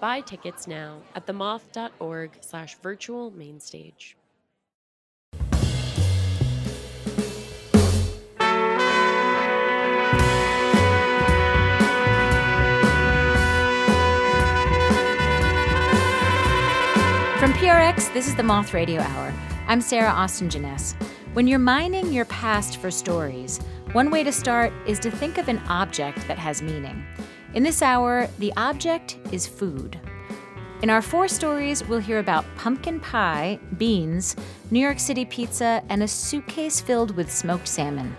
Buy 0.00 0.20
tickets 0.20 0.66
now 0.66 1.00
at 1.14 1.26
themoth.org 1.26 2.38
slash 2.40 2.76
virtual 2.76 3.30
mainstage. 3.30 4.16
From 17.38 17.52
PRX, 17.54 18.12
this 18.12 18.26
is 18.26 18.34
the 18.36 18.42
Moth 18.42 18.72
Radio 18.74 19.00
Hour. 19.00 19.32
I'm 19.68 19.80
Sarah 19.80 20.10
Austin 20.10 20.48
Jenness. 20.48 20.94
When 21.34 21.46
you're 21.46 21.58
mining 21.58 22.12
your 22.12 22.24
past 22.26 22.78
for 22.78 22.90
stories, 22.90 23.58
one 23.92 24.10
way 24.10 24.24
to 24.24 24.32
start 24.32 24.72
is 24.86 24.98
to 25.00 25.10
think 25.10 25.38
of 25.38 25.48
an 25.48 25.58
object 25.68 26.26
that 26.26 26.38
has 26.38 26.62
meaning. 26.62 27.04
In 27.54 27.62
this 27.62 27.82
hour, 27.82 28.28
the 28.40 28.52
object 28.56 29.16
is 29.30 29.46
food. 29.46 30.00
In 30.82 30.90
our 30.90 31.00
four 31.00 31.28
stories, 31.28 31.86
we'll 31.86 32.00
hear 32.00 32.18
about 32.18 32.44
pumpkin 32.56 32.98
pie, 32.98 33.60
beans, 33.78 34.34
New 34.72 34.80
York 34.80 34.98
City 34.98 35.24
pizza, 35.24 35.84
and 35.88 36.02
a 36.02 36.08
suitcase 36.08 36.80
filled 36.80 37.16
with 37.16 37.30
smoked 37.30 37.68
salmon. 37.68 38.16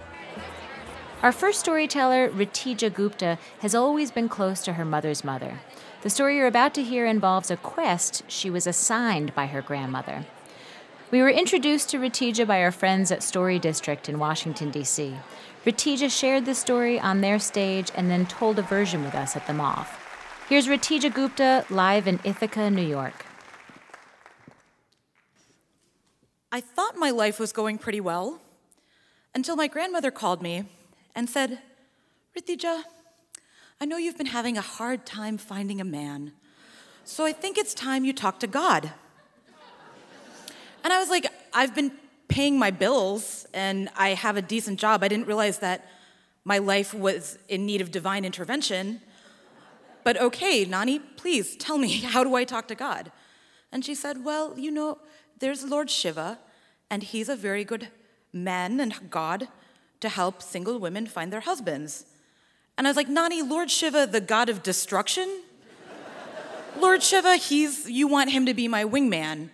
Our 1.22 1.34
first 1.34 1.60
storyteller, 1.60 2.30
Ritija 2.30 2.94
Gupta, 2.94 3.38
has 3.60 3.76
always 3.76 4.10
been 4.10 4.30
close 4.30 4.62
to 4.64 4.74
her 4.74 4.86
mother's 4.86 5.26
mother. 5.26 5.60
The 6.02 6.10
story 6.10 6.38
you're 6.38 6.48
about 6.48 6.74
to 6.76 6.84
hear 6.84 7.06
involves 7.06 7.52
a 7.52 7.58
quest 7.58 8.24
she 8.30 8.50
was 8.50 8.66
assigned 8.66 9.36
by 9.36 9.48
her 9.48 9.62
grandmother. 9.62 10.26
We 11.12 11.22
were 11.22 11.30
introduced 11.30 11.90
to 11.90 12.00
Ritija 12.00 12.48
by 12.48 12.62
our 12.62 12.72
friends 12.72 13.12
at 13.12 13.22
Story 13.22 13.60
District 13.60 14.08
in 14.08 14.18
Washington, 14.18 14.72
D.C. 14.72 15.14
Ritija 15.66 16.12
shared 16.16 16.46
the 16.46 16.54
story 16.54 17.00
on 17.00 17.22
their 17.22 17.40
stage 17.40 17.92
and 17.96 18.10
then 18.10 18.28
told 18.28 18.60
a 18.60 18.62
version 18.62 19.04
with 19.04 19.16
us 19.16 19.36
at 19.36 19.48
the 19.48 19.54
Moth. 19.54 19.90
Here's 20.48 20.68
Ritija 20.68 21.12
Gupta 21.12 21.66
live 21.72 22.06
in 22.06 22.20
Ithaca, 22.24 22.70
New 22.70 22.86
York. 22.86 23.26
I 26.52 26.62
thought 26.62 26.98
my 26.98 27.10
life 27.10 27.40
was 27.40 27.52
going 27.52 27.80
pretty 27.80 28.00
well 28.00 28.42
until 29.34 29.56
my 29.56 29.68
grandmother 29.68 30.12
called 30.12 30.44
me 30.44 30.66
and 31.16 31.28
said, 31.28 31.58
Ritija, 32.38 32.84
I 33.82 33.86
know 33.86 33.98
you've 33.98 34.20
been 34.20 34.28
having 34.28 34.60
a 34.60 34.62
hard 34.62 35.04
time 35.04 35.40
finding 35.40 35.82
a 35.82 35.84
man, 35.84 36.34
so 37.04 37.26
I 37.26 37.32
think 37.32 37.58
it's 37.58 37.74
time 37.74 38.06
you 38.06 38.14
talk 38.14 38.40
to 38.42 38.48
God. 38.48 38.92
And 40.84 40.94
I 40.94 41.00
was 41.00 41.10
like, 41.10 41.26
I've 41.52 41.74
been 41.74 41.92
paying 42.28 42.58
my 42.58 42.72
bills 42.72 43.48
and 43.54 43.90
I 43.96 44.10
have 44.10 44.38
a 44.38 44.42
decent 44.42 44.80
job. 44.80 45.04
I 45.04 45.08
didn't 45.08 45.28
realize 45.28 45.60
that 45.60 45.88
my 46.44 46.60
life 46.60 46.94
was 46.94 47.38
in 47.50 47.66
need 47.66 47.82
of 47.82 47.92
divine 47.92 48.24
intervention. 48.26 49.02
But 50.04 50.22
okay, 50.22 50.64
Nani, 50.66 51.00
please 51.00 51.56
tell 51.56 51.78
me, 51.78 51.98
how 52.14 52.24
do 52.24 52.36
I 52.36 52.44
talk 52.44 52.68
to 52.70 52.76
God? 52.76 53.12
And 53.72 53.84
she 53.84 53.96
said, 53.96 54.24
Well, 54.24 54.58
you 54.58 54.72
know, 54.72 55.00
there's 55.40 55.64
Lord 55.64 55.90
Shiva, 55.90 56.40
and 56.90 57.04
he's 57.04 57.28
a 57.30 57.36
very 57.36 57.64
good 57.64 57.90
man 58.32 58.80
and 58.80 59.10
God 59.10 59.48
to 60.02 60.10
help 60.10 60.42
single 60.42 60.78
women 60.80 61.08
find 61.08 61.34
their 61.34 61.42
husbands. 61.42 62.06
And 62.78 62.86
I 62.86 62.90
was 62.90 62.98
like, 62.98 63.10
Nani, 63.10 63.42
Lord 63.42 63.72
Shiva, 63.72 64.06
the 64.06 64.22
god 64.22 64.50
of 64.50 64.62
destruction? 64.62 65.42
Lord 66.78 67.02
Shiva, 67.02 67.38
he's, 67.38 67.90
you 67.90 68.08
want 68.08 68.32
him 68.32 68.46
to 68.46 68.54
be 68.54 68.68
my 68.68 68.84
wingman. 68.84 69.50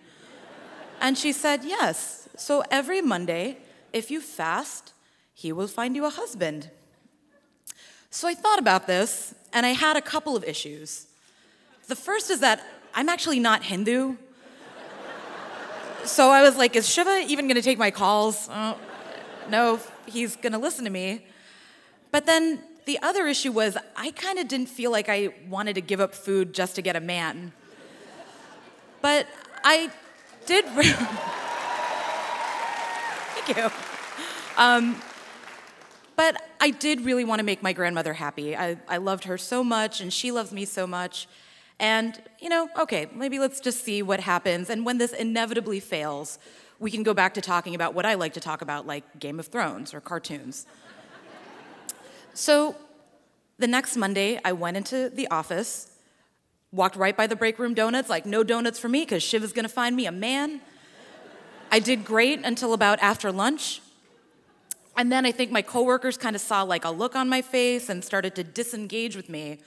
And 1.00 1.16
she 1.16 1.32
said, 1.32 1.64
Yes. 1.64 2.21
So 2.42 2.64
every 2.72 3.00
Monday, 3.00 3.56
if 3.92 4.10
you 4.10 4.20
fast, 4.20 4.94
he 5.32 5.52
will 5.52 5.68
find 5.68 5.94
you 5.94 6.06
a 6.06 6.10
husband. 6.10 6.70
So 8.10 8.26
I 8.26 8.34
thought 8.34 8.58
about 8.58 8.88
this, 8.88 9.32
and 9.52 9.64
I 9.64 9.68
had 9.68 9.96
a 9.96 10.00
couple 10.00 10.34
of 10.34 10.42
issues. 10.42 11.06
The 11.86 11.94
first 11.94 12.32
is 12.32 12.40
that 12.40 12.60
I'm 12.94 13.08
actually 13.08 13.38
not 13.38 13.62
Hindu. 13.62 14.16
So 16.02 16.30
I 16.30 16.42
was 16.42 16.56
like, 16.56 16.74
is 16.74 16.88
Shiva 16.88 17.24
even 17.28 17.46
gonna 17.46 17.62
take 17.62 17.78
my 17.78 17.92
calls? 17.92 18.48
Oh, 18.50 18.76
no, 19.48 19.78
he's 20.06 20.34
gonna 20.34 20.58
listen 20.58 20.84
to 20.84 20.90
me. 20.90 21.24
But 22.10 22.26
then 22.26 22.64
the 22.86 22.98
other 23.02 23.28
issue 23.28 23.52
was 23.52 23.76
I 23.94 24.10
kind 24.10 24.40
of 24.40 24.48
didn't 24.48 24.68
feel 24.68 24.90
like 24.90 25.08
I 25.08 25.32
wanted 25.48 25.74
to 25.76 25.80
give 25.80 26.00
up 26.00 26.12
food 26.12 26.54
just 26.54 26.74
to 26.74 26.82
get 26.82 26.96
a 26.96 27.00
man. 27.00 27.52
But 29.00 29.28
I 29.62 29.92
did. 30.44 30.64
Thank 33.44 33.58
you. 33.58 33.70
Um, 34.56 35.00
but 36.14 36.40
I 36.60 36.70
did 36.70 37.00
really 37.00 37.24
want 37.24 37.40
to 37.40 37.44
make 37.44 37.62
my 37.62 37.72
grandmother 37.72 38.12
happy. 38.12 38.56
I, 38.56 38.76
I 38.86 38.98
loved 38.98 39.24
her 39.24 39.36
so 39.36 39.64
much, 39.64 40.00
and 40.00 40.12
she 40.12 40.30
loves 40.30 40.52
me 40.52 40.64
so 40.64 40.86
much. 40.86 41.26
And, 41.80 42.22
you 42.38 42.48
know, 42.48 42.68
okay, 42.78 43.08
maybe 43.12 43.40
let's 43.40 43.60
just 43.60 43.82
see 43.82 44.02
what 44.02 44.20
happens. 44.20 44.70
And 44.70 44.86
when 44.86 44.98
this 44.98 45.12
inevitably 45.12 45.80
fails, 45.80 46.38
we 46.78 46.90
can 46.92 47.02
go 47.02 47.14
back 47.14 47.34
to 47.34 47.40
talking 47.40 47.74
about 47.74 47.94
what 47.94 48.06
I 48.06 48.14
like 48.14 48.34
to 48.34 48.40
talk 48.40 48.62
about, 48.62 48.86
like 48.86 49.18
Game 49.18 49.40
of 49.40 49.48
Thrones 49.48 49.92
or 49.92 50.00
cartoons. 50.00 50.66
So 52.34 52.76
the 53.58 53.66
next 53.66 53.96
Monday, 53.96 54.38
I 54.44 54.52
went 54.52 54.76
into 54.76 55.10
the 55.10 55.26
office, 55.28 55.90
walked 56.70 56.94
right 56.94 57.16
by 57.16 57.26
the 57.26 57.36
break 57.36 57.58
room 57.58 57.74
donuts, 57.74 58.08
like, 58.08 58.24
no 58.24 58.44
donuts 58.44 58.78
for 58.78 58.88
me, 58.88 59.00
because 59.00 59.22
Shiv 59.22 59.42
is 59.42 59.52
gonna 59.52 59.68
find 59.68 59.96
me 59.96 60.06
a 60.06 60.12
man. 60.12 60.60
I 61.72 61.78
did 61.78 62.04
great 62.04 62.44
until 62.44 62.74
about 62.74 63.00
after 63.00 63.32
lunch. 63.32 63.80
And 64.94 65.10
then 65.10 65.24
I 65.24 65.32
think 65.32 65.50
my 65.50 65.62
coworkers 65.62 66.18
kind 66.18 66.36
of 66.36 66.42
saw 66.42 66.62
like 66.64 66.84
a 66.84 66.90
look 66.90 67.16
on 67.16 67.30
my 67.30 67.40
face 67.40 67.88
and 67.88 68.04
started 68.04 68.34
to 68.34 68.44
disengage 68.44 69.16
with 69.16 69.30
me. 69.30 69.58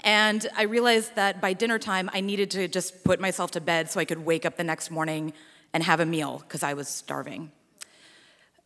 And 0.00 0.48
I 0.56 0.62
realized 0.62 1.14
that 1.14 1.40
by 1.40 1.52
dinner 1.52 1.78
time, 1.78 2.10
I 2.12 2.20
needed 2.20 2.50
to 2.52 2.66
just 2.66 3.04
put 3.04 3.20
myself 3.20 3.52
to 3.52 3.60
bed 3.60 3.88
so 3.88 4.00
I 4.00 4.04
could 4.06 4.26
wake 4.26 4.44
up 4.44 4.56
the 4.56 4.64
next 4.64 4.90
morning 4.90 5.32
and 5.72 5.84
have 5.84 6.00
a 6.00 6.04
meal 6.04 6.38
because 6.38 6.64
I 6.64 6.74
was 6.74 6.88
starving. 6.88 7.52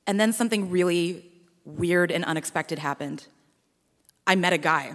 And 0.07 0.19
then 0.19 0.33
something 0.33 0.71
really 0.71 1.27
weird 1.67 2.11
and 2.11 2.25
unexpected 2.25 2.79
happened. 2.79 3.27
I 4.27 4.37
met 4.37 4.55
a 4.55 4.59
guy. 4.59 4.95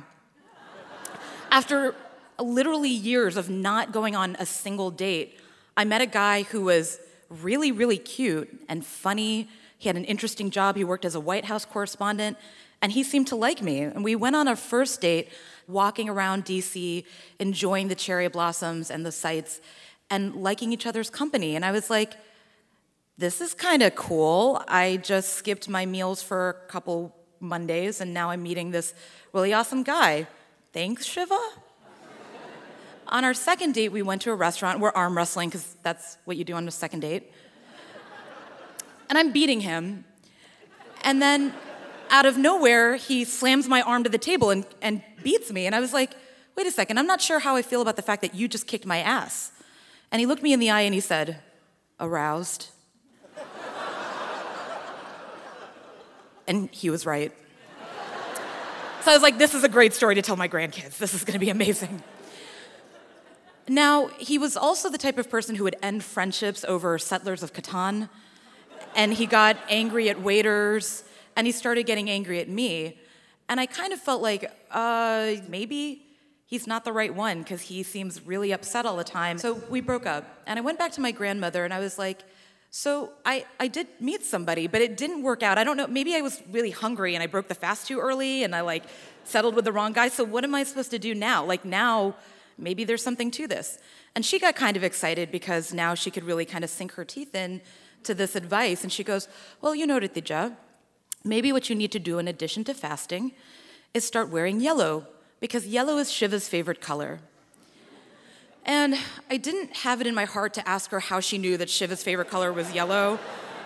After 1.52 1.94
literally 2.40 2.90
years 2.90 3.38
of 3.38 3.48
not 3.48 3.92
going 3.92 4.16
on 4.16 4.36
a 4.40 4.46
single 4.48 4.90
date, 4.90 5.40
I 5.78 5.86
met 5.86 6.02
a 6.02 6.08
guy 6.08 6.44
who 6.44 6.62
was 6.62 7.00
really, 7.30 7.72
really 7.72 7.98
cute 7.98 8.66
and 8.68 8.86
funny. 8.86 9.48
He 9.78 9.88
had 9.90 9.96
an 9.96 10.06
interesting 10.06 10.50
job. 10.50 10.76
He 10.76 10.84
worked 10.84 11.06
as 11.06 11.16
a 11.16 11.20
White 11.20 11.46
House 11.46 11.66
correspondent, 11.66 12.38
and 12.82 12.92
he 12.92 13.04
seemed 13.04 13.28
to 13.28 13.36
like 13.36 13.62
me. 13.62 13.82
And 13.82 14.04
we 14.04 14.16
went 14.16 14.36
on 14.36 14.48
our 14.48 14.56
first 14.56 15.02
date, 15.02 15.30
walking 15.68 16.10
around 16.10 16.46
DC, 16.46 17.06
enjoying 17.40 17.88
the 17.88 17.96
cherry 17.96 18.28
blossoms 18.28 18.90
and 18.90 19.06
the 19.06 19.12
sights, 19.12 19.62
and 20.10 20.36
liking 20.36 20.74
each 20.74 20.86
other's 20.86 21.10
company. 21.10 21.56
And 21.56 21.64
I 21.64 21.72
was 21.72 21.90
like, 21.90 22.16
this 23.18 23.42
is 23.42 23.54
kind 23.54 23.84
of 23.84 23.96
cool. 23.96 24.64
I 24.68 24.98
just 24.98 25.34
skipped 25.34 25.70
my 25.70 25.86
meals 25.86 26.24
for 26.24 26.50
a 26.50 26.72
couple 26.72 27.16
Mondays, 27.40 28.02
and 28.02 28.14
now 28.14 28.30
I'm 28.30 28.44
meeting 28.44 28.72
this 28.72 28.94
really 29.34 29.54
awesome 29.54 29.84
guy. 29.84 30.28
Thanks, 30.74 31.06
Shiva. 31.06 31.38
On 33.10 33.26
our 33.26 33.34
second 33.34 33.74
date, 33.74 33.92
we 33.92 34.02
went 34.02 34.22
to 34.24 34.32
a 34.32 34.36
restaurant. 34.36 34.80
We're 34.80 34.92
arm 34.92 35.18
wrestling 35.18 35.50
because 35.50 35.76
that's 35.84 36.18
what 36.26 36.38
you 36.38 36.44
do 36.44 36.54
on 36.54 36.68
a 36.68 36.72
second 36.72 37.02
date. 37.02 37.32
And 39.10 39.18
I'm 39.18 39.32
beating 39.32 39.62
him. 39.62 40.06
And 41.04 41.22
then 41.22 41.54
out 42.12 42.26
of 42.26 42.38
nowhere, 42.38 42.96
he 42.96 43.26
slams 43.26 43.68
my 43.68 43.82
arm 43.82 44.04
to 44.04 44.10
the 44.10 44.18
table 44.18 44.52
and, 44.52 44.66
and 44.82 45.02
beats 45.24 45.52
me. 45.52 45.66
And 45.66 45.74
I 45.74 45.80
was 45.80 45.94
like, 45.94 46.12
wait 46.56 46.68
a 46.68 46.72
second, 46.72 47.00
I'm 47.00 47.08
not 47.08 47.22
sure 47.22 47.40
how 47.40 47.56
I 47.56 47.62
feel 47.62 47.82
about 47.82 47.96
the 47.96 48.02
fact 48.02 48.22
that 48.22 48.36
you 48.36 48.48
just 48.48 48.68
kicked 48.68 48.86
my 48.86 49.00
ass. 49.00 49.52
And 50.12 50.20
he 50.20 50.26
looked 50.26 50.44
me 50.44 50.54
in 50.54 50.60
the 50.60 50.70
eye 50.70 50.82
and 50.82 50.94
he 50.94 51.00
said, 51.00 51.42
aroused. 52.00 52.70
and 56.48 56.70
he 56.72 56.90
was 56.90 57.06
right. 57.06 57.32
So 59.02 59.12
I 59.12 59.14
was 59.14 59.24
like, 59.24 59.38
this 59.38 59.56
is 59.56 59.64
a 59.64 59.70
great 59.70 59.94
story 59.94 60.16
to 60.16 60.22
tell 60.22 60.36
my 60.36 60.48
grandkids. 60.48 60.98
This 60.98 61.14
is 61.14 61.24
gonna 61.24 61.40
be 61.40 61.50
amazing. 61.50 62.04
Now, 63.70 64.08
he 64.18 64.40
was 64.40 64.58
also 64.58 64.90
the 64.90 64.98
type 64.98 65.20
of 65.20 65.30
person 65.30 65.56
who 65.56 65.64
would 65.64 65.76
end 65.84 66.04
friendships 66.04 66.66
over 66.68 66.98
Settlers 66.98 67.44
of 67.44 67.54
Catan, 67.54 68.10
and 68.96 69.14
he 69.14 69.28
got 69.28 69.58
angry 69.70 70.10
at 70.10 70.20
waiters, 70.20 71.04
and 71.36 71.46
he 71.46 71.54
started 71.54 71.86
getting 71.86 72.10
angry 72.10 72.40
at 72.40 72.50
me. 72.50 73.00
And 73.48 73.60
I 73.60 73.68
kind 73.68 73.94
of 73.94 74.00
felt 74.00 74.24
like, 74.24 74.52
uh, 74.72 75.36
maybe 75.48 76.04
he's 76.48 76.66
not 76.66 76.84
the 76.84 76.92
right 76.92 77.14
one 77.14 77.44
because 77.44 77.62
he 77.62 77.84
seems 77.84 78.26
really 78.26 78.52
upset 78.52 78.88
all 78.88 78.98
the 78.98 79.04
time. 79.04 79.38
So 79.38 79.62
we 79.70 79.82
broke 79.82 80.08
up. 80.08 80.26
And 80.48 80.58
I 80.58 80.64
went 80.64 80.80
back 80.80 80.92
to 80.94 81.02
my 81.02 81.12
grandmother 81.12 81.64
and 81.64 81.72
I 81.72 81.80
was 81.80 82.00
like, 82.00 82.24
so 82.72 83.12
I, 83.24 83.46
I 83.60 83.68
did 83.68 83.88
meet 84.00 84.24
somebody, 84.24 84.66
but 84.66 84.82
it 84.82 84.98
didn't 84.98 85.22
work 85.22 85.44
out. 85.44 85.60
I 85.60 85.64
don't 85.64 85.78
know, 85.78 85.88
maybe 85.88 86.16
I 86.16 86.22
was 86.22 86.42
really 86.52 86.72
hungry 86.72 87.14
and 87.14 87.24
I 87.24 87.28
broke 87.28 87.48
the 87.48 87.56
fast 87.56 87.88
too 87.88 88.00
early 88.00 88.44
and 88.44 88.56
I 88.56 88.62
like 88.62 88.84
settled 89.26 89.56
with 89.56 89.66
the 89.66 89.72
wrong 89.72 89.94
guy. 89.94 90.10
So 90.10 90.24
what 90.24 90.44
am 90.44 90.56
I 90.56 90.64
supposed 90.64 90.92
to 90.92 91.00
do 91.00 91.14
now? 91.14 91.46
Like 91.46 91.66
now, 91.66 92.16
maybe 92.60 92.84
there's 92.84 93.04
something 93.04 93.32
to 93.32 93.48
this. 93.48 93.80
And 94.16 94.26
she 94.26 94.40
got 94.40 94.56
kind 94.56 94.78
of 94.78 94.84
excited 94.84 95.32
because 95.32 95.74
now 95.74 95.94
she 95.96 96.12
could 96.12 96.24
really 96.24 96.46
kind 96.46 96.64
of 96.64 96.70
sink 96.70 96.94
her 96.94 97.06
teeth 97.06 97.34
in 97.34 97.62
to 98.04 98.14
this 98.14 98.36
advice. 98.36 98.84
And 98.84 98.92
she 98.92 99.04
goes, 99.04 99.28
Well, 99.62 99.74
you 99.76 99.88
know, 99.88 100.00
Ritija, 100.00 100.56
maybe 101.24 101.52
what 101.52 101.70
you 101.70 101.76
need 101.76 101.92
to 101.92 102.00
do 102.00 102.20
in 102.20 102.28
addition 102.28 102.64
to 102.66 102.74
fasting 102.74 103.34
is 103.94 104.06
start 104.06 104.30
wearing 104.30 104.60
yellow 104.60 105.08
because 105.40 105.66
yellow 105.66 105.98
is 105.98 106.12
Shiva's 106.12 106.48
favorite 106.48 106.82
color. 106.82 107.20
And 108.66 108.96
I 109.30 109.38
didn't 109.38 109.78
have 109.78 110.02
it 110.02 110.08
in 110.08 110.14
my 110.14 110.26
heart 110.26 110.54
to 110.56 110.68
ask 110.68 110.92
her 110.92 111.00
how 111.00 111.20
she 111.20 111.38
knew 111.38 111.58
that 111.58 111.70
Shiva's 111.70 112.04
favorite 112.04 112.30
color 112.30 112.54
was 112.54 112.72
yellow. 112.72 113.18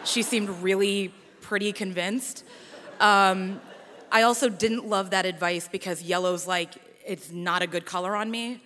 She 0.06 0.22
seemed 0.22 0.50
really 0.62 1.14
pretty 1.42 1.74
convinced. 1.74 2.46
Um, 3.00 3.60
I 4.12 4.22
also 4.22 4.48
didn't 4.48 4.88
love 4.88 5.10
that 5.10 5.26
advice 5.26 5.68
because 5.68 6.02
yellow's 6.04 6.48
like, 6.48 6.76
it's 7.06 7.32
not 7.32 7.62
a 7.62 7.68
good 7.68 7.86
color 7.86 8.16
on 8.16 8.32
me. 8.32 8.62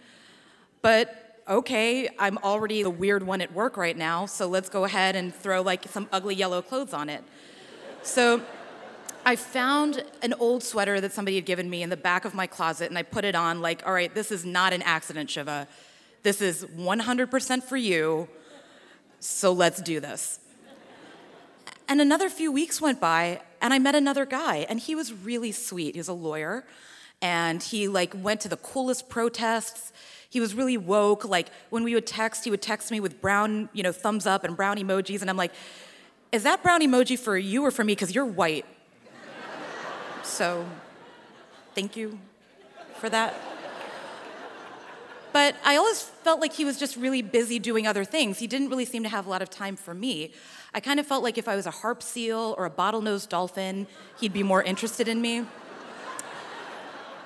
But 0.87 1.41
okay, 1.49 2.07
I'm 2.17 2.37
already 2.37 2.81
the 2.81 2.89
weird 2.89 3.21
one 3.21 3.41
at 3.41 3.51
work 3.51 3.75
right 3.75 3.97
now, 3.97 4.25
so 4.25 4.47
let's 4.47 4.69
go 4.69 4.85
ahead 4.85 5.17
and 5.17 5.35
throw 5.35 5.61
like 5.61 5.83
some 5.89 6.07
ugly 6.13 6.33
yellow 6.33 6.61
clothes 6.61 6.93
on 6.93 7.09
it. 7.09 7.25
So 8.03 8.41
I 9.25 9.35
found 9.35 10.05
an 10.21 10.33
old 10.35 10.63
sweater 10.63 11.01
that 11.01 11.11
somebody 11.11 11.35
had 11.35 11.45
given 11.45 11.69
me 11.69 11.83
in 11.83 11.89
the 11.89 11.97
back 11.97 12.23
of 12.23 12.33
my 12.33 12.47
closet 12.47 12.87
and 12.87 12.97
I 12.97 13.03
put 13.03 13.25
it 13.25 13.35
on, 13.35 13.61
like, 13.61 13.85
all 13.85 13.91
right, 13.91 14.15
this 14.15 14.31
is 14.31 14.45
not 14.45 14.71
an 14.71 14.81
accident, 14.83 15.29
Shiva. 15.29 15.67
This 16.23 16.41
is 16.41 16.63
100% 16.63 17.63
for 17.63 17.75
you, 17.75 18.29
so 19.19 19.51
let's 19.51 19.81
do 19.81 19.99
this. 19.99 20.39
And 21.89 21.99
another 21.99 22.29
few 22.29 22.49
weeks 22.49 22.79
went 22.79 23.01
by 23.01 23.41
and 23.61 23.73
I 23.73 23.79
met 23.79 23.95
another 23.95 24.25
guy 24.25 24.65
and 24.69 24.79
he 24.79 24.95
was 24.95 25.11
really 25.11 25.51
sweet. 25.51 25.95
He 25.95 25.99
was 25.99 26.07
a 26.07 26.13
lawyer 26.13 26.63
and 27.21 27.61
he 27.61 27.89
like 27.89 28.13
went 28.15 28.39
to 28.41 28.47
the 28.47 28.55
coolest 28.55 29.09
protests. 29.09 29.91
He 30.37 30.39
was 30.39 30.53
really 30.53 30.77
woke. 30.77 31.25
Like 31.25 31.47
when 31.71 31.83
we 31.83 31.95
would 31.95 32.05
text, 32.05 32.43
he 32.43 32.51
would 32.51 32.61
text 32.61 32.91
me 32.91 32.99
with 32.99 33.19
brown, 33.19 33.69
you 33.73 33.81
know, 33.81 33.91
thumbs 33.91 34.27
up 34.27 34.43
and 34.43 34.55
brown 34.55 34.77
emojis 34.77 35.21
and 35.21 35.31
I'm 35.31 35.35
like, 35.35 35.51
"Is 36.31 36.43
that 36.43 36.61
brown 36.61 36.81
emoji 36.81 37.17
for 37.17 37.35
you 37.35 37.65
or 37.65 37.71
for 37.71 37.83
me 37.83 37.95
cuz 37.95 38.13
you're 38.13 38.23
white?" 38.23 38.67
So, 40.23 40.63
thank 41.73 41.97
you 41.97 42.19
for 42.99 43.09
that. 43.09 43.33
But 45.33 45.55
I 45.65 45.75
always 45.75 46.03
felt 46.03 46.39
like 46.39 46.53
he 46.53 46.63
was 46.63 46.77
just 46.77 46.95
really 46.95 47.23
busy 47.23 47.57
doing 47.57 47.87
other 47.87 48.05
things. 48.05 48.37
He 48.37 48.45
didn't 48.45 48.69
really 48.69 48.85
seem 48.85 49.01
to 49.01 49.09
have 49.09 49.25
a 49.25 49.29
lot 49.31 49.41
of 49.41 49.49
time 49.49 49.75
for 49.75 49.95
me. 49.95 50.33
I 50.71 50.79
kind 50.81 50.99
of 50.99 51.07
felt 51.07 51.23
like 51.23 51.39
if 51.39 51.47
I 51.47 51.55
was 51.55 51.65
a 51.65 51.71
harp 51.81 52.03
seal 52.03 52.53
or 52.59 52.65
a 52.65 52.69
bottlenose 52.69 53.27
dolphin, 53.27 53.87
he'd 54.19 54.33
be 54.33 54.43
more 54.43 54.61
interested 54.61 55.07
in 55.07 55.19
me. 55.19 55.47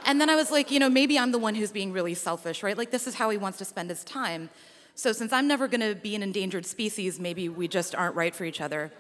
And 0.06 0.20
then 0.20 0.30
I 0.30 0.36
was 0.36 0.52
like, 0.52 0.72
you 0.72 0.80
know, 0.80 0.90
maybe 0.90 1.18
I'm 1.18 1.32
the 1.32 1.38
one 1.38 1.56
who's 1.56 1.72
being 1.72 1.92
really 1.92 2.14
selfish, 2.14 2.64
right? 2.64 2.78
Like, 2.78 2.92
this 2.92 3.08
is 3.08 3.16
how 3.16 3.30
he 3.30 3.38
wants 3.38 3.58
to 3.60 3.66
spend 3.66 3.90
his 3.90 4.04
time. 4.04 4.50
So, 4.96 5.12
since 5.12 5.32
I'm 5.32 5.48
never 5.48 5.68
gonna 5.68 5.96
be 5.96 6.16
an 6.16 6.24
endangered 6.24 6.66
species, 6.66 7.20
maybe 7.20 7.50
we 7.50 7.68
just 7.68 7.96
aren't 7.96 8.16
right 8.16 8.36
for 8.36 8.44
each 8.44 8.62
other. 8.62 8.92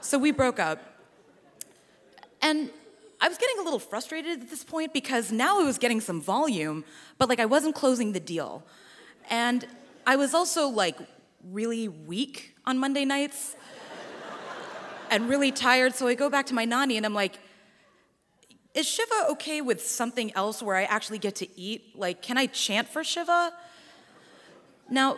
So, 0.00 0.18
we 0.18 0.30
broke 0.30 0.58
up. 0.58 0.80
And 2.42 2.70
I 3.20 3.28
was 3.28 3.38
getting 3.38 3.58
a 3.58 3.62
little 3.62 3.78
frustrated 3.78 4.42
at 4.42 4.50
this 4.50 4.62
point 4.62 4.92
because 4.92 5.32
now 5.32 5.60
I 5.60 5.64
was 5.64 5.78
getting 5.78 6.00
some 6.00 6.20
volume, 6.20 6.84
but 7.18 7.28
like 7.28 7.40
I 7.40 7.46
wasn't 7.46 7.74
closing 7.74 8.12
the 8.12 8.20
deal. 8.20 8.62
And 9.30 9.66
I 10.06 10.16
was 10.16 10.34
also 10.34 10.68
like 10.68 10.98
really 11.50 11.88
weak 11.88 12.54
on 12.66 12.78
Monday 12.78 13.04
nights 13.04 13.56
and 15.10 15.28
really 15.28 15.50
tired. 15.50 15.94
So 15.94 16.06
I 16.06 16.14
go 16.14 16.28
back 16.28 16.46
to 16.46 16.54
my 16.54 16.64
Nani 16.64 16.96
and 16.96 17.06
I'm 17.06 17.14
like, 17.14 17.38
is 18.76 18.86
Shiva 18.86 19.30
okay 19.30 19.62
with 19.62 19.84
something 19.84 20.30
else 20.34 20.62
where 20.62 20.76
I 20.76 20.84
actually 20.84 21.18
get 21.18 21.34
to 21.36 21.48
eat? 21.58 21.96
Like, 21.96 22.20
can 22.20 22.36
I 22.36 22.44
chant 22.46 22.86
for 22.88 23.02
Shiva? 23.02 23.54
Now, 24.90 25.16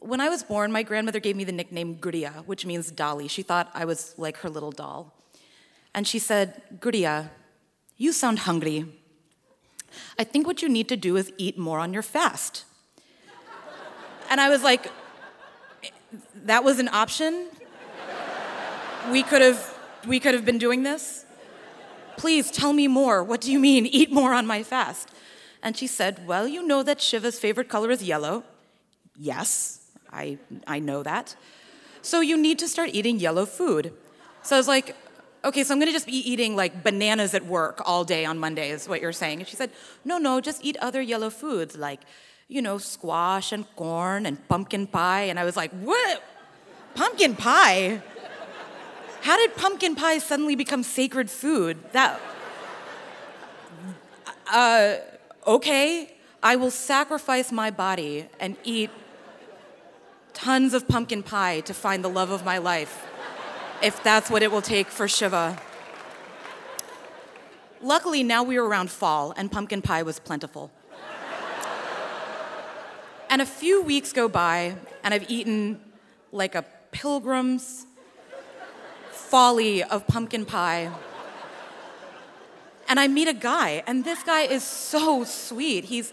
when 0.00 0.22
I 0.22 0.30
was 0.30 0.42
born, 0.42 0.72
my 0.72 0.82
grandmother 0.82 1.20
gave 1.20 1.36
me 1.36 1.44
the 1.44 1.52
nickname 1.52 1.96
Guria, 1.96 2.44
which 2.46 2.64
means 2.64 2.90
dolly. 2.90 3.28
She 3.28 3.42
thought 3.42 3.70
I 3.74 3.84
was 3.84 4.14
like 4.16 4.38
her 4.38 4.48
little 4.48 4.72
doll. 4.72 5.12
And 5.94 6.08
she 6.08 6.18
said, 6.18 6.62
Guria, 6.80 7.28
you 7.98 8.10
sound 8.12 8.40
hungry. 8.40 8.86
I 10.18 10.24
think 10.24 10.46
what 10.46 10.62
you 10.62 10.68
need 10.70 10.88
to 10.88 10.96
do 10.96 11.16
is 11.16 11.30
eat 11.36 11.58
more 11.58 11.78
on 11.80 11.92
your 11.92 12.02
fast. 12.02 12.64
And 14.30 14.40
I 14.40 14.48
was 14.48 14.62
like, 14.62 14.90
that 16.46 16.64
was 16.64 16.78
an 16.78 16.88
option? 16.88 17.48
We 19.12 19.22
could 19.22 19.42
have 19.42 19.74
we 20.06 20.20
could 20.20 20.34
have 20.34 20.44
been 20.44 20.58
doing 20.58 20.82
this? 20.82 21.23
Please 22.16 22.50
tell 22.50 22.72
me 22.72 22.88
more. 22.88 23.22
What 23.22 23.40
do 23.40 23.52
you 23.52 23.58
mean 23.58 23.86
eat 23.86 24.10
more 24.12 24.34
on 24.34 24.46
my 24.46 24.62
fast? 24.62 25.10
And 25.62 25.76
she 25.76 25.86
said, 25.86 26.26
"Well, 26.26 26.46
you 26.46 26.62
know 26.66 26.82
that 26.82 27.00
Shiva's 27.00 27.38
favorite 27.38 27.68
color 27.68 27.90
is 27.90 28.02
yellow." 28.02 28.44
Yes, 29.16 29.80
I 30.12 30.38
I 30.66 30.78
know 30.78 31.02
that. 31.02 31.36
So 32.02 32.20
you 32.20 32.36
need 32.36 32.58
to 32.58 32.68
start 32.68 32.90
eating 32.92 33.18
yellow 33.18 33.46
food. 33.46 33.92
So 34.42 34.56
I 34.56 34.58
was 34.58 34.68
like, 34.68 34.94
okay, 35.44 35.64
so 35.64 35.72
I'm 35.72 35.78
gonna 35.80 35.92
just 35.92 36.06
be 36.06 36.30
eating 36.30 36.56
like 36.56 36.82
bananas 36.82 37.34
at 37.34 37.44
work 37.46 37.80
all 37.86 38.04
day 38.04 38.24
on 38.24 38.38
Monday, 38.38 38.70
is 38.70 38.88
what 38.88 39.00
you're 39.00 39.12
saying. 39.12 39.40
And 39.40 39.48
she 39.48 39.56
said, 39.56 39.70
no, 40.04 40.18
no, 40.18 40.40
just 40.40 40.64
eat 40.64 40.76
other 40.78 41.00
yellow 41.00 41.30
foods 41.30 41.76
like, 41.76 42.00
you 42.48 42.60
know, 42.62 42.78
squash 42.78 43.52
and 43.52 43.64
corn 43.76 44.26
and 44.26 44.36
pumpkin 44.48 44.86
pie. 44.86 45.22
And 45.22 45.38
I 45.38 45.44
was 45.44 45.56
like, 45.56 45.70
what? 45.70 46.22
Pumpkin 46.94 47.36
pie? 47.36 48.02
How 49.24 49.38
did 49.38 49.56
pumpkin 49.56 49.94
pie 49.94 50.18
suddenly 50.18 50.54
become 50.54 50.82
sacred 50.82 51.30
food? 51.30 51.78
That, 51.92 52.20
uh, 54.52 54.96
okay, 55.46 56.12
I 56.42 56.56
will 56.56 56.70
sacrifice 56.70 57.50
my 57.50 57.70
body 57.70 58.26
and 58.38 58.58
eat 58.64 58.90
tons 60.34 60.74
of 60.74 60.86
pumpkin 60.86 61.22
pie 61.22 61.60
to 61.60 61.72
find 61.72 62.04
the 62.04 62.10
love 62.10 62.30
of 62.30 62.44
my 62.44 62.58
life 62.58 63.06
if 63.82 64.02
that's 64.02 64.28
what 64.28 64.42
it 64.42 64.52
will 64.52 64.60
take 64.60 64.88
for 64.88 65.08
Shiva. 65.08 65.58
Luckily, 67.80 68.22
now 68.22 68.42
we 68.42 68.58
were 68.58 68.68
around 68.68 68.90
fall 68.90 69.32
and 69.38 69.50
pumpkin 69.50 69.80
pie 69.80 70.02
was 70.02 70.18
plentiful. 70.18 70.70
and 73.30 73.40
a 73.40 73.46
few 73.46 73.82
weeks 73.82 74.12
go 74.12 74.28
by, 74.28 74.76
and 75.02 75.14
I've 75.14 75.30
eaten 75.30 75.80
like 76.30 76.54
a 76.54 76.66
pilgrim's 76.92 77.86
folly 79.30 79.82
of 79.82 80.06
pumpkin 80.06 80.44
pie. 80.44 80.90
And 82.88 83.00
I 83.00 83.08
meet 83.08 83.28
a 83.28 83.32
guy, 83.32 83.82
and 83.86 84.04
this 84.04 84.22
guy 84.22 84.42
is 84.42 84.62
so 84.62 85.24
sweet. 85.24 85.84
He's, 85.84 86.12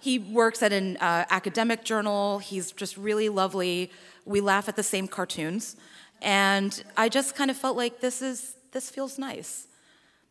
he 0.00 0.18
works 0.18 0.62
at 0.62 0.72
an 0.72 0.96
uh, 0.96 1.24
academic 1.30 1.84
journal, 1.84 2.40
he's 2.40 2.72
just 2.72 2.96
really 2.96 3.28
lovely. 3.28 3.90
We 4.24 4.40
laugh 4.40 4.68
at 4.68 4.76
the 4.76 4.82
same 4.82 5.06
cartoons. 5.06 5.76
And 6.20 6.82
I 6.96 7.08
just 7.08 7.34
kind 7.34 7.50
of 7.50 7.56
felt 7.56 7.76
like 7.76 8.00
this 8.00 8.20
is 8.20 8.56
this 8.72 8.90
feels 8.90 9.18
nice. 9.18 9.66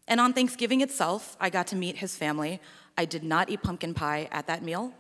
And 0.08 0.20
on 0.20 0.34
Thanksgiving 0.34 0.82
itself, 0.82 1.36
I 1.40 1.50
got 1.50 1.68
to 1.68 1.76
meet 1.76 1.98
his 1.98 2.16
family. 2.16 2.62
I 2.98 3.06
did 3.06 3.24
not 3.24 3.50
eat 3.50 3.64
pumpkin 3.64 3.94
pie 3.94 4.28
at 4.32 4.48
that 4.48 4.64
meal. 4.64 4.94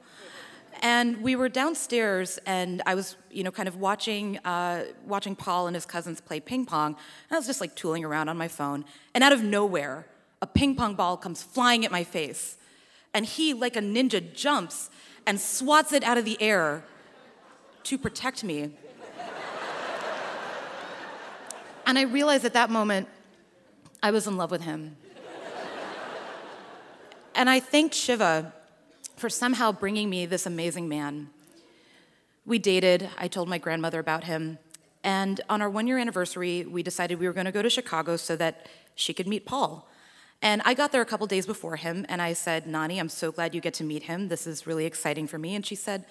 And 0.81 1.21
we 1.21 1.35
were 1.35 1.49
downstairs, 1.49 2.39
and 2.45 2.81
I 2.85 2.95
was, 2.95 3.17
you 3.29 3.43
know, 3.43 3.51
kind 3.51 3.67
of 3.67 3.75
watching, 3.75 4.37
uh, 4.39 4.85
watching 5.05 5.35
Paul 5.35 5.67
and 5.67 5.75
his 5.75 5.85
cousins 5.85 6.21
play 6.21 6.39
ping 6.39 6.65
pong. 6.65 6.95
And 7.29 7.35
I 7.35 7.37
was 7.37 7.47
just 7.47 7.59
like 7.59 7.75
tooling 7.75 8.05
around 8.05 8.29
on 8.29 8.37
my 8.37 8.47
phone. 8.47 8.85
And 9.13 9.21
out 9.21 9.33
of 9.33 9.43
nowhere, 9.43 10.05
a 10.41 10.47
ping 10.47 10.75
pong 10.75 10.95
ball 10.95 11.17
comes 11.17 11.43
flying 11.43 11.83
at 11.83 11.91
my 11.91 12.05
face. 12.05 12.57
And 13.13 13.25
he, 13.25 13.53
like 13.53 13.75
a 13.75 13.81
ninja, 13.81 14.33
jumps 14.33 14.89
and 15.25 15.39
swats 15.39 15.91
it 15.91 16.03
out 16.03 16.17
of 16.17 16.23
the 16.23 16.41
air 16.41 16.83
to 17.83 17.97
protect 17.97 18.43
me. 18.43 18.71
And 21.85 21.97
I 21.97 22.03
realized 22.03 22.45
at 22.45 22.53
that 22.53 22.69
moment, 22.69 23.09
I 24.01 24.11
was 24.11 24.27
in 24.27 24.37
love 24.37 24.51
with 24.51 24.61
him. 24.61 24.95
and 27.35 27.49
I 27.49 27.59
thanked 27.59 27.95
Shiva 27.95 28.53
for 29.19 29.29
somehow 29.29 29.71
bringing 29.71 30.09
me 30.09 30.25
this 30.25 30.45
amazing 30.45 30.87
man. 30.87 31.29
We 32.45 32.57
dated, 32.57 33.09
I 33.17 33.27
told 33.27 33.49
my 33.49 33.57
grandmother 33.57 33.99
about 33.99 34.23
him, 34.23 34.57
and 35.03 35.41
on 35.49 35.61
our 35.61 35.69
one 35.69 35.87
year 35.87 35.97
anniversary, 35.97 36.65
we 36.65 36.83
decided 36.83 37.19
we 37.19 37.27
were 37.27 37.33
gonna 37.33 37.51
go 37.51 37.61
to 37.61 37.69
Chicago 37.69 38.15
so 38.17 38.35
that 38.37 38.67
she 38.95 39.13
could 39.13 39.27
meet 39.27 39.45
Paul. 39.45 39.87
And 40.41 40.61
I 40.63 40.73
got 40.73 40.91
there 40.91 41.01
a 41.01 41.05
couple 41.05 41.27
days 41.27 41.45
before 41.45 41.75
him, 41.75 42.05
and 42.07 42.21
I 42.21 42.33
said, 42.33 42.65
Nani, 42.65 42.97
I'm 42.97 43.09
so 43.09 43.31
glad 43.31 43.53
you 43.53 43.61
get 43.61 43.73
to 43.75 43.83
meet 43.83 44.03
him. 44.03 44.29
This 44.29 44.47
is 44.47 44.65
really 44.65 44.85
exciting 44.85 45.27
for 45.27 45.37
me. 45.37 45.53
And 45.53 45.65
she 45.65 45.75
said, 45.75 46.05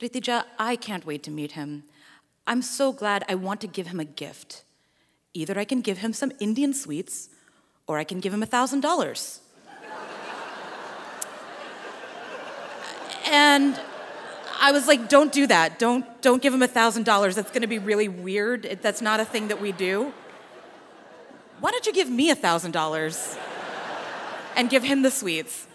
Ritija, 0.00 0.44
I 0.58 0.76
can't 0.76 1.04
wait 1.04 1.22
to 1.24 1.30
meet 1.30 1.52
him. 1.52 1.84
I'm 2.46 2.62
so 2.62 2.92
glad 2.92 3.24
I 3.28 3.34
want 3.34 3.60
to 3.60 3.66
give 3.66 3.88
him 3.88 4.00
a 4.00 4.06
gift. 4.06 4.62
Either 5.34 5.58
I 5.58 5.64
can 5.64 5.82
give 5.82 5.98
him 5.98 6.14
some 6.14 6.32
Indian 6.40 6.72
sweets 6.72 7.28
or 7.86 7.98
I 7.98 8.04
can 8.04 8.20
give 8.20 8.32
him 8.32 8.42
a 8.42 8.46
$1,000. 8.46 9.40
And 13.30 13.78
I 14.60 14.72
was 14.72 14.88
like, 14.88 15.08
don't 15.08 15.32
do 15.32 15.46
that. 15.46 15.78
Don't, 15.78 16.04
don't 16.22 16.42
give 16.42 16.52
him 16.54 16.60
$1,000. 16.60 17.34
That's 17.34 17.50
going 17.50 17.62
to 17.62 17.68
be 17.68 17.78
really 17.78 18.08
weird. 18.08 18.64
It, 18.64 18.82
that's 18.82 19.02
not 19.02 19.20
a 19.20 19.24
thing 19.24 19.48
that 19.48 19.60
we 19.60 19.70
do. 19.72 20.12
Why 21.60 21.70
don't 21.70 21.86
you 21.86 21.92
give 21.92 22.08
me 22.08 22.32
$1,000 22.32 23.38
and 24.56 24.70
give 24.70 24.82
him 24.82 25.02
the 25.02 25.10
sweets? 25.10 25.66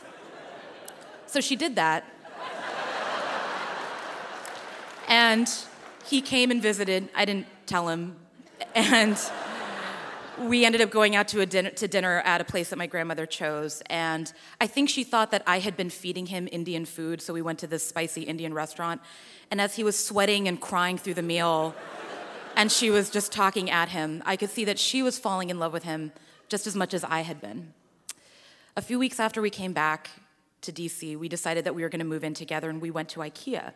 So 1.27 1.41
she 1.41 1.55
did 1.55 1.75
that. 1.75 2.05
And 5.07 5.49
he 6.05 6.21
came 6.21 6.49
and 6.51 6.61
visited. 6.61 7.09
I 7.15 7.25
didn't 7.25 7.47
tell 7.65 7.89
him. 7.89 8.15
And 8.73 9.17
we 10.39 10.65
ended 10.65 10.81
up 10.81 10.89
going 10.89 11.15
out 11.15 11.27
to, 11.29 11.41
a 11.41 11.45
dinner, 11.45 11.69
to 11.71 11.87
dinner 11.87 12.19
at 12.25 12.41
a 12.41 12.43
place 12.43 12.69
that 12.69 12.77
my 12.77 12.87
grandmother 12.87 13.25
chose. 13.25 13.81
And 13.87 14.31
I 14.59 14.67
think 14.67 14.89
she 14.89 15.03
thought 15.03 15.31
that 15.31 15.43
I 15.45 15.59
had 15.59 15.77
been 15.77 15.89
feeding 15.89 16.27
him 16.27 16.47
Indian 16.51 16.85
food, 16.85 17.21
so 17.21 17.33
we 17.33 17.41
went 17.41 17.59
to 17.59 17.67
this 17.67 17.85
spicy 17.85 18.23
Indian 18.23 18.53
restaurant. 18.53 19.01
And 19.51 19.61
as 19.61 19.75
he 19.75 19.83
was 19.83 20.03
sweating 20.03 20.47
and 20.47 20.59
crying 20.59 20.97
through 20.97 21.15
the 21.15 21.23
meal, 21.23 21.75
and 22.55 22.71
she 22.71 22.89
was 22.89 23.09
just 23.09 23.31
talking 23.31 23.69
at 23.69 23.89
him, 23.89 24.23
I 24.25 24.35
could 24.35 24.49
see 24.49 24.65
that 24.65 24.79
she 24.79 25.03
was 25.03 25.19
falling 25.19 25.49
in 25.49 25.59
love 25.59 25.73
with 25.73 25.83
him 25.83 26.11
just 26.49 26.67
as 26.67 26.75
much 26.75 26.93
as 26.93 27.03
I 27.03 27.21
had 27.21 27.39
been. 27.39 27.73
A 28.75 28.81
few 28.81 28.97
weeks 28.97 29.19
after 29.19 29.41
we 29.41 29.49
came 29.49 29.73
back 29.73 30.09
to 30.61 30.71
DC, 30.71 31.17
we 31.17 31.29
decided 31.29 31.65
that 31.65 31.75
we 31.75 31.83
were 31.83 31.89
going 31.89 31.99
to 31.99 32.05
move 32.05 32.23
in 32.23 32.33
together, 32.33 32.69
and 32.69 32.81
we 32.81 32.89
went 32.89 33.09
to 33.09 33.19
IKEA. 33.19 33.73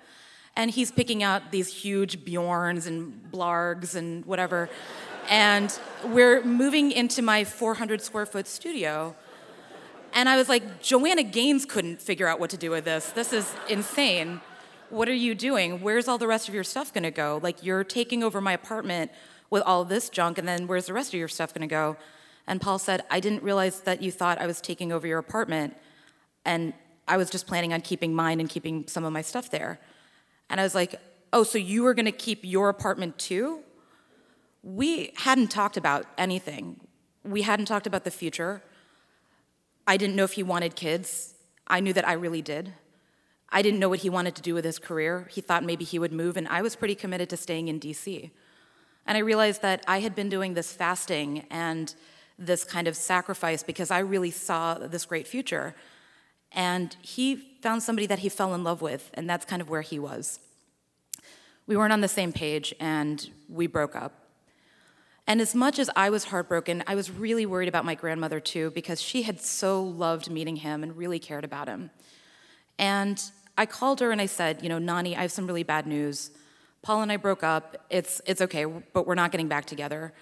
And 0.56 0.72
he's 0.72 0.92
picking 0.92 1.22
out 1.22 1.52
these 1.52 1.68
huge 1.68 2.26
Bjorns 2.26 2.88
and 2.88 3.32
Blargs 3.32 3.94
and 3.96 4.26
whatever. 4.26 4.70
And 5.28 5.78
we're 6.06 6.44
moving 6.44 6.92
into 6.92 7.22
my 7.22 7.44
400 7.44 8.02
square 8.02 8.26
foot 8.26 8.48
studio. 8.48 9.16
And 10.14 10.30
I 10.30 10.38
was 10.38 10.48
like, 10.48 10.82
Joanna 10.82 11.24
Gaines 11.24 11.66
couldn't 11.66 12.02
figure 12.02 12.28
out 12.28 12.40
what 12.40 12.50
to 12.52 12.58
do 12.58 12.72
with 12.72 12.86
this. 12.86 13.12
This 13.12 13.34
is 13.34 13.54
insane. 13.70 14.42
What 14.90 15.10
are 15.10 15.14
you 15.14 15.36
doing? 15.36 15.82
Where's 15.82 16.08
all 16.08 16.18
the 16.18 16.28
rest 16.28 16.48
of 16.48 16.54
your 16.56 16.64
stuff 16.64 16.94
gonna 16.94 17.12
go? 17.12 17.40
Like, 17.44 17.62
you're 17.62 17.84
taking 17.84 18.24
over 18.24 18.40
my 18.40 18.54
apartment 18.54 19.12
with 19.50 19.64
all 19.64 19.84
this 19.84 20.10
junk, 20.10 20.38
and 20.38 20.48
then 20.48 20.66
where's 20.66 20.86
the 20.86 20.94
rest 20.94 21.14
of 21.14 21.20
your 21.20 21.28
stuff 21.28 21.54
gonna 21.54 21.68
go? 21.68 21.98
And 22.48 22.62
Paul 22.62 22.80
said, 22.80 23.04
I 23.12 23.20
didn't 23.20 23.44
realize 23.44 23.82
that 23.82 24.02
you 24.02 24.12
thought 24.12 24.40
I 24.40 24.48
was 24.48 24.62
taking 24.62 24.94
over 24.94 25.06
your 25.06 25.20
apartment, 25.20 25.76
and 26.46 26.74
I 27.06 27.18
was 27.18 27.30
just 27.30 27.48
planning 27.48 27.74
on 27.74 27.82
keeping 27.82 28.14
mine 28.14 28.40
and 28.40 28.50
keeping 28.50 28.88
some 28.88 29.04
of 29.04 29.12
my 29.12 29.22
stuff 29.22 29.52
there. 29.52 29.80
And 30.50 30.60
I 30.60 30.64
was 30.64 30.74
like, 30.74 30.96
Oh, 31.34 31.44
so 31.44 31.58
you 31.58 31.84
were 31.84 31.94
gonna 31.94 32.14
keep 32.14 32.40
your 32.44 32.70
apartment 32.70 33.18
too? 33.18 33.60
We 34.68 35.14
hadn't 35.16 35.48
talked 35.48 35.78
about 35.78 36.06
anything. 36.18 36.78
We 37.24 37.44
hadn't 37.44 37.68
talked 37.68 37.88
about 37.88 38.04
the 38.04 38.12
future. 38.12 38.62
I 39.88 39.96
didn't 39.96 40.18
know 40.18 40.26
if 40.26 40.34
he 40.34 40.44
wanted 40.44 40.76
kids. 40.76 41.36
I 41.68 41.80
knew 41.80 41.94
that 41.94 42.06
I 42.06 42.12
really 42.14 42.42
did. 42.42 42.74
I 43.50 43.62
didn't 43.62 43.80
know 43.80 43.88
what 43.88 44.00
he 44.00 44.10
wanted 44.10 44.36
to 44.36 44.42
do 44.42 44.54
with 44.54 44.66
his 44.66 44.78
career. 44.78 45.30
He 45.32 45.40
thought 45.40 45.64
maybe 45.64 45.86
he 45.86 45.98
would 45.98 46.12
move, 46.12 46.36
and 46.36 46.50
I 46.50 46.62
was 46.62 46.76
pretty 46.76 46.96
committed 46.96 47.30
to 47.30 47.38
staying 47.38 47.70
in 47.70 47.80
DC. 47.80 48.30
And 49.06 49.18
I 49.18 49.22
realized 49.22 49.62
that 49.62 49.86
I 49.88 50.02
had 50.02 50.14
been 50.16 50.28
doing 50.28 50.54
this 50.54 50.74
fasting 50.74 51.46
and 51.50 51.96
this 52.38 52.66
kind 52.66 52.90
of 52.90 52.98
sacrifice 52.98 53.64
because 53.64 53.90
I 53.90 54.00
really 54.00 54.32
saw 54.32 54.74
this 54.74 55.06
great 55.06 55.28
future. 55.30 55.76
And 56.52 56.94
he 57.02 57.38
found 57.62 57.84
somebody 57.84 58.06
that 58.08 58.20
he 58.20 58.28
fell 58.28 58.54
in 58.54 58.66
love 58.66 58.82
with, 58.82 59.12
and 59.14 59.30
that's 59.30 59.46
kind 59.46 59.62
of 59.62 59.70
where 59.70 59.82
he 59.82 59.98
was. 59.98 60.42
We 61.68 61.78
weren't 61.78 61.94
on 61.94 62.02
the 62.02 62.10
same 62.10 62.34
page, 62.34 62.76
and 62.82 63.30
we 63.48 63.68
broke 63.68 63.96
up. 63.96 64.27
And 65.28 65.42
as 65.42 65.54
much 65.54 65.78
as 65.78 65.90
I 65.96 66.10
was 66.10 66.24
heartbroken, 66.26 66.84
I 66.88 66.96
was 66.96 67.12
really 67.12 67.46
worried 67.46 67.68
about 67.68 67.84
my 67.84 67.96
grandmother 67.96 68.40
too, 68.40 68.72
because 68.72 69.02
she 69.02 69.24
had 69.24 69.42
so 69.42 69.84
loved 69.84 70.32
meeting 70.32 70.56
him 70.58 70.84
and 70.84 70.96
really 70.96 71.20
cared 71.20 71.44
about 71.44 71.68
him. 71.68 71.90
And 72.80 73.22
I 73.58 73.66
called 73.66 74.00
her 74.00 74.12
and 74.12 74.22
I 74.22 74.26
said, 74.26 74.64
You 74.64 74.70
know, 74.70 74.80
Nani, 74.80 75.18
I 75.18 75.22
have 75.22 75.32
some 75.32 75.46
really 75.46 75.64
bad 75.64 75.86
news. 75.86 76.32
Paul 76.82 77.02
and 77.02 77.12
I 77.12 77.18
broke 77.18 77.44
up. 77.44 77.86
It's, 77.90 78.22
it's 78.26 78.40
okay, 78.42 78.66
but 78.66 79.06
we're 79.06 79.16
not 79.16 79.32
getting 79.32 79.50
back 79.50 79.66
together. 79.66 80.14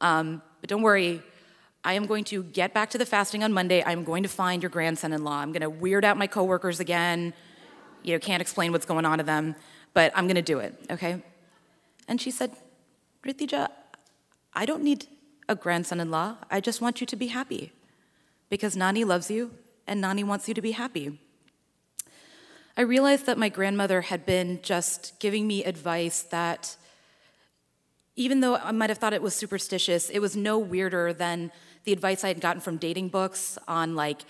Um, 0.00 0.42
but 0.60 0.70
don't 0.70 0.82
worry, 0.82 1.22
I 1.84 1.94
am 1.94 2.06
going 2.06 2.22
to 2.24 2.44
get 2.44 2.72
back 2.72 2.90
to 2.90 2.98
the 2.98 3.06
fasting 3.06 3.42
on 3.42 3.52
Monday. 3.52 3.82
I'm 3.84 4.04
going 4.04 4.22
to 4.22 4.28
find 4.28 4.62
your 4.62 4.70
grandson 4.70 5.12
in 5.12 5.24
law. 5.24 5.38
I'm 5.38 5.50
going 5.50 5.62
to 5.62 5.70
weird 5.70 6.04
out 6.04 6.16
my 6.16 6.28
coworkers 6.28 6.78
again. 6.78 7.34
You 8.04 8.12
know, 8.12 8.20
can't 8.20 8.40
explain 8.40 8.70
what's 8.70 8.86
going 8.86 9.04
on 9.04 9.18
to 9.18 9.24
them, 9.24 9.56
but 9.94 10.12
I'm 10.14 10.26
going 10.26 10.36
to 10.36 10.42
do 10.42 10.60
it, 10.60 10.74
okay? 10.90 11.22
And 12.06 12.20
she 12.20 12.30
said, 12.30 12.52
Ritija, 13.24 13.68
I 14.54 14.66
don't 14.66 14.82
need 14.82 15.06
a 15.48 15.54
grandson 15.54 16.00
in 16.00 16.10
law. 16.10 16.36
I 16.50 16.60
just 16.60 16.80
want 16.80 17.00
you 17.00 17.06
to 17.06 17.16
be 17.16 17.28
happy 17.28 17.72
because 18.50 18.76
Nani 18.76 19.04
loves 19.04 19.30
you 19.30 19.52
and 19.86 20.00
Nani 20.00 20.24
wants 20.24 20.48
you 20.48 20.54
to 20.54 20.62
be 20.62 20.72
happy. 20.72 21.18
I 22.76 22.82
realized 22.82 23.26
that 23.26 23.38
my 23.38 23.48
grandmother 23.48 24.02
had 24.02 24.24
been 24.24 24.60
just 24.62 25.18
giving 25.20 25.46
me 25.46 25.64
advice 25.64 26.22
that, 26.24 26.76
even 28.16 28.40
though 28.40 28.56
I 28.56 28.72
might 28.72 28.88
have 28.88 28.98
thought 28.98 29.12
it 29.12 29.22
was 29.22 29.34
superstitious, 29.34 30.08
it 30.08 30.20
was 30.20 30.36
no 30.36 30.58
weirder 30.58 31.12
than 31.12 31.50
the 31.84 31.92
advice 31.92 32.24
I 32.24 32.28
had 32.28 32.40
gotten 32.40 32.60
from 32.60 32.76
dating 32.76 33.08
books 33.08 33.58
on 33.68 33.94
like 33.94 34.22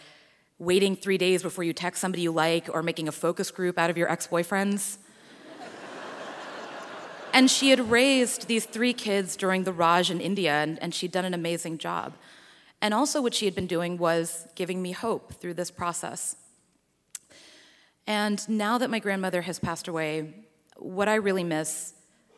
waiting 0.59 0.97
three 0.97 1.19
days 1.19 1.43
before 1.43 1.65
you 1.65 1.73
text 1.73 2.01
somebody 2.01 2.23
you 2.23 2.33
like 2.33 2.69
or 2.73 2.83
making 2.83 3.09
a 3.09 3.13
focus 3.13 3.51
group 3.51 3.79
out 3.79 3.91
of 3.91 3.97
your 3.99 4.11
ex 4.11 4.27
boyfriends. 4.27 4.99
And 7.33 7.51
she 7.51 7.71
had 7.71 7.91
raised 7.91 8.47
these 8.47 8.67
three 8.67 8.93
kids 8.93 9.37
during 9.37 9.65
the 9.65 9.73
Raj 9.73 10.11
in 10.11 10.21
India, 10.21 10.53
and, 10.53 10.79
and 10.83 10.95
she'd 10.95 11.13
done 11.13 11.25
an 11.25 11.33
amazing 11.33 11.79
job. 11.79 12.15
And 12.83 12.93
also, 12.93 13.23
what 13.23 13.33
she 13.33 13.47
had 13.47 13.55
been 13.55 13.67
doing 13.67 13.97
was 13.97 14.47
giving 14.55 14.83
me 14.83 14.93
hope 14.93 15.35
through 15.35 15.55
this 15.55 15.71
process. 15.71 16.37
And 18.07 18.47
now 18.49 18.77
that 18.79 18.91
my 18.91 18.99
grandmother 18.99 19.43
has 19.43 19.59
passed 19.59 19.89
away, 19.89 20.35
what 20.77 21.09
I 21.09 21.15
really 21.15 21.45
miss, 21.45 21.95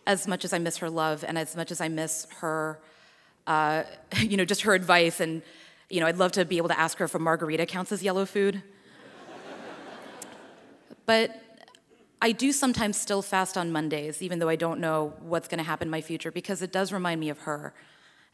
as 0.07 0.29
much 0.29 0.45
as 0.45 0.53
I 0.53 0.59
miss 0.59 0.77
her 0.77 0.91
love 0.91 1.25
and 1.27 1.39
as 1.39 1.57
much 1.57 1.73
as 1.73 1.81
I 1.81 1.89
miss 1.89 2.27
her, 2.41 2.79
uh, 3.47 3.85
you 4.19 4.37
know, 4.37 4.45
just 4.45 4.63
her 4.63 4.75
advice, 4.75 5.19
and, 5.19 5.43
you 5.91 6.01
know, 6.01 6.07
I'd 6.07 6.19
love 6.19 6.33
to 6.33 6.45
be 6.45 6.59
able 6.59 6.69
to 6.69 6.79
ask 6.79 6.99
her 6.99 7.07
if 7.07 7.15
a 7.15 7.19
margarita 7.19 7.67
counts 7.67 7.91
as 7.91 8.03
yellow 8.03 8.27
food. 8.27 8.63
but 11.07 11.44
I 12.25 12.33
do 12.33 12.53
sometimes 12.53 12.97
still 12.97 13.21
fast 13.21 13.59
on 13.59 13.71
Mondays, 13.71 14.23
even 14.23 14.39
though 14.39 14.49
I 14.49 14.57
don't 14.57 14.81
know 14.81 15.13
what's 15.21 15.47
going 15.47 15.59
to 15.59 15.65
happen 15.65 15.89
in 15.89 15.91
my 15.91 16.01
future, 16.01 16.33
because 16.33 16.63
it 16.63 16.73
does 16.73 16.91
remind 16.91 17.21
me 17.21 17.29
of 17.29 17.41
her 17.41 17.75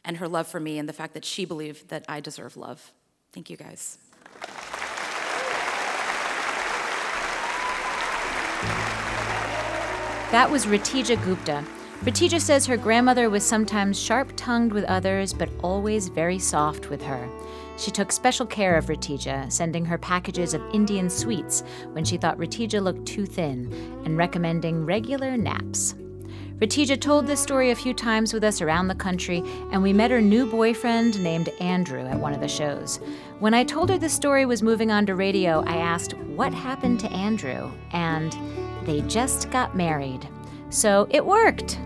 and 0.05 0.15
her 0.15 0.29
love 0.29 0.47
for 0.47 0.61
me 0.61 0.79
and 0.79 0.87
the 0.87 0.93
fact 0.93 1.13
that 1.13 1.25
she 1.25 1.43
believed 1.43 1.89
that 1.89 2.05
I 2.07 2.21
deserve 2.21 2.55
love. 2.55 2.93
Thank 3.33 3.49
you 3.49 3.57
guys. 3.57 3.97
That 10.31 10.47
was 10.49 10.65
Ritija 10.65 11.21
Gupta. 11.25 11.65
Ritija 12.01 12.41
says 12.41 12.65
her 12.65 12.77
grandmother 12.77 13.29
was 13.29 13.43
sometimes 13.43 13.99
sharp 13.99 14.33
tongued 14.35 14.73
with 14.73 14.85
others, 14.85 15.33
but 15.33 15.49
always 15.61 16.07
very 16.07 16.39
soft 16.39 16.89
with 16.89 16.99
her. 17.03 17.29
She 17.77 17.91
took 17.91 18.11
special 18.11 18.47
care 18.47 18.75
of 18.75 18.87
Ritija, 18.87 19.51
sending 19.51 19.85
her 19.85 19.99
packages 19.99 20.55
of 20.55 20.63
Indian 20.73 21.11
sweets 21.11 21.61
when 21.91 22.03
she 22.03 22.17
thought 22.17 22.39
Ritija 22.39 22.81
looked 22.81 23.05
too 23.05 23.27
thin, 23.27 23.71
and 24.03 24.17
recommending 24.17 24.83
regular 24.83 25.37
naps. 25.37 25.93
Ritija 26.57 26.99
told 26.99 27.27
this 27.27 27.39
story 27.39 27.69
a 27.69 27.75
few 27.75 27.93
times 27.93 28.33
with 28.33 28.43
us 28.43 28.61
around 28.61 28.87
the 28.87 28.95
country, 28.95 29.43
and 29.71 29.83
we 29.83 29.93
met 29.93 30.09
her 30.09 30.21
new 30.21 30.47
boyfriend 30.47 31.21
named 31.21 31.49
Andrew 31.59 32.07
at 32.07 32.19
one 32.19 32.33
of 32.33 32.41
the 32.41 32.47
shows. 32.47 32.99
When 33.37 33.53
I 33.53 33.63
told 33.63 33.91
her 33.91 33.99
the 33.99 34.09
story 34.09 34.47
was 34.47 34.63
moving 34.63 34.89
on 34.89 35.05
to 35.05 35.13
radio, 35.13 35.63
I 35.67 35.77
asked 35.77 36.17
what 36.17 36.51
happened 36.51 36.99
to 37.01 37.11
Andrew, 37.11 37.71
and 37.93 38.35
they 38.87 39.01
just 39.01 39.51
got 39.51 39.75
married. 39.75 40.27
So 40.71 41.05
it 41.09 41.25
worked. 41.25 41.77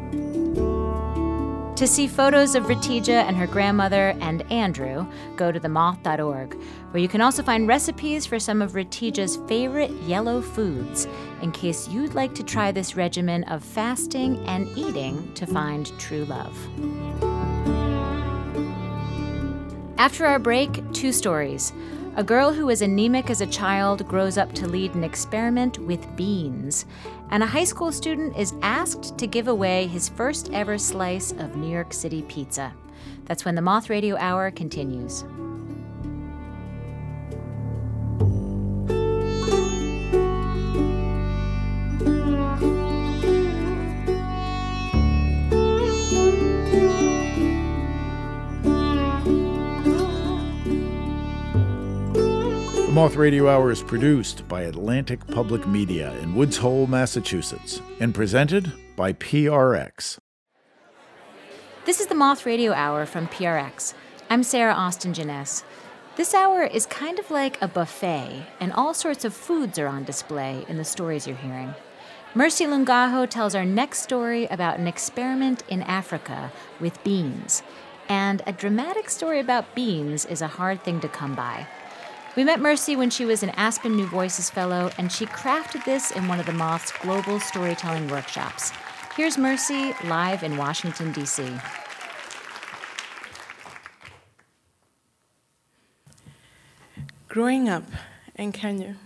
To 1.76 1.88
see 1.88 2.08
photos 2.08 2.56
of 2.56 2.66
Ritija 2.66 3.10
and 3.10 3.36
her 3.36 3.48
grandmother 3.48 4.16
and 4.22 4.50
Andrew, 4.50 5.06
go 5.36 5.52
to 5.52 5.60
themoth.org, 5.60 6.56
where 6.92 7.02
you 7.02 7.10
can 7.10 7.20
also 7.20 7.44
find 7.44 7.68
recipes 7.68 8.26
for 8.26 8.40
some 8.40 8.62
of 8.62 8.72
Ritija's 8.72 9.38
favorite 9.48 9.92
yellow 10.04 10.42
foods, 10.42 11.06
in 11.42 11.52
case 11.52 11.90
you'd 11.90 12.14
like 12.14 12.34
to 12.36 12.44
try 12.44 12.72
this 12.72 12.96
regimen 12.96 13.44
of 13.46 13.62
fasting 13.62 14.38
and 14.48 14.70
eating 14.78 15.34
to 15.34 15.46
find 15.46 15.92
true 16.00 16.24
love. 16.26 16.56
After 19.98 20.26
our 20.26 20.40
break, 20.40 20.82
two 20.94 21.12
stories. 21.12 21.74
A 22.18 22.24
girl 22.24 22.54
who 22.54 22.68
was 22.68 22.82
anemic 22.82 23.30
as 23.30 23.42
a 23.42 23.48
child 23.48 24.08
grows 24.08 24.38
up 24.38 24.54
to 24.54 24.68
lead 24.70 24.96
an 24.96 25.04
experiment 25.04 25.78
with 25.80 26.16
beans 26.16 26.86
and 27.30 27.44
a 27.44 27.48
high 27.48 27.64
school 27.64 27.92
student 27.92 28.38
is 28.38 28.54
asked 28.62 29.18
to 29.18 29.28
give 29.28 29.48
away 29.48 29.88
his 29.88 30.10
first 30.10 30.52
ever 30.54 30.78
slice 30.78 31.32
of 31.32 31.56
New 31.56 31.72
York 31.72 31.94
City 31.94 32.22
pizza. 32.24 32.74
That's 33.26 33.46
when 33.46 33.56
the 33.56 33.62
Moth 33.62 33.90
Radio 33.90 34.16
Hour 34.18 34.52
continues. 34.52 35.24
Moth 52.96 53.18
Radio 53.18 53.50
Hour 53.50 53.72
is 53.72 53.84
produced 53.84 54.48
by 54.48 54.62
Atlantic 54.62 55.28
Public 55.28 55.68
Media 55.68 56.18
in 56.20 56.34
Woods 56.34 56.56
Hole, 56.56 56.88
Massachusetts, 56.88 57.82
and 58.00 58.16
presented 58.16 58.72
by 58.96 59.12
PRX. 59.12 60.18
This 61.84 62.00
is 62.00 62.08
the 62.08 62.16
Moth 62.16 62.46
Radio 62.46 62.72
Hour 62.72 63.06
from 63.06 63.28
PRX. 63.28 63.96
I'm 64.30 64.44
Sarah 64.44 64.72
Austin 64.72 65.14
Jenness. 65.14 65.66
This 66.16 66.34
hour 66.34 66.64
is 66.64 66.86
kind 66.86 67.20
of 67.20 67.30
like 67.30 67.62
a 67.62 67.68
buffet, 67.68 68.46
and 68.62 68.72
all 68.72 68.94
sorts 68.94 69.26
of 69.26 69.34
foods 69.34 69.78
are 69.78 69.88
on 69.88 70.06
display 70.06 70.64
in 70.70 70.78
the 70.78 70.86
stories 70.86 71.28
you're 71.28 71.36
hearing. 71.36 71.74
Mercy 72.34 72.64
Lung'aho 72.64 73.30
tells 73.30 73.56
our 73.56 73.66
next 73.66 74.04
story 74.04 74.46
about 74.46 74.80
an 74.80 74.88
experiment 74.88 75.64
in 75.68 75.82
Africa 75.82 76.50
with 76.80 77.04
beans. 77.04 77.62
And 78.08 78.42
a 78.48 78.54
dramatic 78.54 79.10
story 79.10 79.42
about 79.42 79.76
beans 79.76 80.26
is 80.26 80.42
a 80.42 80.48
hard 80.48 80.82
thing 80.82 81.02
to 81.02 81.10
come 81.10 81.36
by. 81.36 81.68
We 82.36 82.44
met 82.44 82.60
Mercy 82.60 82.98
when 82.98 83.10
she 83.10 83.24
was 83.24 83.44
an 83.44 83.52
Aspen 83.52 83.96
New 83.96 84.08
Voices 84.08 84.50
Fellow, 84.50 84.92
and 84.98 85.10
she 85.10 85.26
crafted 85.26 85.86
this 85.86 86.12
in 86.12 86.28
one 86.28 86.38
of 86.38 86.46
the 86.46 86.52
Moth's 86.52 86.92
global 86.92 87.40
storytelling 87.40 88.10
workshops. 88.10 88.74
Here's 89.16 89.38
Mercy 89.38 89.96
live 90.04 90.44
in 90.44 90.58
Washington, 90.58 91.14
D.C. 91.14 91.48
Growing 97.30 97.70
up 97.70 97.86
in 98.36 98.52
Kenya, 98.52 98.98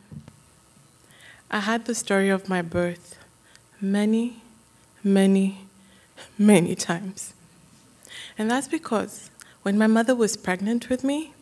I 1.51 1.59
had 1.59 1.85
the 1.85 1.93
story 1.93 2.29
of 2.29 2.49
my 2.49 2.63
birth 2.63 3.19
many, 3.79 4.41
many, 5.03 5.67
many 6.35 6.73
times. 6.73 7.35
And 8.39 8.49
that's 8.49 8.67
because 8.67 9.29
when 9.61 9.77
my 9.77 9.85
mother 9.85 10.15
was 10.15 10.35
pregnant 10.35 10.89
with 10.89 11.03
me, 11.03 11.33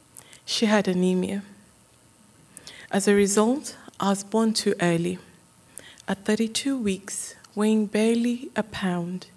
she 0.44 0.65
had 0.65 0.89
anemia. 0.89 1.44
As 2.89 3.06
a 3.06 3.13
result, 3.13 3.75
I 4.00 4.10
was 4.10 4.24
born 4.24 4.53
too 4.53 4.74
early. 4.82 5.20
At 6.08 6.24
32 6.24 6.77
weeks, 6.77 7.36
weighing 7.53 7.88
barely 7.88 8.50
a 8.56 8.63
pound, 8.63 9.27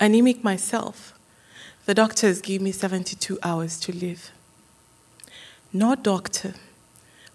anemic 0.00 0.42
myself, 0.42 1.16
the 1.84 1.94
doctors 1.94 2.40
gave 2.40 2.60
me 2.60 2.72
72 2.72 3.38
hours 3.44 3.78
to 3.80 3.92
live. 3.92 4.32
No 5.72 5.94
doctor 5.94 6.54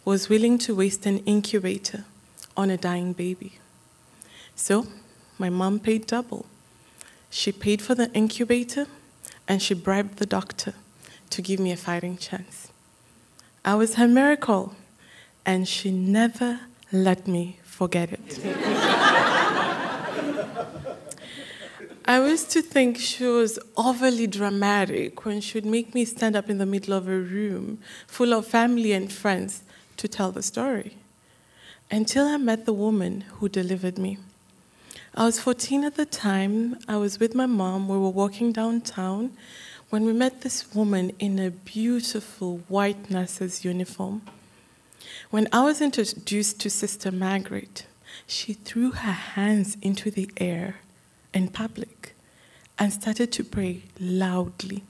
was 0.04 0.28
willing 0.28 0.58
to 0.58 0.76
waste 0.76 1.06
an 1.06 1.20
incubator 1.20 2.04
on 2.58 2.70
a 2.70 2.76
dying 2.76 3.14
baby. 3.14 3.54
So, 4.56 4.88
my 5.38 5.50
mom 5.50 5.80
paid 5.80 6.06
double. 6.06 6.48
She 7.30 7.54
paid 7.54 7.82
for 7.82 7.96
the 7.96 8.12
incubator 8.12 8.88
and 9.48 9.62
she 9.62 9.74
bribed 9.74 10.18
the 10.18 10.26
doctor 10.26 10.74
to 11.30 11.42
give 11.42 11.62
me 11.62 11.72
a 11.72 11.78
fighting 11.78 12.18
chance. 12.18 12.74
I 13.64 13.76
was 13.76 13.96
her 13.96 14.08
miracle 14.08 14.76
and 15.46 15.68
she 15.68 15.92
never 15.92 16.60
let 16.92 17.28
me 17.28 17.60
forget 17.64 18.12
it. 18.12 18.40
I 22.06 22.20
used 22.28 22.52
to 22.52 22.62
think 22.62 22.98
she 22.98 23.26
was 23.26 23.60
overly 23.78 24.28
dramatic 24.28 25.24
when 25.24 25.40
she 25.40 25.58
would 25.58 25.66
make 25.66 25.94
me 25.94 26.04
stand 26.04 26.36
up 26.36 26.50
in 26.50 26.58
the 26.58 26.66
middle 26.66 26.94
of 26.94 27.08
a 27.08 27.18
room 27.18 27.80
full 28.08 28.34
of 28.34 28.48
family 28.48 28.92
and 28.92 29.12
friends 29.12 29.64
to 29.98 30.08
tell 30.08 30.32
the 30.32 30.42
story. 30.42 30.98
Until 31.90 32.28
I 32.28 32.38
met 32.38 32.66
the 32.66 32.74
woman 32.74 33.22
who 33.36 33.48
delivered 33.48 33.98
me. 33.98 34.18
I 35.14 35.26
was 35.26 35.40
14 35.40 35.84
at 35.84 35.96
the 35.96 36.06
time. 36.06 36.78
I 36.88 36.98
was 36.98 37.20
with 37.20 37.36
my 37.36 37.46
mom. 37.46 37.88
We 37.88 37.98
were 37.98 38.10
walking 38.10 38.52
downtown 38.52 39.32
when 39.90 40.06
we 40.06 40.14
met 40.14 40.42
this 40.42 40.74
woman 40.74 41.12
in 41.20 41.38
a 41.38 41.52
beautiful 41.52 42.62
white 42.68 43.10
nurse's 43.10 43.64
uniform. 43.64 44.22
When 45.32 45.48
I 45.54 45.64
was 45.64 45.80
introduced 45.80 46.60
to 46.60 46.70
Sister 46.70 47.10
Margaret, 47.10 47.86
she 48.28 48.52
threw 48.52 48.92
her 48.92 49.14
hands 49.14 49.78
into 49.82 50.12
the 50.12 50.30
air 50.36 50.82
in 51.34 51.48
public 51.48 52.18
and 52.78 52.92
started 52.92 53.32
to 53.32 53.46
pray 53.46 53.84
loudly, 53.98 54.84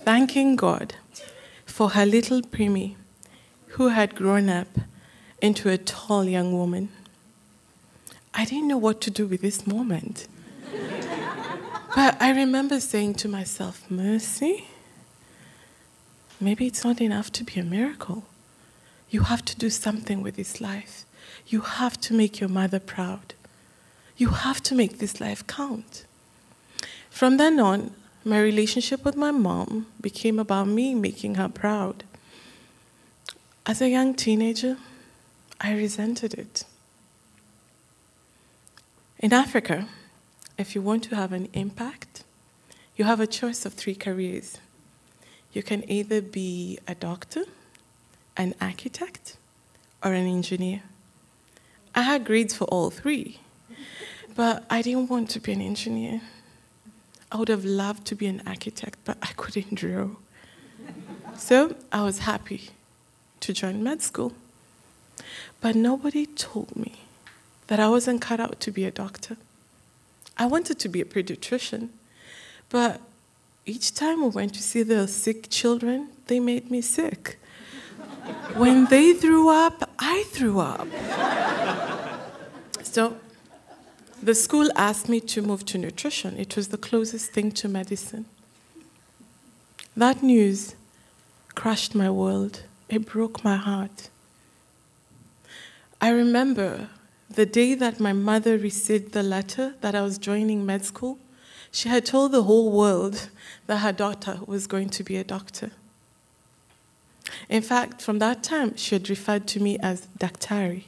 thanking 0.00 0.56
God 0.56 0.96
for 1.64 1.90
her 1.90 2.04
little 2.04 2.42
preemie 2.42 2.96
who 3.68 3.90
had 3.90 4.16
grown 4.16 4.48
up 4.48 4.66
into 5.40 5.70
a 5.70 5.78
tall 5.78 6.24
young 6.24 6.52
woman. 6.52 6.88
I 8.34 8.46
didn't 8.46 8.66
know 8.66 8.76
what 8.76 9.00
to 9.02 9.10
do 9.12 9.24
with 9.24 9.40
this 9.40 9.68
moment. 9.68 10.26
but 11.94 12.20
I 12.20 12.32
remember 12.32 12.80
saying 12.80 13.14
to 13.22 13.28
myself, 13.28 13.88
Mercy, 13.88 14.66
maybe 16.40 16.66
it's 16.66 16.82
not 16.82 17.00
enough 17.00 17.30
to 17.30 17.44
be 17.44 17.60
a 17.60 17.64
miracle. 17.64 18.24
You 19.10 19.22
have 19.22 19.44
to 19.44 19.56
do 19.56 19.70
something 19.70 20.22
with 20.22 20.36
this 20.36 20.60
life. 20.60 21.04
You 21.46 21.62
have 21.62 22.00
to 22.02 22.14
make 22.14 22.40
your 22.40 22.48
mother 22.48 22.78
proud. 22.78 23.34
You 24.16 24.28
have 24.28 24.62
to 24.64 24.74
make 24.74 24.98
this 24.98 25.20
life 25.20 25.46
count. 25.46 26.04
From 27.10 27.36
then 27.36 27.58
on, 27.58 27.92
my 28.24 28.40
relationship 28.40 29.04
with 29.04 29.16
my 29.16 29.30
mom 29.30 29.86
became 30.00 30.38
about 30.38 30.68
me 30.68 30.94
making 30.94 31.34
her 31.34 31.48
proud. 31.48 32.04
As 33.66 33.80
a 33.80 33.88
young 33.88 34.14
teenager, 34.14 34.76
I 35.60 35.72
resented 35.72 36.34
it. 36.34 36.64
In 39.18 39.32
Africa, 39.32 39.88
if 40.56 40.74
you 40.74 40.82
want 40.82 41.02
to 41.04 41.16
have 41.16 41.32
an 41.32 41.48
impact, 41.52 42.24
you 42.96 43.04
have 43.04 43.20
a 43.20 43.26
choice 43.26 43.66
of 43.66 43.74
three 43.74 43.94
careers. 43.94 44.58
You 45.52 45.62
can 45.62 45.88
either 45.90 46.20
be 46.20 46.78
a 46.86 46.94
doctor, 46.94 47.44
an 48.40 48.54
architect 48.60 49.36
or 50.02 50.12
an 50.14 50.26
engineer. 50.26 50.82
I 51.94 52.02
had 52.02 52.24
grades 52.24 52.54
for 52.54 52.64
all 52.64 52.88
three, 52.88 53.38
but 54.34 54.64
I 54.70 54.80
didn't 54.80 55.10
want 55.10 55.28
to 55.30 55.40
be 55.40 55.52
an 55.52 55.60
engineer. 55.60 56.22
I 57.30 57.36
would 57.36 57.48
have 57.48 57.64
loved 57.64 58.06
to 58.06 58.14
be 58.14 58.26
an 58.26 58.42
architect, 58.46 58.98
but 59.04 59.18
I 59.22 59.32
couldn't 59.36 59.74
draw. 59.74 60.08
So 61.36 61.76
I 61.92 62.02
was 62.02 62.20
happy 62.20 62.70
to 63.40 63.52
join 63.52 63.82
med 63.82 64.00
school. 64.00 64.32
But 65.60 65.76
nobody 65.76 66.24
told 66.24 66.74
me 66.74 66.92
that 67.66 67.78
I 67.78 67.88
wasn't 67.88 68.22
cut 68.22 68.40
out 68.40 68.58
to 68.60 68.70
be 68.70 68.84
a 68.86 68.90
doctor. 68.90 69.36
I 70.38 70.46
wanted 70.46 70.78
to 70.78 70.88
be 70.88 71.02
a 71.02 71.04
pediatrician, 71.04 71.90
but 72.70 73.00
each 73.66 73.94
time 73.94 74.24
I 74.24 74.28
went 74.28 74.54
to 74.54 74.62
see 74.62 74.82
the 74.82 75.06
sick 75.06 75.50
children, 75.50 76.08
they 76.28 76.40
made 76.40 76.70
me 76.70 76.80
sick. 76.80 77.38
When 78.54 78.86
they 78.86 79.14
threw 79.14 79.48
up, 79.48 79.88
I 79.98 80.24
threw 80.28 80.60
up. 80.60 80.86
So 82.82 83.16
the 84.22 84.34
school 84.34 84.68
asked 84.76 85.08
me 85.08 85.20
to 85.20 85.40
move 85.42 85.64
to 85.66 85.78
nutrition. 85.78 86.36
It 86.36 86.56
was 86.56 86.68
the 86.68 86.76
closest 86.76 87.32
thing 87.32 87.52
to 87.52 87.68
medicine. 87.68 88.26
That 89.96 90.22
news 90.22 90.74
crushed 91.54 91.94
my 91.94 92.10
world. 92.10 92.62
It 92.88 93.06
broke 93.06 93.44
my 93.44 93.56
heart. 93.56 94.10
I 96.00 96.10
remember 96.10 96.88
the 97.28 97.46
day 97.46 97.74
that 97.74 98.00
my 98.00 98.12
mother 98.12 98.58
received 98.58 99.12
the 99.12 99.22
letter 99.22 99.74
that 99.80 99.94
I 99.94 100.02
was 100.02 100.18
joining 100.18 100.66
med 100.66 100.84
school. 100.84 101.18
She 101.70 101.88
had 101.88 102.04
told 102.04 102.32
the 102.32 102.42
whole 102.42 102.72
world 102.72 103.28
that 103.66 103.78
her 103.78 103.92
daughter 103.92 104.40
was 104.46 104.66
going 104.66 104.88
to 104.90 105.04
be 105.04 105.16
a 105.16 105.24
doctor. 105.24 105.70
In 107.48 107.62
fact, 107.62 108.02
from 108.02 108.18
that 108.18 108.42
time, 108.42 108.76
she 108.76 108.94
had 108.94 109.08
referred 109.08 109.46
to 109.48 109.60
me 109.60 109.78
as 109.78 110.08
Daktari, 110.18 110.84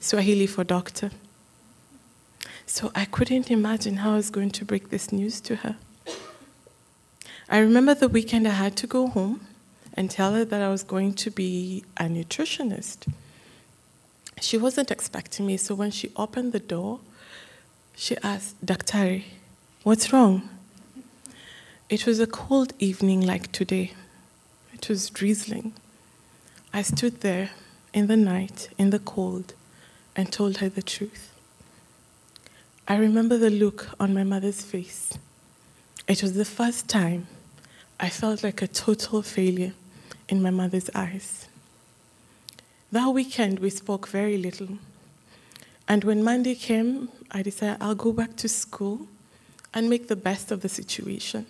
Swahili 0.00 0.46
for 0.46 0.64
doctor. 0.64 1.10
So 2.66 2.90
I 2.94 3.04
couldn't 3.04 3.50
imagine 3.50 3.98
how 3.98 4.12
I 4.12 4.16
was 4.16 4.30
going 4.30 4.50
to 4.50 4.64
break 4.64 4.90
this 4.90 5.12
news 5.12 5.40
to 5.42 5.56
her. 5.56 5.76
I 7.48 7.58
remember 7.58 7.94
the 7.94 8.08
weekend 8.08 8.48
I 8.48 8.52
had 8.52 8.76
to 8.76 8.86
go 8.86 9.08
home 9.08 9.46
and 9.94 10.10
tell 10.10 10.32
her 10.34 10.44
that 10.44 10.62
I 10.62 10.68
was 10.68 10.82
going 10.82 11.14
to 11.14 11.30
be 11.30 11.84
a 11.98 12.04
nutritionist. 12.04 13.12
She 14.40 14.56
wasn't 14.56 14.90
expecting 14.90 15.46
me, 15.46 15.56
so 15.56 15.74
when 15.74 15.90
she 15.90 16.10
opened 16.16 16.52
the 16.52 16.60
door, 16.60 17.00
she 17.94 18.16
asked, 18.22 18.64
Daktari, 18.64 19.24
what's 19.82 20.12
wrong? 20.12 20.48
It 21.88 22.06
was 22.06 22.20
a 22.20 22.26
cold 22.26 22.72
evening 22.78 23.20
like 23.20 23.52
today. 23.52 23.92
It 24.82 24.88
was 24.88 25.10
drizzling. 25.10 25.74
I 26.72 26.82
stood 26.82 27.20
there 27.20 27.50
in 27.94 28.08
the 28.08 28.16
night, 28.16 28.68
in 28.76 28.90
the 28.90 28.98
cold, 28.98 29.54
and 30.16 30.32
told 30.32 30.56
her 30.56 30.68
the 30.68 30.82
truth. 30.82 31.32
I 32.88 32.96
remember 32.96 33.38
the 33.38 33.48
look 33.48 33.90
on 34.00 34.12
my 34.12 34.24
mother's 34.24 34.62
face. 34.62 35.16
It 36.08 36.20
was 36.20 36.32
the 36.32 36.44
first 36.44 36.88
time 36.88 37.28
I 38.00 38.08
felt 38.08 38.42
like 38.42 38.60
a 38.60 38.66
total 38.66 39.22
failure 39.22 39.72
in 40.28 40.42
my 40.42 40.50
mother's 40.50 40.90
eyes. 40.96 41.46
That 42.90 43.06
weekend, 43.10 43.60
we 43.60 43.70
spoke 43.70 44.08
very 44.08 44.36
little. 44.36 44.78
And 45.86 46.02
when 46.02 46.24
Monday 46.24 46.56
came, 46.56 47.08
I 47.30 47.42
decided 47.42 47.80
I'll 47.80 47.94
go 47.94 48.12
back 48.12 48.34
to 48.38 48.48
school 48.48 49.06
and 49.72 49.88
make 49.88 50.08
the 50.08 50.16
best 50.16 50.50
of 50.50 50.62
the 50.62 50.68
situation. 50.68 51.46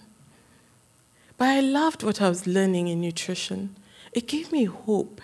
But 1.43 1.49
I 1.49 1.61
loved 1.61 2.05
what 2.05 2.23
I 2.23 2.29
was 2.29 2.47
learning 2.47 2.87
in 2.87 3.01
nutrition. 3.01 3.75
It 4.13 4.29
gave 4.29 4.53
me 4.53 4.67
hope. 4.67 5.21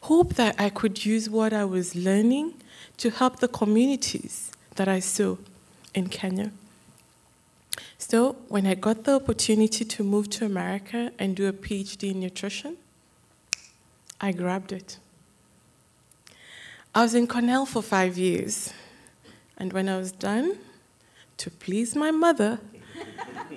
hope 0.00 0.34
that 0.34 0.56
I 0.58 0.70
could 0.70 1.06
use 1.06 1.30
what 1.30 1.52
I 1.52 1.64
was 1.64 1.94
learning 1.94 2.54
to 2.96 3.10
help 3.10 3.38
the 3.38 3.46
communities 3.46 4.50
that 4.74 4.88
I 4.88 4.98
saw 4.98 5.36
in 5.94 6.08
Kenya. 6.08 6.50
So, 7.96 8.32
when 8.48 8.66
I 8.66 8.74
got 8.74 9.04
the 9.04 9.14
opportunity 9.14 9.84
to 9.84 10.02
move 10.02 10.28
to 10.30 10.44
America 10.44 11.12
and 11.16 11.36
do 11.36 11.46
a 11.46 11.52
PhD 11.52 12.10
in 12.10 12.18
nutrition, 12.18 12.76
I 14.20 14.32
grabbed 14.32 14.72
it. 14.72 14.98
I 16.92 17.02
was 17.02 17.14
in 17.14 17.28
Cornell 17.28 17.66
for 17.66 17.82
five 17.82 18.18
years, 18.18 18.72
and 19.56 19.72
when 19.72 19.88
I 19.88 19.96
was 19.96 20.10
done, 20.10 20.58
to 21.36 21.50
please 21.52 21.94
my 21.94 22.10
mother, 22.10 22.58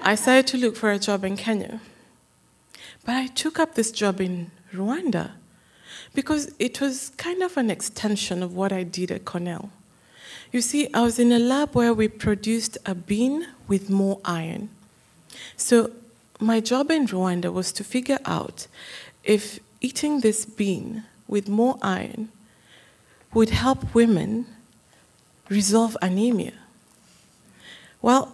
I 0.02 0.16
started 0.16 0.48
to 0.48 0.58
look 0.58 0.76
for 0.76 0.92
a 0.92 1.00
job 1.00 1.24
in 1.24 1.36
Kenya. 1.36 1.80
But 3.06 3.16
I 3.16 3.28
took 3.28 3.60
up 3.60 3.76
this 3.76 3.92
job 3.92 4.22
in 4.22 4.52
Rwanda 4.74 5.32
because 6.14 6.54
it 6.60 6.80
was 6.82 7.10
kind 7.18 7.42
of 7.42 7.58
an 7.58 7.70
extension 7.70 8.44
of 8.44 8.56
what 8.56 8.72
I 8.72 8.84
did 8.84 9.12
at 9.12 9.26
Cornell. 9.26 9.72
You 10.52 10.62
see, 10.62 10.90
I 10.94 11.02
was 11.02 11.20
in 11.20 11.32
a 11.32 11.40
lab 11.40 11.76
where 11.76 11.94
we 11.94 12.08
produced 12.08 12.78
a 12.86 12.96
bean 12.96 13.48
with 13.68 13.90
more 13.90 14.20
iron. 14.26 14.70
So, 15.58 15.92
my 16.40 16.60
job 16.60 16.90
in 16.90 17.06
Rwanda 17.08 17.52
was 17.52 17.72
to 17.74 17.84
figure 17.84 18.20
out 18.26 18.68
if 19.24 19.60
eating 19.82 20.22
this 20.22 20.46
bean 20.46 21.04
with 21.28 21.50
more 21.50 21.78
iron 21.82 22.30
would 23.34 23.52
help 23.52 23.94
women 23.94 24.48
resolve 25.50 25.96
anemia. 26.02 26.54
Well, 28.02 28.34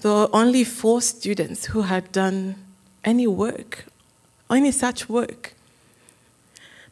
there 0.00 0.12
were 0.12 0.28
only 0.32 0.64
four 0.64 1.00
students 1.00 1.66
who 1.66 1.82
had 1.82 2.12
done 2.12 2.56
any 3.04 3.26
work, 3.26 3.86
any 4.50 4.70
such 4.70 5.08
work. 5.08 5.54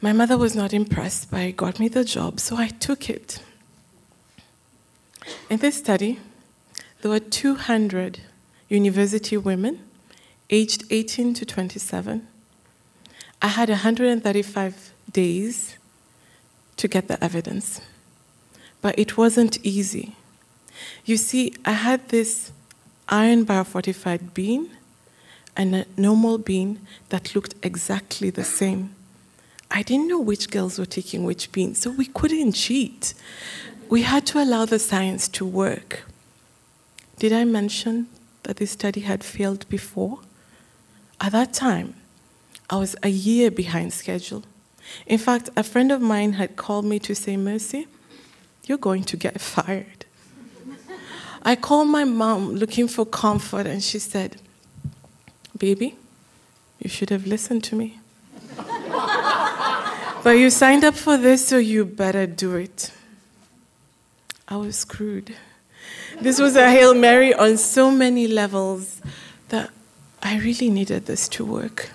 My 0.01 0.13
mother 0.13 0.37
was 0.37 0.55
not 0.55 0.73
impressed, 0.73 1.31
but 1.31 1.57
got 1.57 1.79
me 1.79 1.89
the 1.89 2.05
job, 2.05 2.41
so 2.41 2.57
I 2.57 2.69
took 2.69 3.09
it. 3.09 3.41
In 5.49 5.59
this 5.59 5.77
study, 5.77 6.21
there 7.01 7.11
were 7.11 7.21
200 7.21 8.21
university 8.69 9.37
women 9.37 9.81
aged 10.51 10.85
18 10.91 11.35
to 11.35 11.47
27. 11.47 12.27
I 13.41 13.49
had 13.49 13.69
135 13.69 14.93
days 15.11 15.77
to 16.77 16.89
get 16.89 17.09
the 17.09 17.23
evidence, 17.23 17.81
but 18.81 18.99
it 18.99 19.17
wasn't 19.17 19.59
easy. 19.65 20.17
You 21.05 21.17
see, 21.17 21.55
I 21.65 21.73
had 21.73 22.09
this 22.09 22.53
iron 23.09 23.45
biofortified 23.45 24.35
bean 24.35 24.71
and 25.57 25.75
a 25.75 25.87
normal 25.97 26.39
bean 26.39 26.81
that 27.11 27.35
looked 27.35 27.55
exactly 27.63 28.31
the 28.31 28.45
same. 28.45 28.95
I 29.71 29.83
didn't 29.83 30.09
know 30.09 30.21
which 30.21 30.51
girls 30.51 30.79
were 30.79 30.87
taking 30.87 31.25
which 31.25 31.51
bean, 31.53 31.75
so 31.75 31.91
we 31.91 32.07
couldn't 32.07 32.53
cheat. 32.53 33.15
We 33.89 34.03
had 34.03 34.27
to 34.27 34.43
allow 34.43 34.65
the 34.65 34.79
science 34.79 35.29
to 35.29 35.45
work. 35.45 36.05
Did 37.19 37.33
I 37.33 37.45
mention 37.45 38.09
that 38.45 38.57
this 38.57 38.73
study 38.73 39.01
had 39.01 39.23
failed 39.23 39.69
before? 39.69 40.21
At 41.21 41.33
that 41.33 41.53
time, 41.53 41.95
I 42.69 42.77
was 42.77 42.97
a 43.03 43.09
year 43.09 43.51
behind 43.51 43.93
schedule. 43.93 44.45
In 45.07 45.19
fact, 45.19 45.51
a 45.57 45.63
friend 45.63 45.93
of 45.93 46.01
mine 46.01 46.35
had 46.35 46.57
called 46.57 46.85
me 46.85 46.99
to 47.01 47.15
say, 47.15 47.37
Mercy, 47.37 47.87
you're 48.67 48.79
going 48.79 49.05
to 49.05 49.17
get 49.17 49.41
fired. 49.55 50.04
I 51.45 51.57
called 51.57 51.89
my 51.89 52.05
mom 52.05 52.55
looking 52.55 52.89
for 52.89 53.05
comfort, 53.05 53.67
and 53.67 53.83
she 53.83 53.99
said, 53.99 54.37
Baby, 55.59 55.97
you 56.79 56.89
should 56.89 57.11
have 57.11 57.27
listened 57.27 57.63
to 57.65 57.77
me. 57.77 57.99
but 60.25 60.39
you 60.39 60.49
signed 60.51 60.85
up 60.85 60.95
for 60.95 61.17
this, 61.17 61.47
so 61.47 61.59
you 61.59 61.85
better 61.85 62.27
do 62.27 62.55
it. 62.55 62.93
I 64.49 64.57
was 64.57 64.77
screwed. 64.77 65.35
This 66.21 66.39
was 66.39 66.57
a 66.57 66.71
Hail 66.71 66.95
Mary 66.95 67.35
on 67.35 67.57
so 67.57 67.91
many 67.91 68.27
levels 68.27 69.03
that 69.49 69.71
I 70.23 70.39
really 70.39 70.71
needed 70.71 71.07
this 71.07 71.29
to 71.31 71.45
work. 71.45 71.91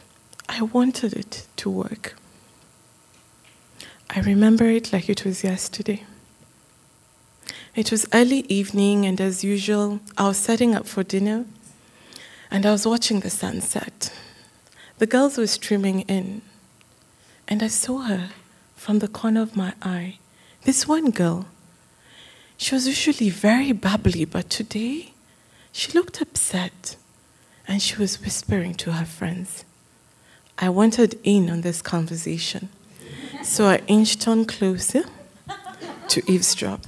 I 0.47 0.61
wanted 0.61 1.13
it 1.13 1.47
to 1.57 1.69
work. 1.69 2.15
I 4.09 4.21
remember 4.21 4.65
it 4.65 4.91
like 4.91 5.09
it 5.09 5.25
was 5.25 5.43
yesterday. 5.43 6.03
It 7.79 7.91
was 7.91 8.05
early 8.13 8.39
evening, 8.49 9.05
and 9.05 9.21
as 9.21 9.41
usual, 9.41 10.01
I 10.17 10.27
was 10.27 10.37
setting 10.37 10.75
up 10.75 10.85
for 10.85 11.01
dinner 11.01 11.45
and 12.51 12.65
I 12.65 12.71
was 12.71 12.85
watching 12.85 13.21
the 13.21 13.29
sunset. 13.29 14.11
The 14.97 15.07
girls 15.07 15.37
were 15.37 15.47
streaming 15.47 16.01
in, 16.01 16.41
and 17.47 17.63
I 17.63 17.69
saw 17.69 17.99
her 17.99 18.31
from 18.75 18.99
the 18.99 19.07
corner 19.07 19.41
of 19.41 19.55
my 19.55 19.75
eye. 19.81 20.17
This 20.65 20.89
one 20.89 21.11
girl, 21.11 21.45
she 22.57 22.75
was 22.75 22.85
usually 22.85 23.29
very 23.29 23.71
bubbly, 23.71 24.25
but 24.25 24.49
today 24.49 25.13
she 25.71 25.93
looked 25.93 26.19
upset 26.19 26.97
and 27.65 27.81
she 27.81 27.95
was 27.95 28.19
whispering 28.19 28.73
to 28.73 28.91
her 28.91 29.05
friends. 29.05 29.63
I 30.57 30.67
wanted 30.67 31.17
in 31.23 31.49
on 31.49 31.61
this 31.61 31.81
conversation, 31.81 32.67
so 33.41 33.67
I 33.67 33.77
inched 33.87 34.27
on 34.27 34.43
closer 34.43 35.05
to 36.09 36.29
eavesdrop. 36.29 36.81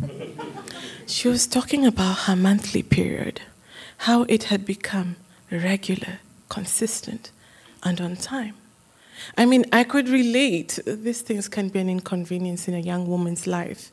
She 1.06 1.28
was 1.28 1.46
talking 1.46 1.84
about 1.84 2.20
her 2.26 2.36
monthly 2.36 2.82
period, 2.82 3.40
how 3.98 4.22
it 4.28 4.44
had 4.44 4.64
become 4.64 5.16
regular, 5.50 6.20
consistent, 6.48 7.32
and 7.82 8.00
on 8.00 8.16
time. 8.16 8.54
I 9.36 9.44
mean, 9.44 9.64
I 9.72 9.84
could 9.84 10.08
relate. 10.08 10.78
These 10.86 11.22
things 11.22 11.48
can 11.48 11.68
be 11.68 11.80
an 11.80 11.90
inconvenience 11.90 12.68
in 12.68 12.74
a 12.74 12.78
young 12.78 13.06
woman's 13.06 13.46
life. 13.46 13.90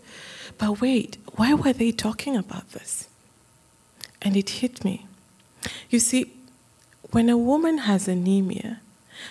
But 0.57 0.79
wait, 0.79 1.17
why 1.35 1.53
were 1.53 1.73
they 1.73 1.91
talking 1.91 2.37
about 2.37 2.71
this? 2.71 3.09
And 4.21 4.37
it 4.37 4.49
hit 4.61 4.85
me. 4.85 5.07
You 5.89 5.99
see, 5.99 6.33
when 7.11 7.29
a 7.29 7.37
woman 7.37 7.79
has 7.79 8.07
anemia, 8.07 8.81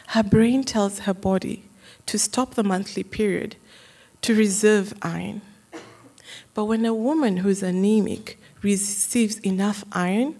her 0.08 0.22
brain 0.22 0.64
tells 0.64 1.00
her 1.00 1.14
body 1.14 1.64
to 2.06 2.18
stop 2.18 2.54
the 2.54 2.64
monthly 2.64 3.04
period 3.04 3.56
to 4.22 4.34
reserve 4.34 4.94
iron. 5.02 5.42
But 6.56 6.64
when 6.64 6.86
a 6.86 6.94
woman 6.94 7.36
who's 7.36 7.62
anemic 7.62 8.40
receives 8.62 9.36
enough 9.40 9.84
iron 9.92 10.36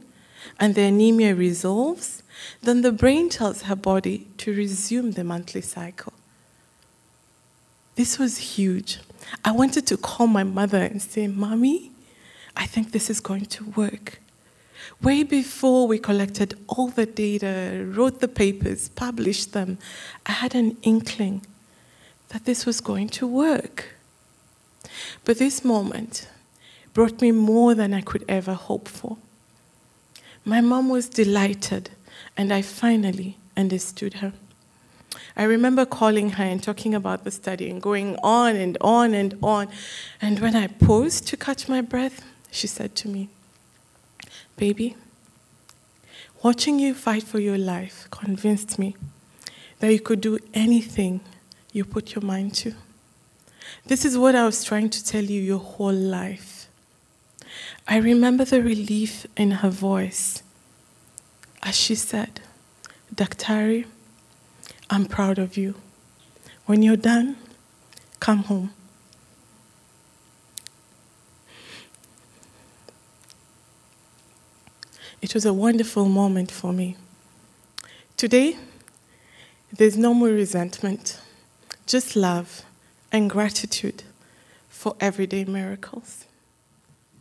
and 0.59 0.75
the 0.75 0.85
anemia 0.85 1.35
resolves, 1.35 2.23
then 2.63 2.81
the 2.81 2.91
brain 2.91 3.29
tells 3.29 3.63
her 3.63 3.77
body 3.77 4.27
to 4.39 4.57
resume 4.57 5.11
the 5.11 5.25
monthly 5.25 5.61
cycle. 5.61 6.15
This 7.97 8.19
was 8.19 8.57
huge. 8.57 8.99
I 9.45 9.53
wanted 9.53 9.87
to 9.89 9.99
call 9.99 10.27
my 10.27 10.43
mother 10.43 10.83
and 10.83 11.03
say, 11.03 11.27
Mommy, 11.27 11.91
I 12.57 12.65
think 12.65 12.93
this 12.93 13.11
is 13.11 13.21
going 13.21 13.45
to 13.57 13.65
work. 13.77 14.23
Way 15.03 15.23
before 15.23 15.87
we 15.87 15.99
collected 15.99 16.59
all 16.67 16.89
the 16.89 17.05
data, 17.05 17.85
wrote 17.95 18.21
the 18.21 18.29
papers, 18.29 18.89
published 18.89 19.53
them, 19.53 19.77
I 20.25 20.33
had 20.33 20.55
an 20.55 20.79
inkling 20.81 21.45
that 22.31 22.47
this 22.47 22.65
was 22.65 22.81
going 22.81 23.11
to 23.11 23.27
work. 23.27 23.96
But 25.25 25.39
this 25.39 25.65
moment 25.65 26.29
brought 26.95 27.21
me 27.21 27.31
more 27.33 27.75
than 27.75 27.93
I 27.93 28.01
could 28.01 28.25
ever 28.29 28.55
hope 28.55 28.89
for. 28.89 29.17
My 30.45 30.61
mom 30.61 30.89
was 30.89 31.09
delighted, 31.09 31.91
and 32.37 32.53
I 32.53 32.63
finally 32.63 33.37
understood 33.57 34.15
her. 34.15 34.33
I 35.37 35.43
remember 35.43 35.85
calling 35.85 36.31
her 36.31 36.45
and 36.45 36.63
talking 36.63 36.95
about 36.95 37.25
the 37.25 37.31
study 37.31 37.69
and 37.71 37.83
going 37.83 38.17
on 38.23 38.57
and 38.57 38.79
on 38.81 39.13
and 39.13 39.37
on. 39.43 39.69
And 40.21 40.39
when 40.41 40.57
I 40.57 40.69
paused 40.69 41.27
to 41.29 41.37
catch 41.37 41.69
my 41.69 41.81
breath, 41.81 42.25
she 42.51 42.67
said 42.67 42.95
to 42.97 43.09
me, 43.09 43.29
Baby, 44.57 44.97
watching 46.43 46.79
you 46.79 46.95
fight 46.95 47.23
for 47.23 47.39
your 47.39 47.59
life 47.59 48.09
convinced 48.11 48.79
me 48.79 48.97
that 49.81 49.93
you 49.93 50.01
could 50.01 50.21
do 50.21 50.39
anything 50.55 51.21
you 51.73 51.85
put 51.85 52.15
your 52.15 52.23
mind 52.23 52.55
to. 52.55 52.75
This 53.87 54.05
is 54.05 54.19
what 54.19 54.35
I 54.35 54.45
was 54.45 54.65
trying 54.65 54.91
to 54.91 55.05
tell 55.05 55.23
you 55.23 55.41
your 55.41 55.61
whole 55.61 55.93
life. 55.93 56.67
I 57.87 57.99
remember 57.99 58.45
the 58.45 58.61
relief 58.61 59.27
in 59.37 59.53
her 59.53 59.71
voice 59.71 60.43
as 61.63 61.77
she 61.77 61.95
said, 61.95 62.41
Daktari, 63.15 63.87
I'm 64.91 65.07
proud 65.07 65.39
of 65.39 65.57
you. 65.57 65.77
When 66.67 66.83
you're 66.83 66.97
done, 66.97 67.37
come 68.19 68.45
home. 68.45 68.73
It 75.23 75.33
was 75.33 75.45
a 75.45 75.53
wonderful 75.53 76.09
moment 76.09 76.51
for 76.51 76.73
me. 76.73 76.97
Today, 78.17 78.57
there's 79.73 79.97
no 79.97 80.13
more 80.13 80.29
resentment, 80.29 81.21
just 81.87 82.17
love 82.17 82.66
and 83.17 83.31
gratitude 83.31 84.03
for 84.69 84.95
everyday 85.01 85.45
miracles. 85.45 86.27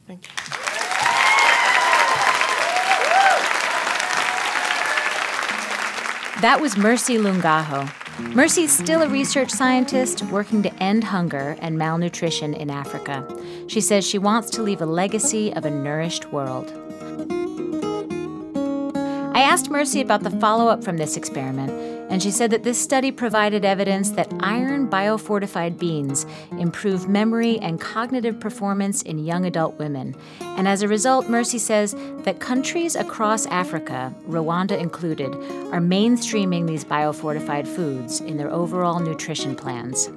Thank 0.06 0.26
you. 0.26 0.30
That 6.42 6.60
was 6.62 6.78
Mercy 6.78 7.18
Lung'aho. 7.18 7.90
Mercy's 8.36 8.78
still 8.78 9.02
a 9.02 9.08
research 9.08 9.50
scientist 9.50 10.22
working 10.24 10.62
to 10.64 10.74
end 10.84 11.06
hunger 11.06 11.58
and 11.60 11.78
malnutrition 11.78 12.54
in 12.54 12.70
Africa. 12.70 13.26
She 13.68 13.82
says 13.82 14.06
she 14.06 14.18
wants 14.18 14.50
to 14.52 14.62
leave 14.62 14.82
a 14.82 14.86
legacy 14.86 15.54
of 15.54 15.66
a 15.66 15.72
nourished 15.72 16.32
world. 16.32 16.72
I 19.34 19.42
asked 19.42 19.70
Mercy 19.70 20.02
about 20.02 20.24
the 20.24 20.32
follow 20.32 20.68
up 20.68 20.84
from 20.84 20.98
this 20.98 21.18
experiment, 21.18 21.95
and 22.10 22.22
she 22.22 22.32
said 22.32 22.52
that 22.52 22.64
this 22.64 22.82
study 22.82 23.12
provided 23.12 23.66
evidence 23.66 24.12
that 24.12 24.32
iron 24.40 24.88
biofortified 24.90 25.80
beans 25.80 26.26
improve 26.52 27.10
memory 27.10 27.58
and 27.60 27.82
cognitive 27.82 28.40
performance 28.40 29.02
in 29.02 29.26
young 29.26 29.46
adult 29.46 29.78
women. 29.80 30.16
And 30.42 30.68
as 30.68 30.82
a 30.82 30.88
result, 30.88 31.28
Mercy 31.30 31.58
says 31.58 31.96
that 32.20 32.40
countries 32.40 32.96
across 32.96 33.46
Africa, 33.48 34.14
Rwanda 34.28 34.80
included, 34.80 35.34
are 35.74 35.82
mainstreaming 35.82 36.68
these 36.68 36.86
biofortified 36.86 37.68
foods 37.68 38.22
in 38.22 38.38
their 38.38 38.52
overall 38.52 39.00
nutrition 39.00 39.56
plans. 39.56 40.10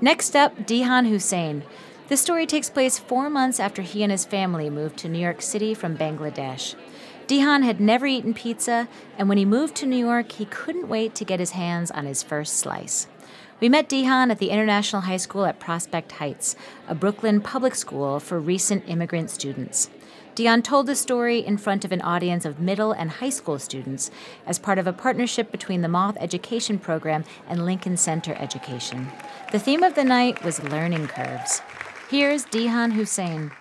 Next 0.00 0.34
up, 0.34 0.66
Dihan 0.66 1.06
Hossain. 1.06 1.62
This 2.08 2.20
story 2.20 2.46
takes 2.46 2.68
place 2.68 2.98
four 2.98 3.30
months 3.30 3.60
after 3.60 3.82
he 3.82 4.02
and 4.02 4.10
his 4.10 4.24
family 4.24 4.68
moved 4.68 4.98
to 4.98 5.08
New 5.08 5.20
York 5.20 5.40
City 5.40 5.74
from 5.74 5.96
Bangladesh. 5.96 6.74
Dihan 7.26 7.62
had 7.62 7.80
never 7.80 8.06
eaten 8.06 8.34
pizza, 8.34 8.88
and 9.16 9.28
when 9.28 9.38
he 9.38 9.44
moved 9.44 9.74
to 9.76 9.86
New 9.86 9.96
York, 9.96 10.32
he 10.32 10.44
couldn't 10.44 10.88
wait 10.88 11.14
to 11.14 11.24
get 11.24 11.40
his 11.40 11.52
hands 11.52 11.90
on 11.90 12.06
his 12.06 12.22
first 12.22 12.58
slice. 12.58 13.06
We 13.60 13.68
met 13.68 13.88
Dihan 13.88 14.30
at 14.32 14.38
the 14.38 14.50
International 14.50 15.02
High 15.02 15.18
School 15.18 15.44
at 15.46 15.60
Prospect 15.60 16.12
Heights, 16.12 16.56
a 16.88 16.96
Brooklyn 16.96 17.40
public 17.40 17.76
school 17.76 18.18
for 18.18 18.40
recent 18.40 18.88
immigrant 18.88 19.30
students. 19.30 19.88
Dihan 20.34 20.62
told 20.62 20.86
the 20.86 20.96
story 20.96 21.38
in 21.38 21.58
front 21.58 21.84
of 21.84 21.92
an 21.92 22.00
audience 22.00 22.44
of 22.44 22.58
middle 22.58 22.90
and 22.90 23.10
high 23.10 23.30
school 23.30 23.58
students 23.58 24.10
as 24.46 24.58
part 24.58 24.78
of 24.78 24.86
a 24.86 24.92
partnership 24.92 25.52
between 25.52 25.82
the 25.82 25.88
Moth 25.88 26.16
Education 26.18 26.78
Program 26.78 27.24
and 27.46 27.64
Lincoln 27.64 27.96
Center 27.96 28.34
Education. 28.34 29.08
The 29.52 29.58
theme 29.58 29.82
of 29.82 29.94
the 29.94 30.04
night 30.04 30.42
was 30.42 30.62
learning 30.64 31.06
curves. 31.06 31.60
Here's 32.10 32.44
Dihan 32.46 32.92
Hossain. 32.92 33.52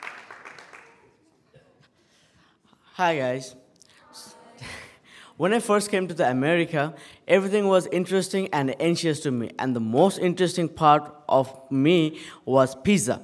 Hi 3.01 3.17
guys. 3.17 3.55
When 5.35 5.55
I 5.55 5.59
first 5.59 5.89
came 5.89 6.07
to 6.07 6.13
the 6.13 6.29
America, 6.29 6.93
everything 7.27 7.67
was 7.67 7.87
interesting 7.87 8.47
and 8.53 8.79
anxious 8.79 9.21
to 9.21 9.31
me, 9.31 9.49
and 9.57 9.75
the 9.75 9.79
most 9.79 10.19
interesting 10.19 10.69
part 10.69 11.11
of 11.27 11.51
me 11.71 12.19
was 12.45 12.75
pizza. 12.75 13.19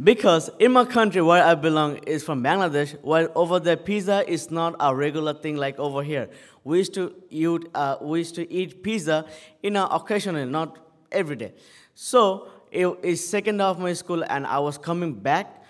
Because 0.00 0.50
in 0.60 0.70
my 0.70 0.84
country 0.84 1.20
where 1.20 1.42
I 1.42 1.56
belong 1.56 1.96
is 2.06 2.22
from 2.22 2.44
Bangladesh, 2.44 2.96
while 3.02 3.28
over 3.34 3.58
there 3.58 3.76
pizza 3.76 4.22
is 4.30 4.52
not 4.52 4.76
a 4.78 4.94
regular 4.94 5.34
thing 5.34 5.56
like 5.56 5.80
over 5.80 6.04
here. 6.04 6.30
We 6.62 6.78
used 6.78 6.94
to 6.94 7.12
eat, 7.28 7.62
uh, 7.74 7.96
we 8.00 8.20
used 8.20 8.36
to 8.36 8.48
eat 8.52 8.84
pizza 8.84 9.26
in 9.64 9.74
a 9.74 9.86
occasionally, 9.86 10.44
not 10.44 10.78
every 11.10 11.34
day. 11.34 11.54
So 11.96 12.46
it 12.70 12.86
is 13.02 13.28
second 13.28 13.60
of 13.62 13.80
my 13.80 13.94
school, 13.94 14.22
and 14.22 14.46
I 14.46 14.60
was 14.60 14.78
coming 14.78 15.12
back 15.12 15.61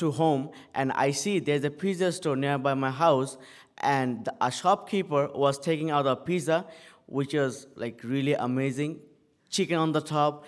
to 0.00 0.10
home, 0.10 0.50
and 0.74 0.92
I 0.92 1.12
see 1.12 1.38
there's 1.38 1.64
a 1.64 1.70
pizza 1.70 2.12
store 2.12 2.36
nearby 2.36 2.74
my 2.74 2.90
house, 2.90 3.38
and 3.78 4.28
a 4.40 4.50
shopkeeper 4.50 5.30
was 5.34 5.58
taking 5.58 5.90
out 5.90 6.06
a 6.06 6.16
pizza, 6.16 6.66
which 7.06 7.32
was 7.34 7.66
like 7.76 8.00
really 8.04 8.34
amazing, 8.34 9.00
chicken 9.48 9.76
on 9.76 9.92
the 9.92 10.00
top, 10.00 10.44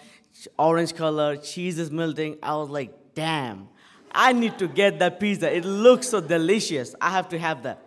orange 0.59 0.95
color, 0.95 1.37
cheese 1.37 1.79
is 1.79 1.91
melting. 1.91 2.39
I 2.43 2.57
was 2.57 2.69
like, 2.69 2.93
damn, 3.15 3.69
I 4.13 4.33
need 4.33 4.59
to 4.59 4.69
get 4.69 4.99
that 4.99 5.19
pizza. 5.21 5.55
It 5.55 5.65
looks 5.65 6.09
so 6.09 6.21
delicious. 6.21 6.95
I 7.01 7.11
have 7.11 7.29
to 7.31 7.39
have 7.39 7.63
that. 7.63 7.83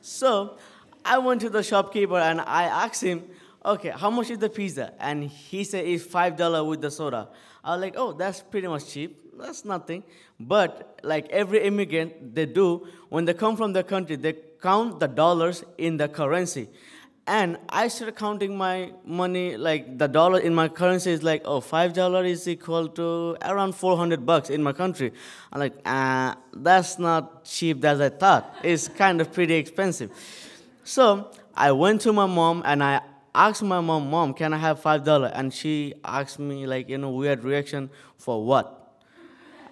So 0.00 0.58
I 1.04 1.18
went 1.18 1.40
to 1.42 1.50
the 1.50 1.62
shopkeeper 1.62 2.18
and 2.18 2.40
I 2.40 2.64
asked 2.64 3.02
him, 3.02 3.24
okay, 3.64 3.90
how 3.90 4.10
much 4.10 4.30
is 4.30 4.38
the 4.38 4.48
pizza? 4.48 4.92
And 4.98 5.24
he 5.24 5.64
said 5.64 5.84
it's 5.86 6.04
five 6.04 6.36
dollar 6.36 6.64
with 6.64 6.80
the 6.80 6.90
soda. 6.90 7.28
I 7.62 7.72
was 7.72 7.80
like, 7.82 7.94
oh, 7.96 8.12
that's 8.12 8.40
pretty 8.42 8.68
much 8.68 8.88
cheap. 8.88 9.20
That's 9.38 9.64
nothing. 9.64 10.04
But 10.38 11.00
like 11.02 11.28
every 11.30 11.62
immigrant, 11.62 12.34
they 12.34 12.46
do 12.46 12.86
when 13.08 13.24
they 13.24 13.34
come 13.34 13.56
from 13.56 13.72
the 13.72 13.82
country, 13.82 14.16
they 14.16 14.34
count 14.60 15.00
the 15.00 15.08
dollars 15.08 15.64
in 15.78 15.96
the 15.96 16.08
currency. 16.08 16.68
And 17.26 17.58
I 17.68 17.88
started 17.88 18.16
counting 18.16 18.56
my 18.56 18.92
money, 19.04 19.56
like 19.56 19.98
the 19.98 20.08
dollar 20.08 20.40
in 20.40 20.54
my 20.54 20.68
currency 20.68 21.12
is 21.12 21.22
like, 21.22 21.42
oh, 21.44 21.60
five 21.60 21.92
dollar 21.92 22.24
is 22.24 22.48
equal 22.48 22.88
to 22.88 23.36
around 23.42 23.74
400 23.74 24.26
bucks 24.26 24.50
in 24.50 24.62
my 24.62 24.72
country. 24.72 25.12
I'm 25.52 25.60
like, 25.60 25.74
ah, 25.86 26.36
that's 26.52 26.98
not 26.98 27.44
cheap 27.44 27.84
as 27.84 28.00
I 28.00 28.08
thought. 28.08 28.56
It's 28.64 28.88
kind 28.88 29.20
of 29.20 29.32
pretty 29.32 29.54
expensive. 29.54 30.10
So 30.82 31.30
I 31.54 31.72
went 31.72 32.00
to 32.02 32.12
my 32.12 32.26
mom 32.26 32.62
and 32.64 32.82
I 32.82 33.02
asked 33.34 33.62
my 33.62 33.80
mom, 33.80 34.10
Mom, 34.10 34.34
can 34.34 34.52
I 34.52 34.58
have 34.58 34.80
five 34.80 35.04
dollar? 35.04 35.28
And 35.28 35.54
she 35.54 35.94
asked 36.04 36.38
me 36.38 36.66
like, 36.66 36.88
you 36.88 36.98
know, 36.98 37.10
weird 37.10 37.44
reaction 37.44 37.90
for 38.18 38.44
what? 38.44 38.79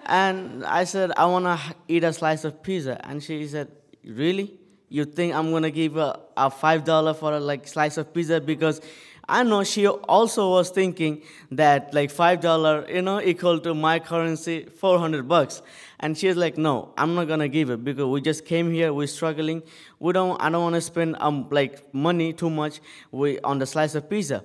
And 0.09 0.65
I 0.65 0.85
said, 0.85 1.13
I 1.17 1.27
wanna 1.27 1.59
eat 1.87 2.03
a 2.03 2.13
slice 2.13 2.45
of 2.45 2.63
pizza. 2.63 2.99
And 3.07 3.23
she 3.23 3.47
said, 3.47 3.69
Really? 4.05 4.55
You 4.89 5.05
think 5.05 5.35
I'm 5.35 5.51
gonna 5.51 5.71
give 5.71 5.99
a, 5.99 6.19
a 6.37 6.51
five 6.51 6.85
dollar 6.85 7.13
for 7.13 7.35
a 7.35 7.41
like 7.41 7.69
slice 7.69 7.99
of 7.99 8.15
pizza 8.15 8.41
because 8.41 8.81
I 9.29 9.43
know 9.43 9.63
she 9.63 9.87
also 9.87 10.49
was 10.51 10.71
thinking 10.71 11.21
that 11.51 11.93
like 11.93 12.11
five 12.11 12.41
dollar, 12.41 12.87
you 12.89 13.03
know, 13.03 13.21
equal 13.21 13.61
to 13.61 13.75
my 13.75 13.99
currency, 13.99 14.65
four 14.65 14.99
hundred 14.99 15.29
bucks. 15.29 15.61
And 16.01 16.17
she's 16.17 16.37
like, 16.37 16.57
"No, 16.57 16.95
I'm 16.97 17.15
not 17.15 17.29
gonna 17.29 17.49
give 17.49 17.69
it 17.69 17.85
because 17.85 18.07
we 18.07 18.23
just 18.23 18.47
came 18.47 18.73
here. 18.73 18.95
We're 18.95 19.09
struggling. 19.09 19.63
We 19.99 20.15
don't. 20.15 20.41
I 20.41 20.49
don't 20.49 20.63
want 20.63 20.77
to 20.77 20.81
spend 20.81 21.17
um 21.21 21.47
like 21.51 21.93
money 21.93 22.33
too 22.33 22.49
much. 22.49 22.81
We 23.11 23.39
on 23.41 23.59
the 23.59 23.67
slice 23.67 23.95
of 23.95 24.09
pizza." 24.09 24.43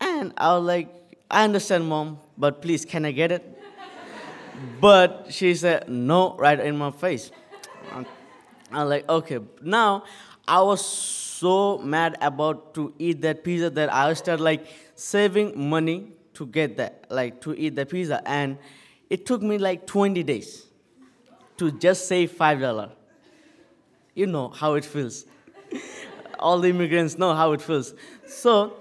And 0.00 0.32
I 0.38 0.54
was 0.56 0.64
like, 0.64 0.88
"I 1.30 1.44
understand, 1.44 1.86
mom, 1.86 2.20
but 2.38 2.62
please, 2.62 2.86
can 2.86 3.04
I 3.04 3.10
get 3.12 3.30
it?" 3.30 3.52
But 4.80 5.26
she 5.30 5.54
said 5.54 5.88
no 5.88 6.36
right 6.36 6.58
in 6.58 6.76
my 6.76 6.90
face. 6.90 7.30
I'm 8.72 8.88
like, 8.88 9.08
okay. 9.08 9.38
Now 9.62 10.04
I 10.46 10.60
was 10.62 10.84
so 10.84 11.78
mad 11.78 12.16
about 12.20 12.74
to 12.74 12.92
eat 12.98 13.20
that 13.22 13.44
pizza 13.44 13.70
that 13.70 13.92
I 13.92 14.12
started 14.14 14.42
like 14.42 14.66
saving 14.94 15.68
money 15.68 16.12
to 16.34 16.46
get 16.46 16.76
that, 16.76 17.04
like 17.08 17.40
to 17.42 17.54
eat 17.54 17.76
the 17.76 17.86
pizza, 17.86 18.22
and 18.26 18.58
it 19.08 19.24
took 19.24 19.42
me 19.42 19.58
like 19.58 19.86
20 19.86 20.22
days 20.22 20.66
to 21.56 21.70
just 21.70 22.08
save 22.08 22.32
five 22.32 22.60
dollar. 22.60 22.90
You 24.14 24.26
know 24.26 24.48
how 24.48 24.74
it 24.74 24.84
feels. 24.84 25.26
All 26.38 26.58
the 26.58 26.68
immigrants 26.68 27.18
know 27.18 27.34
how 27.34 27.52
it 27.52 27.62
feels. 27.62 27.94
So, 28.26 28.74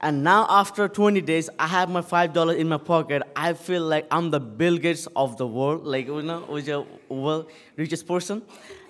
and 0.00 0.22
now 0.22 0.46
after 0.48 0.88
20 0.88 1.20
days, 1.22 1.50
I 1.58 1.66
have 1.66 1.90
my 1.90 2.02
five 2.02 2.32
dollars 2.32 2.56
in 2.56 2.68
my 2.68 2.78
pocket. 2.78 3.22
I 3.34 3.52
feel 3.54 3.82
like 3.82 4.06
I'm 4.10 4.30
the 4.30 4.40
Bill 4.40 4.78
Gates 4.78 5.08
of 5.16 5.36
the 5.36 5.46
world, 5.46 5.84
like 5.84 6.06
you 6.06 6.22
know, 6.22 6.40
which 6.42 6.68
a 6.68 6.84
richest 7.76 8.06
person. 8.06 8.42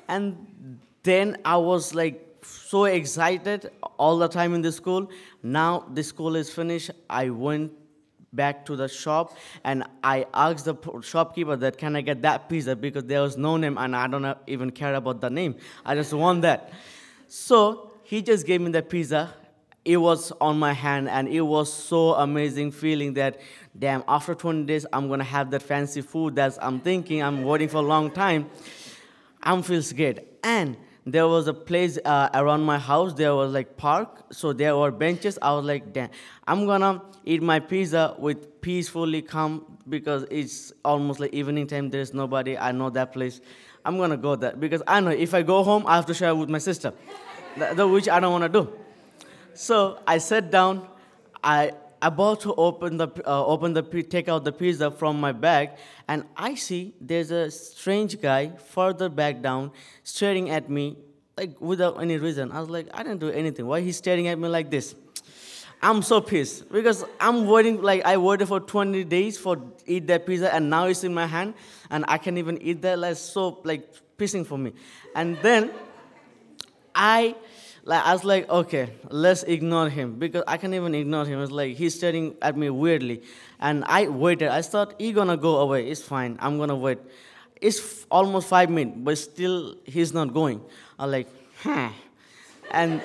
And 0.07 0.79
then 1.03 1.39
I 1.45 1.57
was 1.57 1.95
like 1.95 2.25
so 2.43 2.85
excited 2.85 3.71
all 3.99 4.19
the 4.19 4.29
time 4.29 4.55
in 4.55 4.63
the 4.63 4.73
school. 4.73 5.11
Now 5.43 5.87
the 5.93 6.03
school 6.03 6.37
is 6.37 6.51
finished. 6.51 6.91
I 7.09 7.31
went 7.31 7.73
back 8.33 8.67
to 8.67 8.77
the 8.77 8.89
shop 8.89 9.37
and 9.65 9.85
I 10.05 10.27
asked 10.35 10.67
the 10.67 10.77
shopkeeper 11.03 11.57
that 11.57 11.79
can 11.79 11.97
I 11.97 12.03
get 12.03 12.21
that 12.23 12.49
pizza 12.49 12.77
because 12.77 13.05
there 13.05 13.23
was 13.23 13.39
no 13.39 13.57
name 13.57 13.79
and 13.79 13.97
I 13.97 14.07
don't 14.07 14.37
even 14.47 14.71
care 14.71 14.95
about 14.95 15.23
the 15.23 15.31
name. 15.31 15.57
I 15.85 15.95
just 15.95 16.13
want 16.13 16.43
that. 16.43 16.71
So 17.29 17.93
he 18.03 18.21
just 18.23 18.47
gave 18.47 18.61
me 18.61 18.71
the 18.71 18.83
pizza. 18.83 19.33
It 19.89 19.97
was 19.97 20.33
on 20.39 20.59
my 20.59 20.75
hand 20.75 21.09
and 21.09 21.29
it 21.29 21.41
was 21.41 21.73
so 21.73 22.13
amazing 22.13 22.73
feeling 22.73 23.15
that 23.15 23.41
damn 23.79 24.05
after 24.07 24.35
20 24.35 24.65
days 24.65 24.85
I'm 24.93 25.09
gonna 25.09 25.25
have 25.25 25.51
that 25.53 25.63
fancy 25.63 26.03
food 26.03 26.37
that 26.37 26.59
I'm 26.61 26.79
thinking 26.79 27.23
I'm 27.23 27.43
waiting 27.43 27.71
for 27.71 27.79
a 27.79 27.89
long 27.95 28.11
time. 28.11 28.51
I'm 29.43 29.63
feels 29.63 29.91
good 29.95 30.27
and 30.45 30.77
there 31.07 31.27
was 31.27 31.49
a 31.49 31.55
place 31.55 31.99
uh, 32.05 32.29
around 32.35 32.65
my 32.65 32.79
house 32.79 33.15
there 33.15 33.35
was 33.35 33.51
like 33.55 33.79
park 33.79 34.27
so 34.31 34.53
there 34.53 34.77
were 34.77 34.91
benches. 34.91 35.39
I 35.41 35.55
was 35.55 35.65
like 35.65 35.95
damn 35.95 36.11
i'm 36.47 36.67
gonna 36.67 37.01
eat 37.25 37.41
my 37.43 37.59
pizza 37.59 38.15
with 38.19 38.61
peacefully 38.61 39.23
calm 39.23 39.79
because 39.89 40.27
it's 40.31 40.71
almost 40.85 41.19
like 41.19 41.33
evening 41.33 41.67
time 41.67 41.89
there's 41.89 42.13
nobody 42.13 42.59
i 42.59 42.73
know 42.73 42.91
that 42.91 43.15
place. 43.15 43.41
I'm 43.87 43.97
gonna 43.97 44.19
go 44.19 44.37
there 44.37 44.55
because 44.55 44.83
i 44.87 45.01
know 45.01 45.13
if 45.13 45.33
i 45.33 45.41
go 45.41 45.63
home 45.63 45.87
i 45.87 45.97
have 45.97 46.05
to 46.05 46.13
share 46.13 46.35
with 46.35 46.51
my 46.51 46.59
sister. 46.59 46.93
Which 47.57 48.11
i 48.11 48.21
don't 48.21 48.33
want 48.33 48.45
to 48.45 48.51
do 48.51 48.71
so 49.55 49.99
i 50.07 50.19
sat 50.19 50.51
down. 50.51 50.89
I 51.43 51.73
about 52.03 52.41
to 52.41 52.55
open 52.55 52.97
the 52.97 53.09
uh, 53.27 53.45
open 53.45 53.73
the 53.73 53.83
take 53.83 54.29
out 54.29 54.45
the 54.45 54.53
pizza 54.53 54.91
from 54.91 55.21
my 55.21 55.33
bag 55.33 55.71
and 56.07 56.25
i 56.37 56.55
see 56.55 56.95
there's 57.01 57.31
a 57.31 57.51
strange 57.51 58.21
guy 58.21 58.51
further 58.57 59.09
back 59.09 59.43
down 59.43 59.71
staring 60.05 60.51
at 60.51 60.71
me 60.71 60.97
like 61.37 61.61
without 61.61 62.01
any 62.01 62.17
reason. 62.19 62.51
I 62.51 62.61
was 62.61 62.69
like 62.69 62.89
i 62.93 63.03
didn't 63.03 63.21
do 63.21 63.31
anything. 63.31 63.67
Why 63.67 63.81
he's 63.81 63.97
staring 63.97 64.27
at 64.29 64.39
me 64.39 64.49
like 64.49 64.71
this? 64.71 64.95
I'm 65.81 66.03
so 66.03 66.21
pissed 66.21 66.71
because 66.73 67.05
i'm 67.21 67.47
waiting 67.47 67.81
like 67.81 68.05
i 68.05 68.17
waited 68.17 68.49
for 68.49 68.59
20 68.59 69.05
days 69.05 69.39
for 69.39 69.57
eat 69.87 70.09
that 70.09 70.27
pizza 70.27 70.53
and 70.53 70.69
now 70.69 70.87
it's 70.87 71.05
in 71.05 71.15
my 71.15 71.27
hand 71.27 71.55
and 71.91 72.05
i 72.09 72.19
can't 72.19 72.39
even 72.39 72.61
eat 72.61 72.83
that. 72.83 72.99
Like 72.99 73.17
so 73.17 73.61
like 73.65 73.89
pissing 74.17 74.45
for 74.45 74.59
me. 74.59 74.73
And 75.15 75.39
then 75.39 75.71
i 76.95 77.37
like 77.89 78.05
I 78.05 78.13
was 78.13 78.23
like, 78.23 78.47
okay, 78.51 78.91
let's 79.09 79.45
ignore 79.45 79.89
him 79.89 80.19
because 80.19 80.45
I 80.47 80.59
can't 80.59 80.75
even 80.75 80.95
ignore 80.95 81.25
him. 81.25 81.41
It's 81.41 81.51
like 81.51 81.75
he's 81.75 81.95
staring 81.95 82.37
at 82.43 82.55
me 82.55 82.69
weirdly, 82.69 83.23
and 83.59 83.83
I 83.87 84.09
waited. 84.09 84.49
I 84.49 84.61
thought 84.61 84.95
he's 84.99 85.15
gonna 85.15 85.39
go 85.39 85.57
away. 85.61 85.89
It's 85.89 86.03
fine. 86.03 86.37
I'm 86.39 86.59
gonna 86.59 86.77
wait. 86.77 86.99
It's 87.59 87.79
f- 87.79 88.07
almost 88.11 88.47
five 88.47 88.69
minutes, 88.69 88.99
but 89.01 89.17
still 89.17 89.77
he's 89.87 90.13
not 90.13 90.35
going. 90.35 90.61
I'm 90.99 91.11
like, 91.11 91.29
hmm. 91.63 91.87
And 92.71 93.01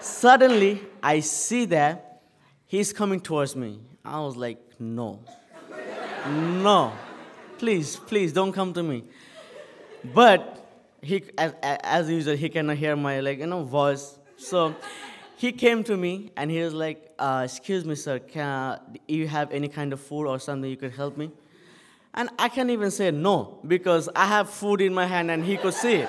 suddenly 0.00 0.82
I 1.00 1.20
see 1.20 1.66
that 1.66 2.22
he's 2.66 2.92
coming 2.92 3.20
towards 3.20 3.54
me. 3.54 3.78
I 4.04 4.18
was 4.18 4.36
like, 4.36 4.58
no, 4.80 5.20
no, 6.26 6.92
please, 7.56 7.94
please 7.94 8.32
don't 8.32 8.52
come 8.52 8.72
to 8.72 8.82
me. 8.82 9.04
But 10.12 10.57
he, 11.02 11.22
as, 11.36 11.54
as 11.62 12.10
usual, 12.10 12.36
he 12.36 12.48
cannot 12.48 12.76
hear 12.76 12.96
my 12.96 13.20
like 13.20 13.38
you 13.38 13.46
know 13.46 13.62
voice. 13.62 14.18
So 14.36 14.74
he 15.36 15.52
came 15.52 15.84
to 15.84 15.96
me 15.96 16.32
and 16.36 16.50
he 16.50 16.60
was 16.60 16.74
like, 16.74 17.12
uh, 17.18 17.42
"Excuse 17.44 17.84
me, 17.84 17.94
sir, 17.94 18.18
can 18.18 18.78
you 19.06 19.28
have 19.28 19.52
any 19.52 19.68
kind 19.68 19.92
of 19.92 20.00
food 20.00 20.26
or 20.26 20.38
something 20.38 20.68
you 20.70 20.76
could 20.76 20.94
help 20.94 21.16
me?" 21.16 21.30
And 22.14 22.30
I 22.38 22.48
can't 22.48 22.70
even 22.70 22.90
say 22.90 23.10
no 23.10 23.58
because 23.66 24.08
I 24.16 24.26
have 24.26 24.50
food 24.50 24.80
in 24.80 24.92
my 24.92 25.06
hand 25.06 25.30
and 25.30 25.44
he 25.44 25.56
could 25.56 25.74
see 25.74 25.96
it. 25.96 26.08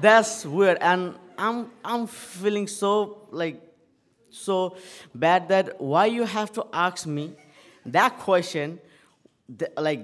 That's 0.00 0.44
weird, 0.44 0.78
and 0.80 1.14
I'm 1.38 1.70
I'm 1.84 2.06
feeling 2.06 2.66
so 2.66 3.26
like 3.30 3.60
so 4.30 4.76
bad 5.14 5.48
that 5.48 5.80
why 5.80 6.06
you 6.06 6.24
have 6.24 6.52
to 6.52 6.66
ask 6.72 7.06
me 7.06 7.32
that 7.86 8.18
question, 8.18 8.78
like 9.76 10.00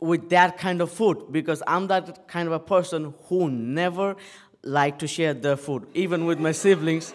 with 0.00 0.30
that 0.30 0.58
kind 0.58 0.80
of 0.80 0.90
food 0.90 1.30
because 1.30 1.62
I'm 1.66 1.86
that 1.88 2.26
kind 2.26 2.46
of 2.46 2.52
a 2.52 2.58
person 2.58 3.14
who 3.28 3.50
never 3.50 4.16
like 4.62 4.98
to 5.00 5.06
share 5.06 5.34
the 5.34 5.56
food, 5.56 5.86
even 5.94 6.26
with 6.26 6.38
my 6.38 6.52
siblings. 6.52 7.14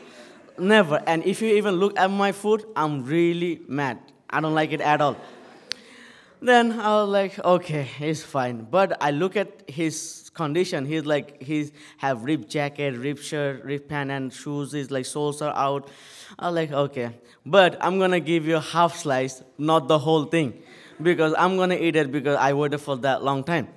Never. 0.58 1.02
And 1.06 1.26
if 1.26 1.42
you 1.42 1.56
even 1.56 1.76
look 1.76 1.98
at 2.00 2.10
my 2.10 2.32
food, 2.32 2.66
I'm 2.76 3.04
really 3.06 3.62
mad. 3.68 4.00
I 4.30 4.40
don't 4.40 4.54
like 4.54 4.72
it 4.72 4.82
at 4.82 5.02
all. 5.02 5.18
Then 6.42 6.74
I 6.74 7.02
was 7.02 7.10
like, 7.10 7.44
okay, 7.44 7.90
it's 8.00 8.22
fine. 8.22 8.68
But 8.70 8.98
I 9.02 9.12
look 9.12 9.36
at 9.36 9.64
his 9.68 10.30
condition. 10.34 10.86
He's 10.86 11.06
like, 11.06 11.42
he 11.42 11.72
have 11.98 12.24
ripped 12.24 12.50
jacket, 12.50 12.96
ripped 12.96 13.24
shirt, 13.24 13.64
ripped 13.64 13.90
pant, 13.90 14.12
and 14.12 14.32
shoes. 14.32 14.72
His 14.72 14.92
like 14.92 15.06
soles 15.06 15.42
are 15.42 15.56
out. 15.56 15.90
I 16.38 16.48
was 16.48 16.56
like, 16.56 16.72
okay. 16.72 17.16
But 17.46 17.78
I'm 17.82 18.00
gonna 18.00 18.20
give 18.20 18.46
you 18.46 18.58
a 18.58 18.62
half 18.62 18.96
slice, 18.96 19.44
not 19.58 19.88
the 19.88 20.00
whole 20.00 20.26
thing 20.26 20.62
because 21.02 21.34
I'm 21.38 21.58
gonna 21.58 21.76
eat 21.76 21.96
it 21.96 22.12
because 22.12 22.38
I 22.38 22.54
waited 22.54 22.80
for 22.80 22.98
that 22.98 23.24
long 23.24 23.44
time. 23.44 23.68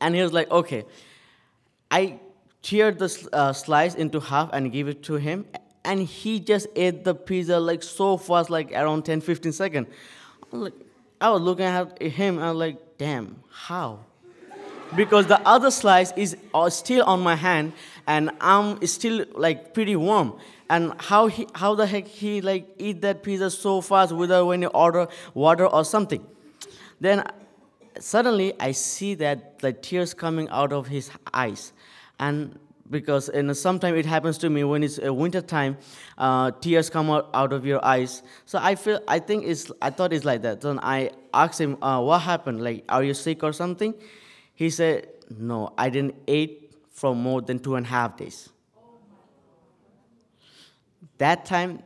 And 0.00 0.14
he 0.14 0.22
was 0.22 0.32
like, 0.32 0.50
okay. 0.50 0.84
I 1.90 2.18
teared 2.62 2.98
the 2.98 3.28
uh, 3.32 3.52
slice 3.52 3.94
into 3.94 4.20
half 4.20 4.50
and 4.52 4.72
gave 4.72 4.88
it 4.88 5.02
to 5.04 5.14
him, 5.14 5.46
and 5.84 6.00
he 6.00 6.40
just 6.40 6.66
ate 6.74 7.04
the 7.04 7.14
pizza 7.14 7.60
like 7.60 7.82
so 7.82 8.16
fast, 8.16 8.50
like 8.50 8.72
around 8.72 9.04
10, 9.04 9.20
15 9.20 9.52
seconds. 9.52 9.88
I 10.42 10.56
was, 10.56 10.62
like, 10.62 10.74
I 11.20 11.30
was 11.30 11.42
looking 11.42 11.66
at 11.66 12.02
him, 12.02 12.38
I 12.38 12.50
was 12.50 12.58
like, 12.58 12.98
damn, 12.98 13.42
how? 13.50 14.00
Because 14.96 15.26
the 15.26 15.40
other 15.46 15.70
slice 15.70 16.12
is 16.16 16.36
uh, 16.52 16.70
still 16.70 17.04
on 17.04 17.20
my 17.20 17.34
hand, 17.34 17.72
and 18.06 18.30
I'm 18.40 18.84
still 18.86 19.24
like 19.34 19.74
pretty 19.74 19.96
warm 19.96 20.38
and 20.70 20.92
how 20.98 21.26
he 21.26 21.46
how 21.54 21.74
the 21.74 21.86
heck 21.86 22.06
he 22.06 22.40
like 22.40 22.66
eat 22.78 23.00
that 23.02 23.22
pizza 23.22 23.50
so 23.50 23.80
fast 23.80 24.12
without 24.12 24.46
when 24.46 24.62
you 24.62 24.68
order 24.68 25.08
water 25.34 25.66
or 25.66 25.84
something? 25.84 26.24
Then 27.00 27.24
suddenly 28.00 28.52
i 28.58 28.72
see 28.72 29.14
that 29.14 29.58
the 29.60 29.72
tears 29.72 30.14
coming 30.14 30.48
out 30.48 30.72
of 30.72 30.88
his 30.88 31.10
eyes. 31.32 31.72
And 32.18 32.58
because 32.90 33.28
in 33.28 33.54
sometimes 33.54 33.98
it 33.98 34.06
happens 34.06 34.36
to 34.38 34.50
me 34.50 34.62
when 34.64 34.82
it's 34.82 34.98
uh, 35.04 35.12
winter 35.12 35.40
time 35.40 35.78
uh, 36.18 36.50
tears 36.60 36.90
come 36.90 37.10
out, 37.10 37.30
out 37.34 37.52
of 37.52 37.64
your 37.64 37.84
eyes. 37.84 38.22
So 38.46 38.58
i 38.60 38.74
feel 38.74 39.00
i 39.08 39.18
think 39.18 39.44
it's 39.44 39.70
i 39.82 39.90
thought 39.90 40.12
it's 40.12 40.24
like 40.24 40.42
that. 40.42 40.60
Then 40.60 40.80
i 40.82 41.10
asked 41.32 41.60
him 41.60 41.82
uh, 41.82 42.00
what 42.00 42.20
happened? 42.20 42.62
Like 42.62 42.84
are 42.88 43.02
you 43.02 43.14
sick 43.14 43.42
or 43.42 43.52
something? 43.52 43.94
He 44.54 44.70
said 44.70 45.08
no 45.38 45.72
i 45.78 45.88
didn't 45.88 46.14
eat 46.26 46.72
for 46.90 47.14
more 47.14 47.40
than 47.40 47.58
two 47.58 47.76
and 47.76 47.86
a 47.86 47.88
half 47.88 48.16
days 48.16 48.50
that 51.18 51.44
time, 51.44 51.82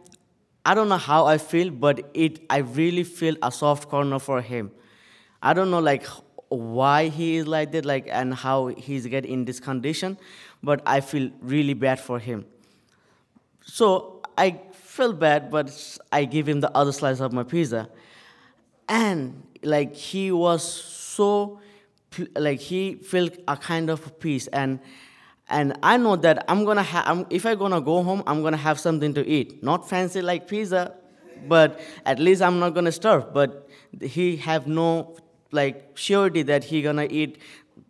I 0.65 0.75
don't 0.75 0.89
know 0.89 0.99
how 0.99 1.27
I 1.27 1.39
feel, 1.39 1.71
but 1.71 2.11
it 2.15 2.41
I 2.51 2.59
really 2.59 3.05
feel 3.05 3.37
a 3.43 3.51
soft 3.51 3.89
corner 3.89 4.19
for 4.19 4.43
him. 4.43 4.71
I 5.43 5.55
don't 5.55 5.71
know 5.71 5.79
like 5.81 6.07
why 6.49 7.09
he 7.09 7.37
is 7.37 7.47
like 7.47 7.73
that, 7.73 7.85
like 7.85 8.09
and 8.11 8.35
how 8.35 8.67
he's 8.67 9.07
get 9.07 9.25
in 9.25 9.45
this 9.45 9.61
condition, 9.61 10.19
but 10.63 10.83
I 10.87 11.01
feel 11.01 11.31
really 11.41 11.75
bad 11.75 12.01
for 12.01 12.19
him. 12.19 12.45
So 13.63 14.23
I 14.37 14.61
feel 14.73 15.13
bad, 15.13 15.51
but 15.51 15.99
I 16.11 16.25
give 16.25 16.49
him 16.49 16.61
the 16.61 16.75
other 16.77 16.93
slice 16.93 17.21
of 17.21 17.33
my 17.33 17.45
pizza, 17.45 17.89
and 18.89 19.43
like 19.63 19.95
he 19.95 20.33
was 20.33 20.63
so 20.65 21.61
like 22.37 22.61
he 22.61 22.95
felt 22.95 23.37
a 23.47 23.57
kind 23.57 23.91
of 23.91 24.19
peace 24.19 24.47
and 24.49 24.81
and 25.49 25.79
I 25.83 25.97
know 25.97 26.17
that 26.17 26.45
I'm 26.49 26.65
gonna 26.65 26.83
have, 26.83 27.27
if 27.31 27.47
I'm 27.47 27.59
gonna 27.59 27.81
go 27.81 28.03
home, 28.03 28.23
I'm 28.27 28.43
gonna 28.43 28.57
have 28.57 28.79
something 28.79 29.15
to 29.15 29.27
eat. 29.27 29.63
Not 29.63 29.89
fancy 29.89 30.23
like 30.23 30.49
pizza, 30.49 30.95
but 31.47 31.81
at 32.05 32.19
least 32.19 32.43
I'm 32.43 32.59
not 32.59 32.75
gonna 32.75 32.93
starve. 32.93 33.33
But 33.33 33.69
he 34.01 34.37
have 34.37 34.67
no 34.67 35.17
like 35.51 35.93
surety 35.95 36.43
that 36.43 36.65
he 36.65 36.83
gonna 36.83 37.07
eat 37.11 37.39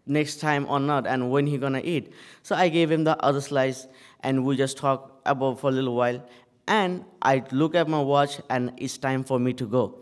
next 0.06 0.36
time 0.36 0.66
or 0.68 0.80
not, 0.80 1.06
and 1.06 1.30
when 1.30 1.46
he 1.46 1.58
gonna 1.58 1.82
eat. 1.82 2.12
So 2.42 2.54
I 2.54 2.68
gave 2.68 2.90
him 2.90 3.04
the 3.04 3.16
other 3.22 3.40
slice, 3.40 3.86
and 4.20 4.44
we 4.44 4.56
just 4.56 4.78
talk 4.78 5.20
about 5.26 5.60
for 5.60 5.68
a 5.68 5.72
little 5.72 5.96
while. 5.96 6.24
And 6.66 7.04
I 7.22 7.42
look 7.50 7.74
at 7.74 7.88
my 7.88 8.00
watch, 8.00 8.40
and 8.48 8.72
it's 8.76 8.98
time 8.98 9.24
for 9.24 9.38
me 9.38 9.52
to 9.54 9.66
go. 9.66 10.00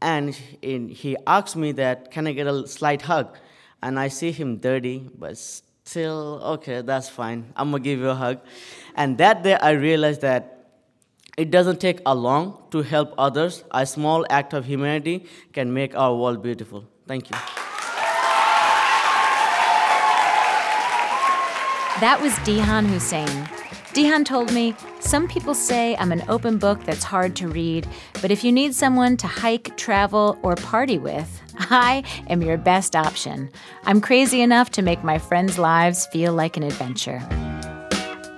And 0.00 0.34
he 0.34 1.16
asked 1.26 1.56
me 1.56 1.72
that, 1.72 2.10
can 2.10 2.26
I 2.26 2.32
get 2.32 2.46
a 2.46 2.66
slight 2.66 3.02
hug? 3.02 3.36
And 3.82 3.98
I 3.98 4.08
see 4.08 4.32
him 4.32 4.58
dirty, 4.58 5.10
but 5.18 5.38
till, 5.84 6.40
okay, 6.54 6.80
that's 6.82 7.08
fine. 7.08 7.52
I'm 7.56 7.70
gonna 7.70 7.82
give 7.82 8.00
you 8.00 8.10
a 8.10 8.14
hug. 8.14 8.40
And 8.96 9.18
that 9.18 9.42
day 9.42 9.54
I 9.54 9.72
realized 9.72 10.20
that 10.22 10.50
it 11.36 11.50
doesn't 11.50 11.80
take 11.80 12.00
a 12.06 12.14
long 12.14 12.62
to 12.70 12.82
help 12.82 13.12
others. 13.18 13.64
A 13.70 13.84
small 13.84 14.24
act 14.30 14.52
of 14.52 14.64
humanity 14.64 15.26
can 15.52 15.72
make 15.72 15.96
our 15.96 16.14
world 16.14 16.42
beautiful. 16.42 16.84
Thank 17.06 17.30
you. 17.30 17.36
That 22.00 22.18
was 22.20 22.34
Dihan 22.44 22.86
Hossain. 22.86 23.48
Dihan 23.94 24.24
told 24.24 24.52
me, 24.52 24.74
Some 24.98 25.28
people 25.28 25.54
say 25.54 25.96
I'm 25.96 26.10
an 26.10 26.24
open 26.28 26.58
book 26.58 26.82
that's 26.84 27.04
hard 27.04 27.36
to 27.36 27.46
read, 27.46 27.86
but 28.20 28.32
if 28.32 28.42
you 28.42 28.50
need 28.50 28.74
someone 28.74 29.16
to 29.18 29.28
hike, 29.28 29.76
travel, 29.76 30.36
or 30.42 30.56
party 30.56 30.98
with, 30.98 31.40
I 31.70 32.02
am 32.26 32.42
your 32.42 32.58
best 32.58 32.96
option. 32.96 33.48
I'm 33.84 34.00
crazy 34.00 34.42
enough 34.42 34.70
to 34.70 34.82
make 34.82 35.04
my 35.04 35.18
friends' 35.18 35.58
lives 35.58 36.06
feel 36.06 36.32
like 36.32 36.56
an 36.56 36.64
adventure. 36.64 37.20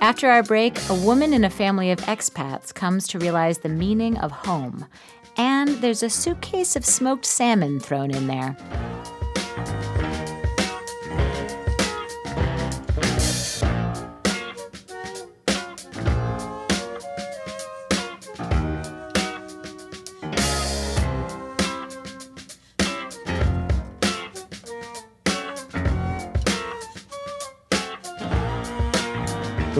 After 0.02 0.28
our 0.28 0.42
break, 0.42 0.78
a 0.90 0.94
woman 0.94 1.32
in 1.32 1.42
a 1.42 1.48
family 1.48 1.90
of 1.90 2.00
expats 2.00 2.74
comes 2.74 3.08
to 3.08 3.18
realize 3.18 3.56
the 3.56 3.70
meaning 3.70 4.18
of 4.18 4.30
home. 4.30 4.84
And 5.38 5.70
there's 5.80 6.02
a 6.02 6.10
suitcase 6.10 6.76
of 6.76 6.84
smoked 6.84 7.24
salmon 7.24 7.80
thrown 7.80 8.10
in 8.10 8.26
there. 8.26 8.58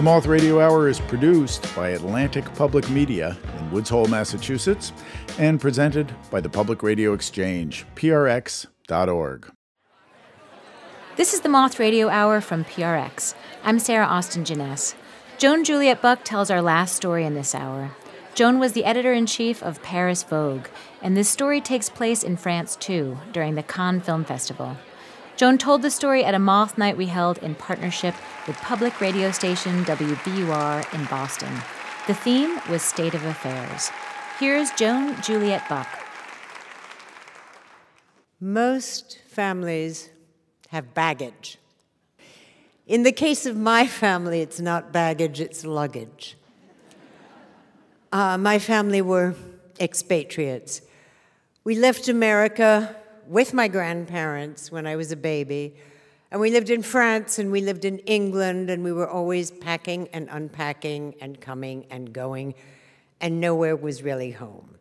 Moth 0.07 0.25
Radio 0.25 0.61
Hour 0.61 0.87
is 0.87 1.01
produced 1.01 1.75
by 1.75 1.89
Atlantic 1.89 2.45
Public 2.55 2.89
Media 2.89 3.35
in 3.59 3.71
Woods 3.71 3.89
Hole, 3.89 4.07
Massachusetts, 4.07 4.93
and 5.37 5.59
presented 5.59 6.15
by 6.31 6.39
the 6.39 6.47
Public 6.47 6.81
Radio 6.81 7.11
Exchange, 7.11 7.85
prx.org. 7.93 9.51
This 11.17 11.33
is 11.33 11.41
the 11.41 11.49
Moth 11.49 11.77
Radio 11.77 12.07
Hour 12.07 12.39
from 12.39 12.63
PRX. 12.63 13.35
I'm 13.65 13.79
Sarah 13.79 14.05
Austin 14.05 14.45
Jenness. 14.45 14.95
Joan 15.37 15.65
Juliet 15.65 16.01
Buck 16.01 16.23
tells 16.23 16.49
our 16.49 16.61
last 16.61 16.95
story 16.95 17.25
in 17.25 17.33
this 17.33 17.53
hour. 17.53 17.91
Joan 18.33 18.59
was 18.59 18.71
the 18.71 18.85
editor 18.85 19.11
in 19.11 19.25
chief 19.25 19.61
of 19.61 19.83
Paris 19.83 20.23
Vogue, 20.23 20.67
and 21.01 21.17
this 21.17 21.27
story 21.27 21.59
takes 21.59 21.89
place 21.89 22.23
in 22.23 22.37
France 22.37 22.77
too, 22.77 23.17
during 23.33 23.55
the 23.55 23.63
Cannes 23.63 24.05
Film 24.05 24.23
Festival. 24.23 24.77
Joan 25.37 25.59
told 25.59 25.83
the 25.83 25.91
story 25.91 26.25
at 26.25 26.33
a 26.33 26.39
moth 26.39 26.79
night 26.79 26.97
we 26.97 27.05
held 27.05 27.37
in 27.37 27.53
partnership 27.53 28.15
with 28.47 28.57
public 28.57 28.99
radio 28.99 29.29
station 29.29 29.85
WBUR 29.85 30.91
in 30.95 31.05
Boston. 31.05 31.53
The 32.07 32.15
theme 32.15 32.59
was 32.71 32.81
State 32.81 33.13
of 33.13 33.23
Affairs. 33.23 33.91
Here's 34.39 34.71
Joan 34.71 35.21
Juliet 35.21 35.69
Buck. 35.69 35.87
Most 38.41 39.19
families 39.27 40.09
have 40.69 40.95
baggage. 40.95 41.59
In 42.87 43.03
the 43.03 43.11
case 43.11 43.45
of 43.45 43.55
my 43.55 43.85
family, 43.85 44.41
it's 44.41 44.59
not 44.59 44.91
baggage, 44.91 45.39
it's 45.39 45.63
luggage. 45.63 46.35
Uh, 48.11 48.39
my 48.39 48.57
family 48.57 49.03
were 49.03 49.35
expatriates. 49.79 50.81
We 51.63 51.75
left 51.75 52.09
America 52.09 52.95
with 53.27 53.53
my 53.53 53.67
grandparents 53.67 54.71
when 54.71 54.87
I 54.87 54.95
was 54.95 55.11
a 55.11 55.15
baby, 55.15 55.75
and 56.31 56.41
we 56.41 56.51
lived 56.51 56.69
in 56.69 56.81
France 56.81 57.39
and 57.39 57.51
we 57.51 57.61
lived 57.61 57.85
in 57.85 57.99
England, 57.99 58.69
and 58.69 58.83
we 58.83 58.91
were 58.91 59.09
always 59.09 59.51
packing 59.51 60.09
and 60.13 60.27
unpacking 60.31 61.15
and 61.21 61.39
coming 61.39 61.85
and 61.89 62.11
going, 62.11 62.55
and 63.21 63.39
nowhere 63.39 63.75
was 63.75 64.03
really 64.03 64.31
home. 64.31 64.77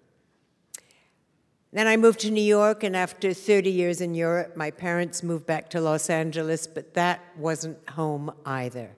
Then 1.73 1.87
I 1.87 1.97
moved 1.97 2.21
to 2.21 2.31
New 2.31 2.43
York, 2.43 2.83
and 2.83 2.97
after 2.97 3.35
30 3.35 3.71
years 3.71 4.01
in 4.01 4.15
Europe, 4.15 4.57
my 4.57 4.71
parents 4.71 5.23
moved 5.23 5.47
back 5.47 5.69
to 5.71 5.81
Los 5.81 6.09
Angeles, 6.09 6.67
but 6.67 6.95
that 6.95 7.21
wasn't 7.37 7.77
home 7.91 8.33
either. 8.45 8.91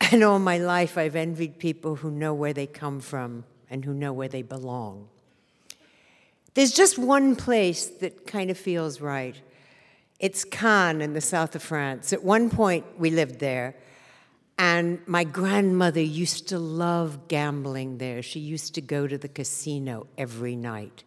And 0.12 0.24
all 0.24 0.38
my 0.38 0.58
life, 0.58 0.96
I've 0.96 1.14
envied 1.14 1.58
people 1.58 1.96
who 1.96 2.10
know 2.10 2.34
where 2.34 2.52
they 2.52 2.66
come 2.66 3.00
from 3.00 3.44
and 3.68 3.84
who 3.84 3.92
know 3.92 4.12
where 4.12 4.28
they 4.28 4.42
belong. 4.42 5.08
There's 6.60 6.72
just 6.72 6.98
one 6.98 7.36
place 7.36 7.86
that 7.86 8.26
kind 8.26 8.50
of 8.50 8.58
feels 8.58 9.00
right. 9.00 9.34
It's 10.18 10.44
Cannes 10.44 11.00
in 11.00 11.14
the 11.14 11.20
south 11.22 11.54
of 11.56 11.62
France. 11.62 12.12
At 12.12 12.22
one 12.22 12.50
point, 12.50 12.84
we 12.98 13.08
lived 13.08 13.38
there, 13.40 13.76
and 14.58 15.00
my 15.06 15.24
grandmother 15.24 16.02
used 16.02 16.48
to 16.48 16.58
love 16.58 17.28
gambling 17.28 17.96
there. 17.96 18.20
She 18.20 18.40
used 18.40 18.74
to 18.74 18.82
go 18.82 19.06
to 19.06 19.16
the 19.16 19.26
casino 19.26 20.06
every 20.18 20.54
night. 20.54 21.02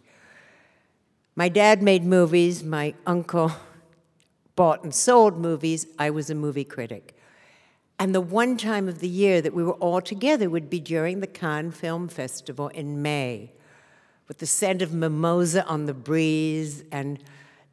My 1.35 1.49
dad 1.49 1.83
made 1.83 2.03
movies, 2.03 2.63
my 2.63 2.95
uncle 3.05 3.51
bought 4.55 4.83
and 4.83 4.95
sold 4.95 5.37
movies. 5.37 5.85
I 5.99 6.09
was 6.09 6.31
a 6.31 6.33
movie 6.33 6.63
critic. 6.63 7.15
And 7.99 8.15
the 8.15 8.21
one 8.21 8.57
time 8.57 8.89
of 8.89 9.01
the 9.01 9.07
year 9.07 9.39
that 9.39 9.53
we 9.53 9.63
were 9.63 9.73
all 9.73 10.01
together 10.01 10.49
would 10.49 10.71
be 10.71 10.79
during 10.79 11.19
the 11.19 11.27
Cannes 11.27 11.73
Film 11.73 12.07
Festival 12.07 12.69
in 12.69 13.03
May, 13.03 13.51
with 14.33 14.39
the 14.39 14.47
scent 14.47 14.81
of 14.81 14.91
mimosa 14.91 15.63
on 15.67 15.85
the 15.85 15.93
breeze 15.93 16.83
and 16.91 17.19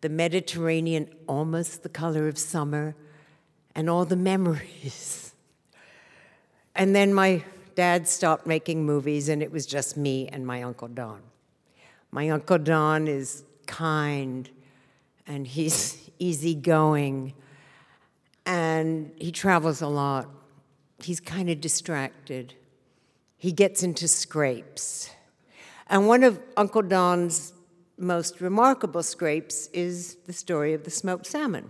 the 0.02 0.10
Mediterranean 0.10 1.08
almost 1.26 1.82
the 1.82 1.88
color 1.88 2.28
of 2.28 2.36
summer 2.36 2.94
and 3.74 3.88
all 3.88 4.04
the 4.04 4.14
memories. 4.32 5.32
And 6.74 6.94
then 6.94 7.14
my 7.14 7.42
dad 7.76 8.06
stopped 8.06 8.46
making 8.46 8.84
movies, 8.84 9.30
and 9.30 9.42
it 9.42 9.50
was 9.50 9.64
just 9.64 9.96
me 9.96 10.28
and 10.28 10.46
my 10.46 10.62
Uncle 10.62 10.88
Don. 10.88 11.22
My 12.10 12.28
Uncle 12.28 12.58
Don 12.58 13.08
is 13.08 13.42
kind 13.66 14.46
and 15.26 15.46
he's 15.46 16.10
easygoing 16.18 17.32
and 18.44 19.12
he 19.16 19.32
travels 19.32 19.80
a 19.80 19.88
lot. 19.88 20.28
He's 21.02 21.20
kind 21.20 21.48
of 21.48 21.58
distracted. 21.62 22.52
He 23.38 23.50
gets 23.50 23.82
into 23.82 24.06
scrapes. 24.06 25.08
And 25.90 26.06
one 26.06 26.22
of 26.22 26.40
Uncle 26.56 26.82
Don's 26.82 27.52
most 27.98 28.40
remarkable 28.40 29.02
scrapes 29.02 29.66
is 29.72 30.14
the 30.24 30.32
story 30.32 30.72
of 30.72 30.84
the 30.84 30.90
smoked 30.90 31.26
salmon. 31.26 31.68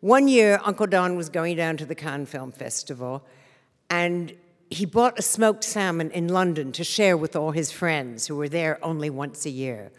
One 0.00 0.26
year, 0.26 0.58
Uncle 0.64 0.86
Don 0.86 1.14
was 1.14 1.28
going 1.28 1.56
down 1.56 1.76
to 1.76 1.86
the 1.86 1.94
Cannes 1.94 2.26
Film 2.26 2.50
Festival, 2.50 3.22
and 3.90 4.32
he 4.70 4.86
bought 4.86 5.18
a 5.18 5.22
smoked 5.22 5.64
salmon 5.64 6.10
in 6.12 6.28
London 6.28 6.72
to 6.72 6.82
share 6.82 7.16
with 7.16 7.36
all 7.36 7.50
his 7.50 7.70
friends 7.70 8.26
who 8.26 8.36
were 8.36 8.48
there 8.48 8.82
only 8.82 9.10
once 9.10 9.44
a 9.44 9.50
year. 9.50 9.92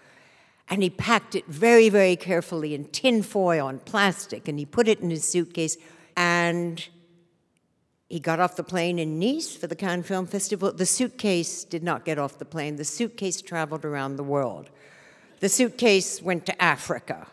And 0.68 0.82
he 0.82 0.90
packed 0.90 1.36
it 1.36 1.46
very, 1.46 1.90
very 1.90 2.16
carefully 2.16 2.74
in 2.74 2.86
tin 2.86 3.22
foil 3.22 3.68
and 3.68 3.86
plastic, 3.86 4.48
and 4.48 4.58
he 4.58 4.66
put 4.66 4.88
it 4.88 5.00
in 5.00 5.12
his 5.12 5.30
suitcase. 5.30 5.78
And 6.18 6.88
he 8.16 8.20
got 8.22 8.40
off 8.40 8.56
the 8.56 8.64
plane 8.64 8.98
in 8.98 9.20
Nice 9.20 9.58
for 9.58 9.68
the 9.68 9.76
Cannes 9.76 10.04
Film 10.04 10.26
Festival. 10.26 10.72
The 10.72 10.86
suitcase 10.86 11.66
did 11.66 11.84
not 11.84 12.06
get 12.06 12.18
off 12.18 12.40
the 12.40 12.46
plane, 12.46 12.78
the 12.78 12.86
suitcase 12.86 13.42
traveled 13.42 13.84
around 13.84 14.16
the 14.16 14.24
world. 14.24 14.70
The 15.42 15.50
suitcase 15.50 16.22
went 16.22 16.46
to 16.46 16.62
Africa. 16.64 17.28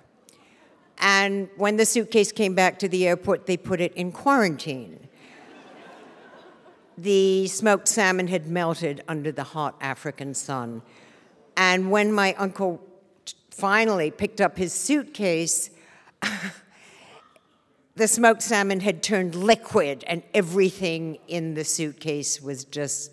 And 0.99 1.49
when 1.57 1.77
the 1.77 1.87
suitcase 1.87 2.33
came 2.33 2.57
back 2.57 2.81
to 2.81 2.89
the 2.89 3.07
airport, 3.07 3.47
they 3.47 3.57
put 3.57 3.81
it 3.81 3.95
in 3.95 4.11
quarantine. 4.11 5.07
the 6.99 7.47
smoked 7.47 7.87
salmon 7.87 8.27
had 8.27 8.49
melted 8.49 9.05
under 9.07 9.31
the 9.31 9.45
hot 9.45 9.77
African 9.81 10.35
sun. 10.35 10.83
And 11.57 11.93
when 11.93 12.13
my 12.13 12.35
uncle 12.35 12.83
finally 13.53 14.11
picked 14.11 14.41
up 14.41 14.57
his 14.57 14.73
suitcase, 14.73 15.71
the 17.95 18.09
smoked 18.09 18.43
salmon 18.43 18.81
had 18.81 19.03
turned 19.03 19.35
liquid, 19.35 20.05
and 20.07 20.23
everything 20.33 21.19
in 21.29 21.55
the 21.55 21.65
suitcase 21.65 22.41
was 22.41 22.65
just 22.65 23.11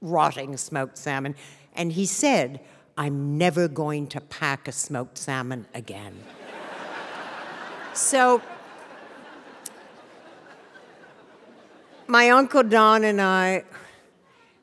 rotting 0.00 0.56
smoked 0.56 0.98
salmon. 0.98 1.34
And 1.74 1.92
he 1.92 2.06
said, 2.06 2.60
I'm 2.96 3.38
never 3.38 3.68
going 3.68 4.08
to 4.08 4.20
pack 4.20 4.68
a 4.68 4.72
smoked 4.72 5.18
salmon 5.18 5.66
again. 5.74 6.14
so, 7.94 8.42
my 12.06 12.30
Uncle 12.30 12.62
Don 12.62 13.04
and 13.04 13.20
I 13.20 13.64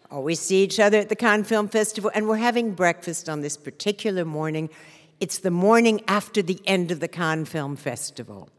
always 0.10 0.40
see 0.40 0.64
each 0.64 0.80
other 0.80 1.00
at 1.00 1.10
the 1.10 1.16
Cannes 1.16 1.46
Film 1.46 1.70
Festival, 1.70 2.12
and 2.14 2.28
we're 2.28 2.38
having 2.38 2.74
breakfast 2.74 3.30
on 3.30 3.42
this 3.42 3.56
particular 3.56 4.26
morning. 4.26 4.70
It's 5.20 5.40
the 5.40 5.52
morning 5.52 6.02
after 6.08 6.42
the 6.42 6.60
end 6.66 6.92
of 6.92 7.00
the 7.00 7.08
Cannes 7.08 7.46
Film 7.46 7.78
Festival. 7.78 8.50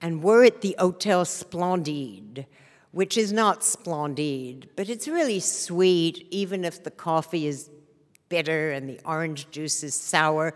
And 0.00 0.22
we're 0.22 0.44
at 0.44 0.62
the 0.62 0.74
Hotel 0.78 1.24
Splendide, 1.24 2.46
which 2.92 3.16
is 3.18 3.32
not 3.32 3.60
Splendide, 3.60 4.68
but 4.74 4.88
it's 4.88 5.06
really 5.06 5.40
sweet, 5.40 6.26
even 6.30 6.64
if 6.64 6.82
the 6.82 6.90
coffee 6.90 7.46
is 7.46 7.70
bitter 8.28 8.70
and 8.70 8.88
the 8.88 9.00
orange 9.04 9.50
juice 9.50 9.82
is 9.82 9.94
sour. 9.94 10.54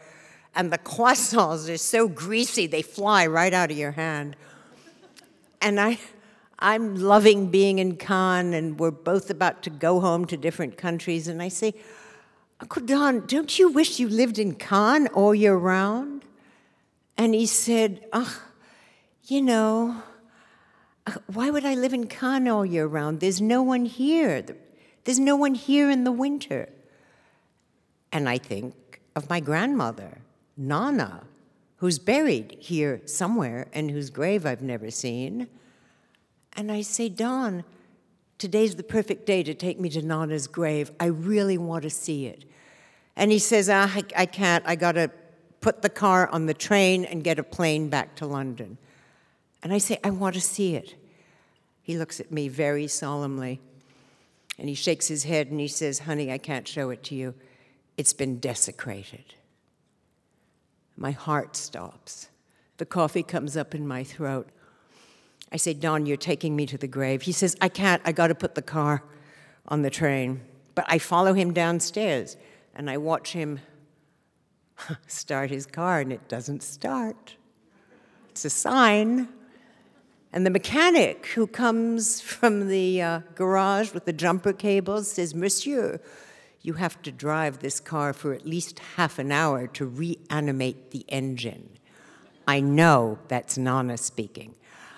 And 0.54 0.72
the 0.72 0.78
croissants 0.78 1.68
are 1.68 1.76
so 1.76 2.08
greasy, 2.08 2.66
they 2.66 2.82
fly 2.82 3.26
right 3.26 3.52
out 3.52 3.70
of 3.70 3.76
your 3.76 3.92
hand. 3.92 4.36
And 5.60 5.80
I, 5.80 5.98
I'm 6.58 6.96
loving 6.96 7.50
being 7.50 7.78
in 7.78 7.96
Cannes, 7.96 8.54
and 8.54 8.78
we're 8.78 8.90
both 8.90 9.30
about 9.30 9.62
to 9.64 9.70
go 9.70 10.00
home 10.00 10.24
to 10.26 10.36
different 10.36 10.76
countries. 10.76 11.28
And 11.28 11.42
I 11.42 11.48
say, 11.48 11.74
Uncle 12.60 12.82
Don, 12.82 13.26
don't 13.26 13.58
you 13.58 13.68
wish 13.68 13.98
you 13.98 14.08
lived 14.08 14.38
in 14.38 14.54
Cannes 14.54 15.08
all 15.08 15.34
year 15.34 15.56
round? 15.56 16.22
And 17.18 17.34
he 17.34 17.46
said, 17.46 18.04
oh, 18.12 18.42
you 19.26 19.40
know, 19.40 20.02
why 21.26 21.50
would 21.50 21.64
I 21.64 21.74
live 21.74 21.92
in 21.92 22.06
Cannes 22.06 22.48
all 22.48 22.64
year 22.64 22.86
round? 22.86 23.20
There's 23.20 23.40
no 23.40 23.62
one 23.62 23.84
here. 23.84 24.44
There's 25.04 25.18
no 25.18 25.36
one 25.36 25.54
here 25.54 25.90
in 25.90 26.04
the 26.04 26.12
winter. 26.12 26.68
And 28.12 28.28
I 28.28 28.38
think 28.38 29.00
of 29.16 29.28
my 29.28 29.40
grandmother, 29.40 30.18
Nana, 30.56 31.24
who's 31.76 31.98
buried 31.98 32.56
here 32.60 33.02
somewhere 33.06 33.68
and 33.72 33.90
whose 33.90 34.10
grave 34.10 34.46
I've 34.46 34.62
never 34.62 34.90
seen. 34.90 35.48
And 36.54 36.70
I 36.70 36.82
say, 36.82 37.08
Don, 37.08 37.64
today's 38.38 38.76
the 38.76 38.82
perfect 38.82 39.26
day 39.26 39.42
to 39.42 39.54
take 39.54 39.80
me 39.80 39.88
to 39.90 40.02
Nana's 40.02 40.46
grave. 40.46 40.90
I 41.00 41.06
really 41.06 41.58
want 41.58 41.82
to 41.82 41.90
see 41.90 42.26
it. 42.26 42.44
And 43.16 43.32
he 43.32 43.38
says, 43.38 43.68
ah, 43.68 43.90
I, 43.94 44.04
I 44.16 44.26
can't. 44.26 44.64
I 44.66 44.76
got 44.76 44.92
to 44.92 45.10
put 45.60 45.82
the 45.82 45.88
car 45.88 46.28
on 46.28 46.46
the 46.46 46.54
train 46.54 47.04
and 47.04 47.24
get 47.24 47.38
a 47.38 47.42
plane 47.42 47.88
back 47.88 48.16
to 48.16 48.26
London. 48.26 48.78
And 49.64 49.72
I 49.72 49.78
say, 49.78 49.98
I 50.04 50.10
want 50.10 50.34
to 50.34 50.40
see 50.40 50.76
it. 50.76 50.94
He 51.82 51.98
looks 51.98 52.20
at 52.20 52.30
me 52.30 52.48
very 52.48 52.86
solemnly 52.86 53.60
and 54.58 54.68
he 54.68 54.74
shakes 54.74 55.08
his 55.08 55.24
head 55.24 55.48
and 55.48 55.58
he 55.58 55.68
says, 55.68 56.00
Honey, 56.00 56.30
I 56.30 56.38
can't 56.38 56.68
show 56.68 56.90
it 56.90 57.02
to 57.04 57.14
you. 57.14 57.34
It's 57.96 58.12
been 58.12 58.38
desecrated. 58.38 59.34
My 60.96 61.10
heart 61.10 61.56
stops. 61.56 62.28
The 62.76 62.86
coffee 62.86 63.22
comes 63.22 63.56
up 63.56 63.74
in 63.74 63.88
my 63.88 64.04
throat. 64.04 64.48
I 65.50 65.56
say, 65.56 65.74
Don, 65.74 66.06
you're 66.06 66.16
taking 66.16 66.54
me 66.54 66.66
to 66.66 66.78
the 66.78 66.86
grave. 66.86 67.22
He 67.22 67.32
says, 67.32 67.56
I 67.60 67.68
can't. 67.68 68.02
I 68.04 68.12
got 68.12 68.28
to 68.28 68.34
put 68.34 68.54
the 68.54 68.62
car 68.62 69.02
on 69.68 69.82
the 69.82 69.90
train. 69.90 70.40
But 70.74 70.84
I 70.88 70.98
follow 70.98 71.32
him 71.32 71.52
downstairs 71.52 72.36
and 72.74 72.90
I 72.90 72.98
watch 72.98 73.32
him 73.32 73.60
start 75.06 75.50
his 75.50 75.66
car 75.66 76.00
and 76.00 76.12
it 76.12 76.28
doesn't 76.28 76.62
start. 76.62 77.36
It's 78.30 78.44
a 78.44 78.50
sign. 78.50 79.28
And 80.34 80.44
the 80.44 80.50
mechanic 80.50 81.26
who 81.26 81.46
comes 81.46 82.20
from 82.20 82.66
the 82.66 83.00
uh, 83.00 83.20
garage 83.36 83.94
with 83.94 84.04
the 84.04 84.12
jumper 84.12 84.52
cables 84.52 85.08
says, 85.08 85.32
Monsieur, 85.32 86.00
you 86.60 86.72
have 86.72 87.00
to 87.02 87.12
drive 87.12 87.60
this 87.60 87.78
car 87.78 88.12
for 88.12 88.34
at 88.34 88.44
least 88.44 88.80
half 88.96 89.20
an 89.20 89.30
hour 89.30 89.68
to 89.68 89.86
reanimate 89.86 90.90
the 90.90 91.04
engine. 91.06 91.68
I 92.48 92.58
know 92.58 93.20
that's 93.28 93.56
Nana 93.56 93.96
speaking. 93.96 94.56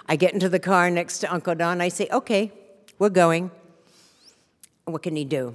I 0.08 0.16
get 0.16 0.32
into 0.32 0.48
the 0.48 0.58
car 0.58 0.88
next 0.88 1.18
to 1.18 1.30
Uncle 1.30 1.54
Don. 1.54 1.82
I 1.82 1.88
say, 1.88 2.08
okay, 2.10 2.50
we're 2.98 3.10
going. 3.10 3.50
What 4.86 5.02
can 5.02 5.16
he 5.16 5.26
do? 5.26 5.54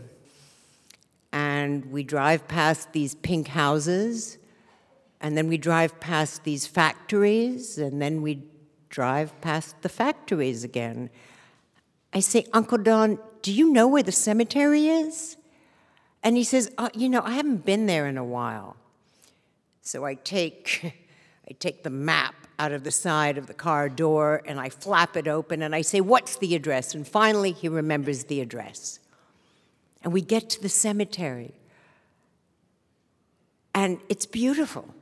And 1.32 1.92
we 1.92 2.04
drive 2.04 2.48
past 2.48 2.94
these 2.94 3.16
pink 3.16 3.48
houses, 3.48 4.38
and 5.20 5.36
then 5.36 5.48
we 5.48 5.58
drive 5.58 6.00
past 6.00 6.44
these 6.44 6.68
factories, 6.68 7.80
and 7.80 8.00
then 8.00 8.22
we 8.22 8.44
drive 8.92 9.40
past 9.42 9.82
the 9.82 9.90
factories 9.90 10.64
again. 10.64 11.10
I 12.14 12.20
say, 12.20 12.46
Uncle 12.54 12.78
Don, 12.78 13.18
do 13.42 13.52
you 13.52 13.72
know 13.72 13.88
where 13.88 14.04
the 14.04 14.12
cemetery 14.12 14.88
is? 14.88 15.38
And 16.22 16.38
he 16.38 16.44
says, 16.44 16.72
uh, 16.78 16.90
You 16.94 17.10
know, 17.10 17.22
I 17.24 17.32
haven't 17.32 17.66
been 17.66 17.88
there 17.88 18.06
in 18.06 18.18
a 18.18 18.24
while. 18.24 18.76
So 19.82 20.06
I 20.06 20.14
take, 20.14 20.82
I 21.50 21.54
take 21.54 21.84
the 21.84 21.90
map 21.90 22.36
out 22.60 22.72
of 22.72 22.84
the 22.84 22.92
side 22.92 23.40
of 23.40 23.48
the 23.48 23.54
car 23.56 23.90
door 23.90 24.44
and 24.46 24.60
I 24.60 24.70
flap 24.70 25.18
it 25.18 25.28
open 25.28 25.64
and 25.64 25.74
I 25.74 25.82
say, 25.82 26.02
What's 26.02 26.38
the 26.38 26.54
address? 26.54 26.94
And 26.94 27.08
finally, 27.08 27.54
he 27.54 27.68
remembers 27.68 28.26
the 28.26 28.42
address. 28.42 29.00
And 30.04 30.14
we 30.14 30.22
get 30.22 30.50
to 30.52 30.62
the 30.62 30.70
cemetery. 30.70 31.54
And 33.74 34.00
it's 34.10 34.26
beautiful. 34.26 34.94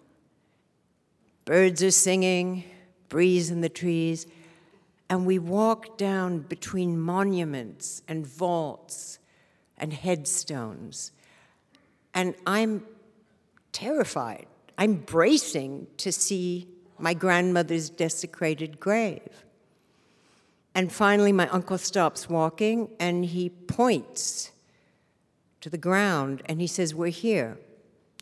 Birds 1.45 1.81
are 1.81 1.91
singing, 1.91 2.63
breeze 3.09 3.51
in 3.51 3.61
the 3.61 3.69
trees, 3.69 4.27
and 5.09 5.25
we 5.25 5.39
walk 5.39 5.97
down 5.97 6.39
between 6.39 6.99
monuments 6.99 8.03
and 8.07 8.25
vaults 8.25 9.19
and 9.77 9.91
headstones. 9.91 11.11
And 12.13 12.35
I'm 12.45 12.85
terrified. 13.71 14.45
I'm 14.77 14.95
bracing 14.95 15.87
to 15.97 16.11
see 16.11 16.67
my 16.97 17.13
grandmother's 17.13 17.89
desecrated 17.89 18.79
grave. 18.79 19.45
And 20.75 20.91
finally, 20.91 21.31
my 21.31 21.47
uncle 21.49 21.77
stops 21.77 22.29
walking 22.29 22.89
and 22.99 23.25
he 23.25 23.49
points 23.49 24.51
to 25.61 25.69
the 25.69 25.77
ground 25.77 26.41
and 26.45 26.61
he 26.61 26.67
says, 26.67 26.93
We're 26.93 27.07
here. 27.07 27.57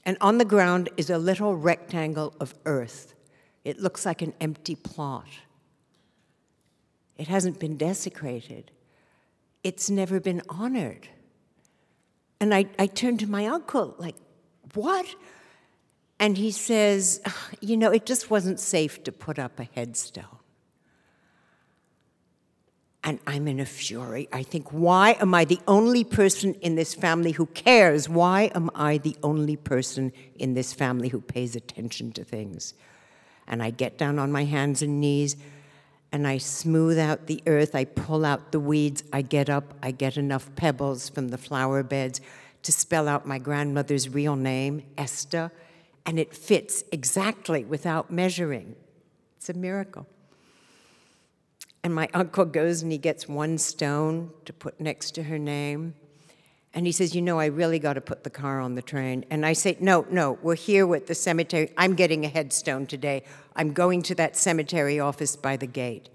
And 0.06 0.18
on 0.22 0.38
the 0.38 0.46
ground 0.46 0.90
is 0.96 1.10
a 1.10 1.18
little 1.18 1.56
rectangle 1.56 2.34
of 2.40 2.56
earth. 2.66 3.14
It 3.68 3.82
looks 3.82 4.06
like 4.06 4.22
an 4.22 4.34
empty 4.40 4.76
plot. 4.76 5.28
It 7.18 7.28
hasn't 7.28 7.60
been 7.60 7.76
desecrated, 7.76 8.72
it's 9.62 9.90
never 9.90 10.22
been 10.22 10.42
honored. 10.48 11.10
And 12.40 12.54
I, 12.54 12.68
I 12.80 12.88
turned 12.88 13.20
to 13.20 13.30
my 13.30 13.46
uncle, 13.48 13.94
like, 13.98 14.16
What? 14.74 15.06
And 16.18 16.38
he 16.38 16.52
says, 16.52 17.20
You 17.60 17.76
know, 17.76 17.92
it 17.92 18.06
just 18.06 18.30
wasn't 18.30 18.62
safe 18.62 19.04
to 19.04 19.12
put 19.12 19.38
up 19.38 19.60
a 19.60 19.66
headstone. 19.76 20.24
And 23.04 23.20
I'm 23.28 23.50
in 23.50 23.60
a 23.60 23.66
fury. 23.66 24.30
I 24.32 24.44
think, 24.44 24.72
why 24.72 25.18
am 25.20 25.34
I 25.34 25.44
the 25.44 25.60
only 25.68 26.06
person 26.06 26.54
in 26.56 26.76
this 26.76 26.94
family 26.94 27.32
who 27.32 27.48
cares? 27.48 28.08
Why 28.08 28.50
am 28.56 28.70
I 28.76 28.98
the 28.98 29.18
only 29.24 29.58
person 29.58 30.14
in 30.36 30.54
this 30.54 30.74
family 30.74 31.10
who 31.10 31.20
pays 31.20 31.56
attention 31.56 32.14
to 32.14 32.24
things? 32.24 32.74
And 33.48 33.64
I 33.64 33.70
get 33.70 33.98
down 33.98 34.20
on 34.20 34.32
my 34.32 34.46
hands 34.46 34.82
and 34.82 35.00
knees 35.00 35.36
and 36.12 36.28
I 36.28 36.38
smooth 36.38 36.98
out 36.98 37.28
the 37.28 37.42
earth. 37.48 37.76
I 37.76 37.86
pull 37.86 38.26
out 38.26 38.52
the 38.52 38.60
weeds. 38.60 39.04
I 39.12 39.22
get 39.22 39.50
up. 39.50 39.74
I 39.82 39.92
get 39.92 40.18
enough 40.18 40.50
pebbles 40.56 41.10
from 41.10 41.30
the 41.30 41.38
flower 41.38 41.84
beds 41.84 42.22
to 42.64 42.72
spell 42.72 43.08
out 43.08 43.26
my 43.26 43.38
grandmother's 43.38 44.10
real 44.10 44.36
name, 44.36 44.84
Esther 44.98 45.52
and 46.08 46.18
it 46.18 46.34
fits 46.34 46.86
exactly 46.92 47.66
without 47.66 48.10
measuring. 48.10 48.76
It's 49.36 49.50
a 49.50 49.54
miracle. 49.54 50.08
And 51.84 51.94
my 51.94 52.08
uncle 52.14 52.46
goes 52.46 52.82
and 52.82 52.92
he 52.92 52.98
gets 52.98 53.28
one 53.28 53.58
stone 53.58 54.32
to 54.46 54.54
put 54.54 54.80
next 54.80 55.12
to 55.16 55.24
her 55.24 55.38
name. 55.38 55.96
And 56.74 56.86
he 56.86 56.92
says, 56.92 57.16
You 57.16 57.22
know, 57.22 57.40
I 57.40 57.48
really 57.48 57.80
got 57.80 57.94
to 57.94 58.02
put 58.02 58.24
the 58.24 58.30
car 58.30 58.60
on 58.60 58.76
the 58.76 58.82
train. 58.82 59.26
And 59.30 59.46
I 59.46 59.54
say, 59.54 59.78
No, 59.80 60.06
no, 60.10 60.38
we're 60.42 60.56
here 60.56 60.86
with 60.86 61.08
the 61.08 61.16
cemetery. 61.16 61.72
I'm 61.78 61.96
getting 61.96 62.26
a 62.26 62.28
headstone 62.28 62.86
today. 62.86 63.24
I'm 63.56 63.74
going 63.74 64.02
to 64.04 64.16
that 64.16 64.38
cemetery 64.38 65.00
office 65.00 65.36
by 65.36 65.58
the 65.58 65.68
gate. 65.68 66.10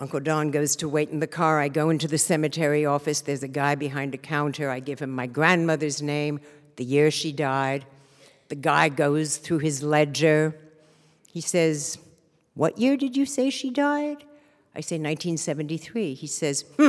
Uncle 0.00 0.18
Don 0.18 0.50
goes 0.50 0.74
to 0.76 0.88
wait 0.88 1.10
in 1.10 1.20
the 1.20 1.26
car. 1.28 1.60
I 1.60 1.68
go 1.68 1.88
into 1.88 2.08
the 2.08 2.18
cemetery 2.18 2.84
office. 2.84 3.20
There's 3.20 3.44
a 3.44 3.48
guy 3.48 3.76
behind 3.76 4.12
a 4.12 4.18
counter. 4.18 4.68
I 4.68 4.80
give 4.80 4.98
him 4.98 5.10
my 5.10 5.28
grandmother's 5.28 6.02
name, 6.02 6.40
the 6.76 6.84
year 6.84 7.12
she 7.12 7.30
died. 7.30 7.86
The 8.48 8.56
guy 8.56 8.88
goes 8.88 9.36
through 9.36 9.60
his 9.60 9.84
ledger. 9.84 10.56
He 11.28 11.40
says, 11.40 11.98
What 12.54 12.78
year 12.78 12.96
did 12.96 13.16
you 13.16 13.24
say 13.24 13.50
she 13.50 13.70
died? 13.70 14.24
I 14.74 14.80
say 14.80 14.96
1973. 14.96 16.14
He 16.14 16.26
says, 16.26 16.64
Hmm, 16.76 16.88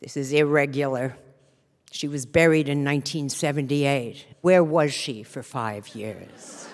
this 0.00 0.16
is 0.16 0.32
irregular. 0.32 1.16
She 1.90 2.08
was 2.08 2.26
buried 2.26 2.68
in 2.68 2.84
1978. 2.84 4.26
Where 4.40 4.64
was 4.64 4.92
she 4.92 5.22
for 5.22 5.42
five 5.42 5.94
years? 5.94 6.68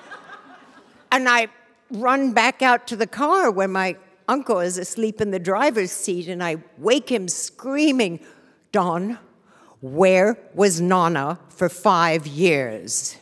and 1.12 1.28
I 1.28 1.48
run 1.90 2.32
back 2.32 2.62
out 2.62 2.86
to 2.88 2.96
the 2.96 3.06
car 3.06 3.50
where 3.50 3.68
my 3.68 3.96
uncle 4.28 4.60
is 4.60 4.78
asleep 4.78 5.20
in 5.20 5.30
the 5.30 5.38
driver's 5.38 5.92
seat, 5.92 6.28
and 6.28 6.42
I 6.42 6.56
wake 6.78 7.10
him 7.10 7.28
screaming, 7.28 8.20
Don, 8.72 9.18
where 9.80 10.38
was 10.54 10.80
Nana 10.80 11.38
for 11.48 11.68
five 11.68 12.26
years? 12.26 13.16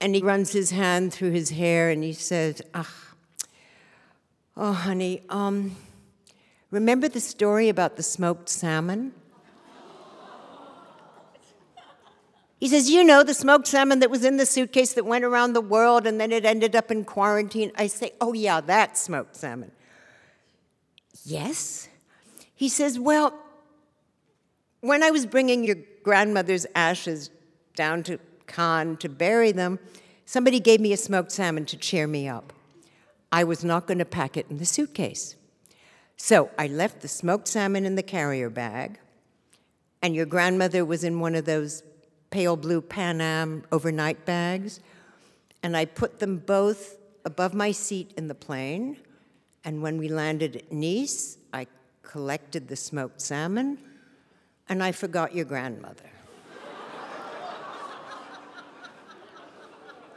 And 0.00 0.14
he 0.14 0.22
runs 0.22 0.52
his 0.52 0.70
hand 0.70 1.12
through 1.12 1.30
his 1.30 1.50
hair 1.50 1.90
and 1.90 2.04
he 2.04 2.12
says, 2.12 2.60
Ah, 2.74 2.94
oh, 4.56 4.72
honey, 4.72 5.22
um, 5.30 5.76
remember 6.74 7.08
the 7.08 7.20
story 7.20 7.68
about 7.68 7.96
the 7.96 8.02
smoked 8.02 8.48
salmon? 8.48 9.12
He 12.58 12.68
says, 12.68 12.90
You 12.90 13.04
know, 13.04 13.22
the 13.22 13.34
smoked 13.34 13.66
salmon 13.66 14.00
that 14.00 14.10
was 14.10 14.24
in 14.24 14.36
the 14.36 14.46
suitcase 14.46 14.94
that 14.94 15.04
went 15.04 15.24
around 15.24 15.52
the 15.52 15.60
world 15.60 16.06
and 16.06 16.20
then 16.20 16.32
it 16.32 16.44
ended 16.44 16.74
up 16.74 16.90
in 16.90 17.04
quarantine. 17.04 17.70
I 17.76 17.86
say, 17.86 18.12
Oh, 18.20 18.32
yeah, 18.32 18.60
that 18.62 18.98
smoked 18.98 19.36
salmon. 19.36 19.70
Yes. 21.24 21.88
He 22.54 22.68
says, 22.68 22.98
Well, 22.98 23.34
when 24.80 25.02
I 25.02 25.10
was 25.10 25.26
bringing 25.26 25.64
your 25.64 25.76
grandmother's 26.02 26.66
ashes 26.74 27.30
down 27.76 28.02
to 28.04 28.18
Cannes 28.46 28.96
to 28.98 29.08
bury 29.08 29.52
them, 29.52 29.78
somebody 30.24 30.58
gave 30.58 30.80
me 30.80 30.92
a 30.92 30.96
smoked 30.96 31.32
salmon 31.32 31.66
to 31.66 31.76
cheer 31.76 32.06
me 32.06 32.28
up. 32.28 32.52
I 33.30 33.44
was 33.44 33.64
not 33.64 33.86
going 33.86 33.98
to 33.98 34.04
pack 34.04 34.36
it 34.36 34.46
in 34.50 34.58
the 34.58 34.66
suitcase. 34.66 35.36
So 36.16 36.50
I 36.58 36.66
left 36.66 37.00
the 37.00 37.08
smoked 37.08 37.48
salmon 37.48 37.84
in 37.84 37.96
the 37.96 38.02
carrier 38.02 38.50
bag, 38.50 38.98
and 40.02 40.14
your 40.14 40.26
grandmother 40.26 40.84
was 40.84 41.04
in 41.04 41.20
one 41.20 41.34
of 41.34 41.44
those 41.44 41.82
pale 42.30 42.56
blue 42.56 42.80
Pan 42.80 43.20
Am 43.20 43.64
overnight 43.72 44.24
bags, 44.24 44.80
and 45.62 45.76
I 45.76 45.84
put 45.84 46.18
them 46.20 46.38
both 46.38 46.96
above 47.24 47.54
my 47.54 47.72
seat 47.72 48.12
in 48.16 48.28
the 48.28 48.34
plane. 48.34 48.98
And 49.64 49.80
when 49.82 49.96
we 49.96 50.08
landed 50.08 50.56
at 50.56 50.72
Nice, 50.72 51.38
I 51.52 51.66
collected 52.02 52.68
the 52.68 52.76
smoked 52.76 53.20
salmon 53.20 53.78
and 54.68 54.82
I 54.82 54.92
forgot 54.92 55.34
your 55.34 55.44
grandmother. 55.44 56.10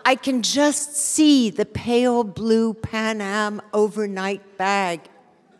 I 0.06 0.16
can 0.16 0.41
just 0.41 0.95
see 0.95 1.50
the 1.50 1.66
pale 1.66 2.24
blue 2.24 2.74
Pan 2.74 3.20
Am 3.20 3.62
overnight 3.74 4.58
bag 4.58 5.02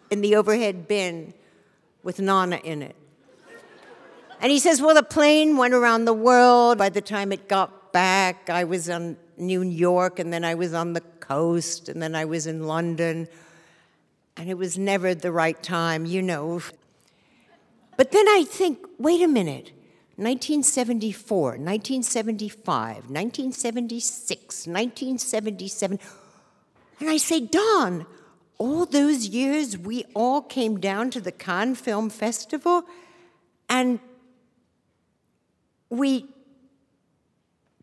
in 0.10 0.22
the 0.22 0.36
overhead 0.36 0.88
bin 0.88 1.34
with 2.04 2.20
Nana 2.20 2.58
in 2.64 2.82
it. 2.82 2.96
And 4.40 4.52
he 4.52 4.60
says, 4.60 4.82
Well, 4.82 4.96
the 4.96 5.04
plane 5.04 5.58
went 5.58 5.74
around 5.74 6.06
the 6.06 6.14
world. 6.14 6.78
By 6.78 6.90
the 6.90 7.02
time 7.02 7.32
it 7.32 7.48
got 7.48 7.92
back, 7.92 8.50
I 8.50 8.64
was 8.64 8.88
in 8.88 9.18
New 9.38 9.64
York, 9.64 10.20
and 10.20 10.32
then 10.32 10.46
I 10.46 10.56
was 10.56 10.74
on 10.74 10.94
the 10.94 11.02
coast, 11.02 11.90
and 11.90 12.02
then 12.02 12.16
I 12.16 12.26
was 12.26 12.48
in 12.48 12.68
London. 12.68 13.28
And 14.36 14.50
it 14.50 14.58
was 14.58 14.78
never 14.78 15.16
the 15.16 15.32
right 15.32 15.62
time, 15.64 16.06
you 16.06 16.22
know. 16.22 16.62
But 17.98 18.12
then 18.12 18.28
I 18.28 18.46
think, 18.48 18.86
wait 19.00 19.22
a 19.22 19.28
minute. 19.28 19.72
1974, 20.18 21.44
1975, 21.58 22.96
1976, 23.10 24.68
1977. 24.68 26.00
And 27.00 27.10
I 27.10 27.18
say, 27.18 27.40
Don, 27.40 28.08
all 28.58 28.86
those 28.86 29.28
years 29.28 29.78
we 29.78 30.06
all 30.14 30.42
came 30.42 30.80
down 30.80 31.12
to 31.12 31.22
the 31.22 31.32
Cannes 31.32 31.76
Film 31.76 32.10
Festival 32.10 32.84
and 33.70 34.00
we 35.90 36.26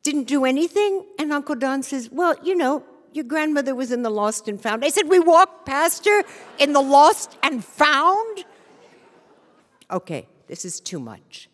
didn't 0.03 0.25
do 0.25 0.45
anything? 0.45 1.05
And 1.18 1.33
Uncle 1.33 1.55
Don 1.55 1.83
says, 1.83 2.11
Well, 2.11 2.35
you 2.43 2.55
know, 2.55 2.85
your 3.12 3.25
grandmother 3.25 3.75
was 3.75 3.93
in 3.93 4.03
the 4.03 4.11
Lost 4.11 4.49
and 4.49 4.61
Found. 4.61 4.85
I 4.85 4.89
said, 4.89 5.09
We 5.09 5.20
walked 5.20 5.66
past 5.66 6.05
her 6.05 6.22
in 6.59 6.72
the 6.72 6.83
Lost 6.83 7.37
and 7.43 7.64
Found? 7.64 8.45
okay, 9.91 10.27
this 10.49 10.64
is 10.64 10.81
too 10.81 10.99
much. 10.99 11.49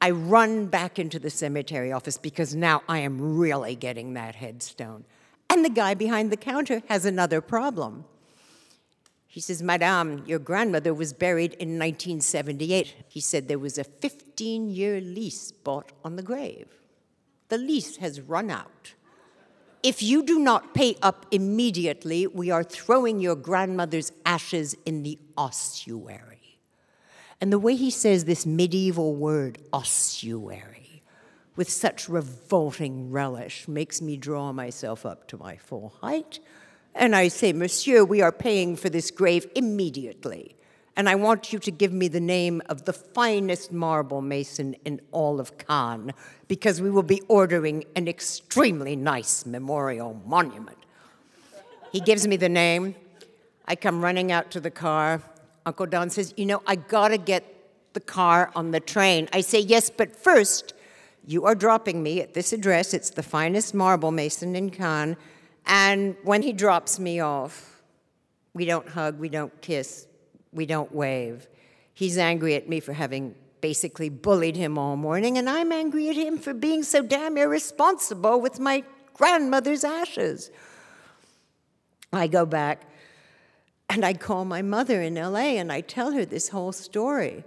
I 0.00 0.10
run 0.10 0.66
back 0.66 0.98
into 0.98 1.18
the 1.18 1.30
cemetery 1.30 1.92
office 1.92 2.18
because 2.18 2.54
now 2.54 2.82
I 2.88 2.98
am 2.98 3.38
really 3.38 3.74
getting 3.74 4.14
that 4.14 4.34
headstone. 4.34 5.04
And 5.48 5.64
the 5.64 5.70
guy 5.70 5.94
behind 5.94 6.30
the 6.32 6.36
counter 6.36 6.82
has 6.88 7.04
another 7.04 7.40
problem. 7.40 8.04
He 9.34 9.40
says, 9.40 9.64
Madame, 9.64 10.22
your 10.28 10.38
grandmother 10.38 10.94
was 10.94 11.12
buried 11.12 11.54
in 11.54 11.70
1978. 11.70 12.94
He 13.08 13.18
said 13.18 13.48
there 13.48 13.58
was 13.58 13.78
a 13.78 13.82
15 13.82 14.70
year 14.70 15.00
lease 15.00 15.50
bought 15.50 15.90
on 16.04 16.14
the 16.14 16.22
grave. 16.22 16.68
The 17.48 17.58
lease 17.58 17.96
has 17.96 18.20
run 18.20 18.48
out. 18.48 18.94
if 19.82 20.04
you 20.04 20.22
do 20.22 20.38
not 20.38 20.72
pay 20.72 20.94
up 21.02 21.26
immediately, 21.32 22.28
we 22.28 22.52
are 22.52 22.62
throwing 22.62 23.18
your 23.18 23.34
grandmother's 23.34 24.12
ashes 24.24 24.76
in 24.86 25.02
the 25.02 25.18
ossuary. 25.36 26.60
And 27.40 27.52
the 27.52 27.58
way 27.58 27.74
he 27.74 27.90
says 27.90 28.26
this 28.26 28.46
medieval 28.46 29.16
word, 29.16 29.58
ossuary, 29.72 31.02
with 31.56 31.68
such 31.68 32.08
revolting 32.08 33.10
relish, 33.10 33.66
makes 33.66 34.00
me 34.00 34.16
draw 34.16 34.52
myself 34.52 35.04
up 35.04 35.26
to 35.26 35.36
my 35.38 35.56
full 35.56 35.88
height. 36.02 36.38
And 36.94 37.16
I 37.16 37.28
say, 37.28 37.52
Monsieur, 37.52 38.04
we 38.04 38.22
are 38.22 38.32
paying 38.32 38.76
for 38.76 38.88
this 38.88 39.10
grave 39.10 39.46
immediately 39.54 40.54
and 40.96 41.08
I 41.08 41.14
want 41.16 41.52
you 41.52 41.58
to 41.58 41.70
give 41.70 41.92
me 41.92 42.08
the 42.08 42.20
name 42.20 42.62
of 42.68 42.84
the 42.84 42.92
finest 42.92 43.72
marble 43.72 44.22
mason 44.22 44.74
in 44.84 45.00
all 45.10 45.40
of 45.40 45.58
Cannes, 45.58 46.12
because 46.46 46.80
we 46.80 46.90
will 46.90 47.02
be 47.02 47.20
ordering 47.28 47.84
an 47.96 48.06
extremely 48.06 48.94
nice 48.94 49.44
memorial 49.44 50.20
monument. 50.24 50.78
He 51.90 52.00
gives 52.00 52.26
me 52.26 52.36
the 52.36 52.48
name. 52.48 52.94
I 53.66 53.76
come 53.76 54.02
running 54.02 54.30
out 54.30 54.50
to 54.52 54.60
the 54.60 54.70
car. 54.70 55.22
Uncle 55.66 55.86
Don 55.86 56.10
says, 56.10 56.32
You 56.36 56.46
know, 56.46 56.62
I 56.66 56.76
gotta 56.76 57.18
get 57.18 57.44
the 57.92 58.00
car 58.00 58.52
on 58.54 58.70
the 58.70 58.80
train. 58.80 59.28
I 59.32 59.40
say, 59.40 59.60
Yes, 59.60 59.90
but 59.90 60.14
first, 60.14 60.74
you 61.26 61.44
are 61.46 61.54
dropping 61.54 62.02
me 62.02 62.20
at 62.20 62.34
this 62.34 62.52
address. 62.52 62.94
It's 62.94 63.10
the 63.10 63.22
finest 63.22 63.74
marble 63.74 64.10
mason 64.10 64.54
in 64.54 64.70
Cannes. 64.70 65.16
And 65.66 66.16
when 66.22 66.42
he 66.42 66.52
drops 66.52 66.98
me 66.98 67.20
off, 67.20 67.82
we 68.52 68.64
don't 68.64 68.88
hug, 68.88 69.18
we 69.18 69.28
don't 69.28 69.60
kiss, 69.60 70.06
we 70.52 70.66
don't 70.66 70.92
wave. 70.94 71.48
He's 71.94 72.18
angry 72.18 72.54
at 72.54 72.68
me 72.68 72.80
for 72.80 72.92
having 72.92 73.34
basically 73.60 74.08
bullied 74.10 74.56
him 74.56 74.76
all 74.76 74.96
morning, 74.96 75.38
and 75.38 75.48
I'm 75.48 75.72
angry 75.72 76.10
at 76.10 76.16
him 76.16 76.38
for 76.38 76.52
being 76.52 76.82
so 76.82 77.02
damn 77.02 77.38
irresponsible 77.38 78.40
with 78.40 78.60
my 78.60 78.84
grandmother's 79.14 79.84
ashes. 79.84 80.50
I 82.12 82.26
go 82.26 82.44
back 82.44 82.82
and 83.88 84.04
I 84.04 84.14
call 84.14 84.44
my 84.44 84.62
mother 84.62 85.02
in 85.02 85.14
LA 85.14 85.56
and 85.56 85.72
I 85.72 85.80
tell 85.80 86.12
her 86.12 86.24
this 86.24 86.48
whole 86.48 86.72
story. 86.72 87.44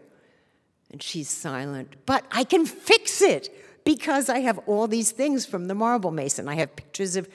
And 0.91 1.03
she's 1.03 1.29
silent. 1.29 1.95
But 2.05 2.25
I 2.31 2.43
can 2.43 2.65
fix 2.65 3.21
it 3.21 3.49
because 3.83 4.29
I 4.29 4.39
have 4.39 4.59
all 4.59 4.87
these 4.87 5.11
things 5.11 5.45
from 5.45 5.65
the 5.65 5.75
marble 5.75 6.11
mason. 6.11 6.47
I 6.47 6.55
have 6.55 6.75
pictures 6.75 7.15
of, 7.15 7.27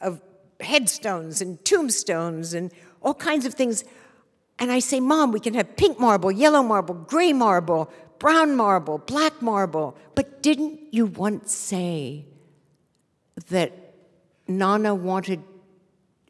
of 0.00 0.20
headstones 0.60 1.40
and 1.40 1.64
tombstones 1.64 2.54
and 2.54 2.72
all 3.02 3.14
kinds 3.14 3.46
of 3.46 3.54
things. 3.54 3.84
And 4.58 4.72
I 4.72 4.80
say, 4.80 5.00
Mom, 5.00 5.32
we 5.32 5.40
can 5.40 5.54
have 5.54 5.76
pink 5.76 6.00
marble, 6.00 6.32
yellow 6.32 6.62
marble, 6.62 6.94
gray 6.94 7.32
marble, 7.32 7.90
brown 8.18 8.56
marble, 8.56 8.98
black 8.98 9.40
marble. 9.40 9.96
But 10.14 10.42
didn't 10.42 10.80
you 10.90 11.06
once 11.06 11.54
say 11.54 12.26
that 13.48 13.94
Nana 14.46 14.94
wanted 14.94 15.42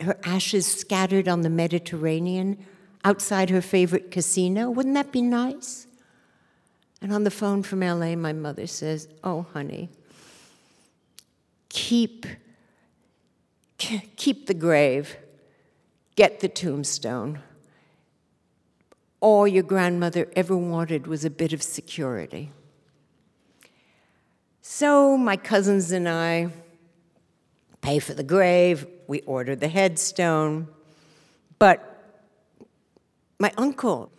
her 0.01 0.19
ashes 0.25 0.67
scattered 0.67 1.29
on 1.29 1.43
the 1.43 1.51
Mediterranean 1.51 2.59
outside 3.05 3.51
her 3.51 3.63
favorite 3.63 4.11
casino? 4.11 4.71
Wouldn't 4.71 4.95
that 4.95 5.13
be 5.13 5.23
nice? 5.23 5.87
And 7.01 7.13
on 7.13 7.25
the 7.25 7.31
phone 7.31 7.63
from 7.63 7.81
LA, 7.81 8.17
my 8.17 8.33
mother 8.33 8.67
says, 8.67 9.09
Oh, 9.23 9.47
honey, 9.53 9.89
keep, 11.69 12.27
keep 14.17 14.47
the 14.47 14.55
grave, 14.55 15.17
get 16.17 16.41
the 16.41 16.49
tombstone 16.49 17.41
all 19.21 19.49
your 19.49 19.63
grandmother 19.63 20.29
ever 20.37 20.57
wanted 20.57 21.07
was 21.07 21.25
a 21.25 21.31
bit 21.31 21.53
of 21.53 21.63
security. 21.63 22.51
So 24.63 25.17
my 25.17 25.37
cousins 25.37 25.91
and 25.91 26.09
I 26.09 26.49
pay 27.81 27.99
for 27.99 28.15
the 28.15 28.23
grave, 28.23 28.87
we 29.07 29.21
order 29.23 29.57
the 29.57 29.69
headstone, 29.69 30.69
but 31.59 32.25
my 33.39 33.53
uncle, 33.57 34.13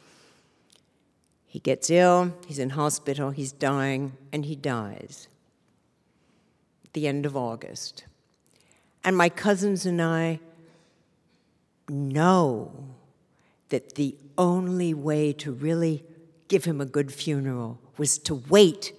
he 1.46 1.60
gets 1.60 1.90
ill, 1.90 2.34
he's 2.48 2.60
in 2.60 2.72
hospital, 2.72 3.32
he's 3.32 3.52
dying, 3.52 4.14
and 4.32 4.46
he 4.46 4.56
dies 4.56 5.28
the 6.94 7.08
end 7.08 7.26
of 7.26 7.38
August. 7.38 8.06
And 9.04 9.16
my 9.16 9.30
cousins 9.30 9.86
and 9.86 10.02
I 10.02 10.40
know 11.88 12.72
that 13.70 13.96
the 13.96 14.16
only 14.38 14.94
way 14.94 15.34
to 15.34 15.52
really 15.52 16.04
give 16.48 16.66
him 16.66 16.82
a 16.82 16.86
good 16.86 17.12
funeral 17.12 17.80
was 17.98 18.18
to 18.18 18.36
wait 18.50 18.94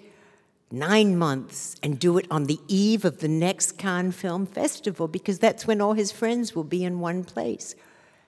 nine 0.71 1.17
months 1.17 1.75
and 1.83 1.99
do 1.99 2.17
it 2.17 2.27
on 2.31 2.45
the 2.45 2.61
eve 2.69 3.05
of 3.05 3.19
the 3.19 3.29
next 3.29 3.77
Cannes 3.77 4.13
Film 4.13 4.47
Festival 4.47 5.09
because 5.09 5.39
that's 5.39 5.67
when 5.67 5.81
all 5.81 5.95
his 5.95 6.13
friends 6.13 6.55
will 6.55 6.65
be 6.65 6.85
in 6.85 7.01
one 7.01 7.25
place. 7.25 7.75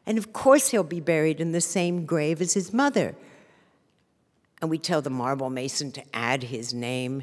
And 0.05 0.19
of 0.19 0.33
course, 0.33 0.71
he'll 0.71 0.83
be 0.83 1.01
buried 1.01 1.41
in 1.41 1.53
the 1.53 1.61
same 1.61 2.05
grave 2.05 2.41
as 2.41 2.55
his 2.55 2.73
mother. 2.73 3.15
And 4.61 4.71
we 4.71 4.79
tell 4.79 5.03
the 5.03 5.11
marble 5.11 5.51
mason 5.51 5.93
to 5.93 6.03
add 6.13 6.45
his 6.45 6.75
name 6.75 7.23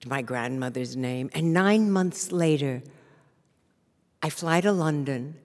to 0.00 0.08
my 0.08 0.20
grandmother's 0.20 0.96
name. 0.96 1.30
And 1.34 1.54
nine 1.54 1.90
months 1.90 2.30
later, 2.32 2.82
I 4.22 4.30
fly 4.30 4.60
to 4.60 4.72
London 4.72 5.36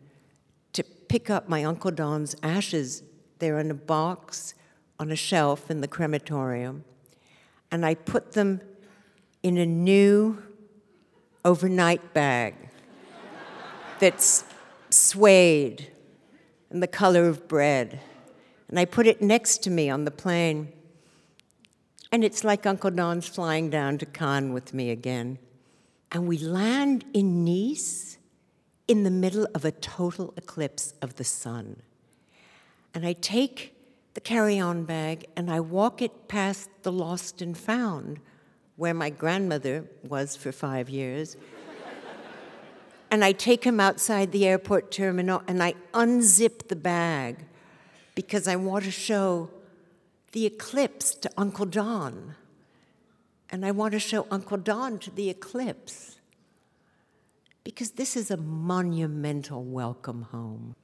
to 0.74 0.84
pick 0.84 1.30
up 1.30 1.48
my 1.48 1.64
Uncle 1.64 1.92
Don's 1.92 2.36
ashes 2.44 3.04
they're 3.40 3.60
in 3.60 3.72
a 3.72 3.76
box 3.76 4.54
on 5.00 5.12
a 5.12 5.16
shelf 5.16 5.70
in 5.70 5.82
the 5.82 5.88
crematorium. 5.88 6.84
And 7.72 7.86
I 7.86 7.96
put 7.96 8.32
them 8.32 8.62
in 9.44 9.58
a 9.58 9.66
new 9.66 10.42
overnight 11.44 12.14
bag 12.14 12.56
that's 14.00 14.44
suede 14.90 15.88
and 16.70 16.82
the 16.82 16.88
color 16.88 17.28
of 17.28 17.48
bread. 17.48 18.00
And 18.70 18.80
I 18.80 18.86
put 18.86 19.06
it 19.06 19.22
next 19.22 19.64
to 19.64 19.70
me 19.70 19.90
on 19.90 20.06
the 20.06 20.12
plane. 20.12 20.72
And 22.12 22.24
it's 22.24 22.44
like 22.44 22.66
Uncle 22.66 22.92
Don's 22.92 23.28
flying 23.28 23.70
down 23.70 23.98
to 24.00 24.06
Cannes 24.06 24.54
with 24.54 24.74
me 24.74 24.90
again. 24.90 25.38
And 26.12 26.28
we 26.28 26.38
land 26.38 27.04
in 27.14 27.44
Nice 27.44 28.18
in 28.88 29.04
the 29.04 29.12
middle 29.12 29.48
of 29.56 29.66
a 29.66 29.72
total 29.72 30.34
eclipse 30.38 30.94
of 31.02 31.16
the 31.16 31.24
sun 31.24 31.82
and 32.96 33.06
I 33.06 33.12
take 33.12 33.76
the 34.14 34.22
carry 34.22 34.58
on 34.58 34.86
bag 34.86 35.26
and 35.36 35.52
I 35.52 35.60
walk 35.60 36.02
it 36.02 36.30
past 36.30 36.70
the 36.84 36.94
lost 36.94 37.42
and 37.42 37.56
found, 37.56 38.22
where 38.78 38.94
my 38.94 39.10
grandmother 39.10 39.84
was 40.02 40.38
for 40.38 40.54
five 40.54 40.90
years. 40.90 41.36
and 43.12 43.26
I 43.26 43.34
take 43.34 43.66
him 43.66 43.82
outside 43.82 44.32
the 44.32 44.48
airport 44.48 44.92
terminal 44.92 45.44
and 45.46 45.62
I 45.62 45.76
unzip 45.94 46.70
the 46.70 46.78
bag 46.78 47.46
because 48.16 48.48
I 48.48 48.56
want 48.56 48.86
to 48.86 48.92
show 48.92 49.50
the 50.32 50.46
eclipse 50.46 51.14
to 51.16 51.30
Uncle 51.38 51.66
Don. 51.66 52.36
And 53.50 53.66
I 53.66 53.72
want 53.72 53.92
to 53.92 54.00
show 54.00 54.26
Uncle 54.32 54.58
Don 54.58 55.00
to 55.00 55.12
the 55.12 55.30
eclipse 55.30 56.14
because 57.66 57.91
this 57.91 58.16
is 58.16 58.30
a 58.30 58.38
monumental 58.38 59.63
welcome 59.66 60.22
home. 60.22 60.76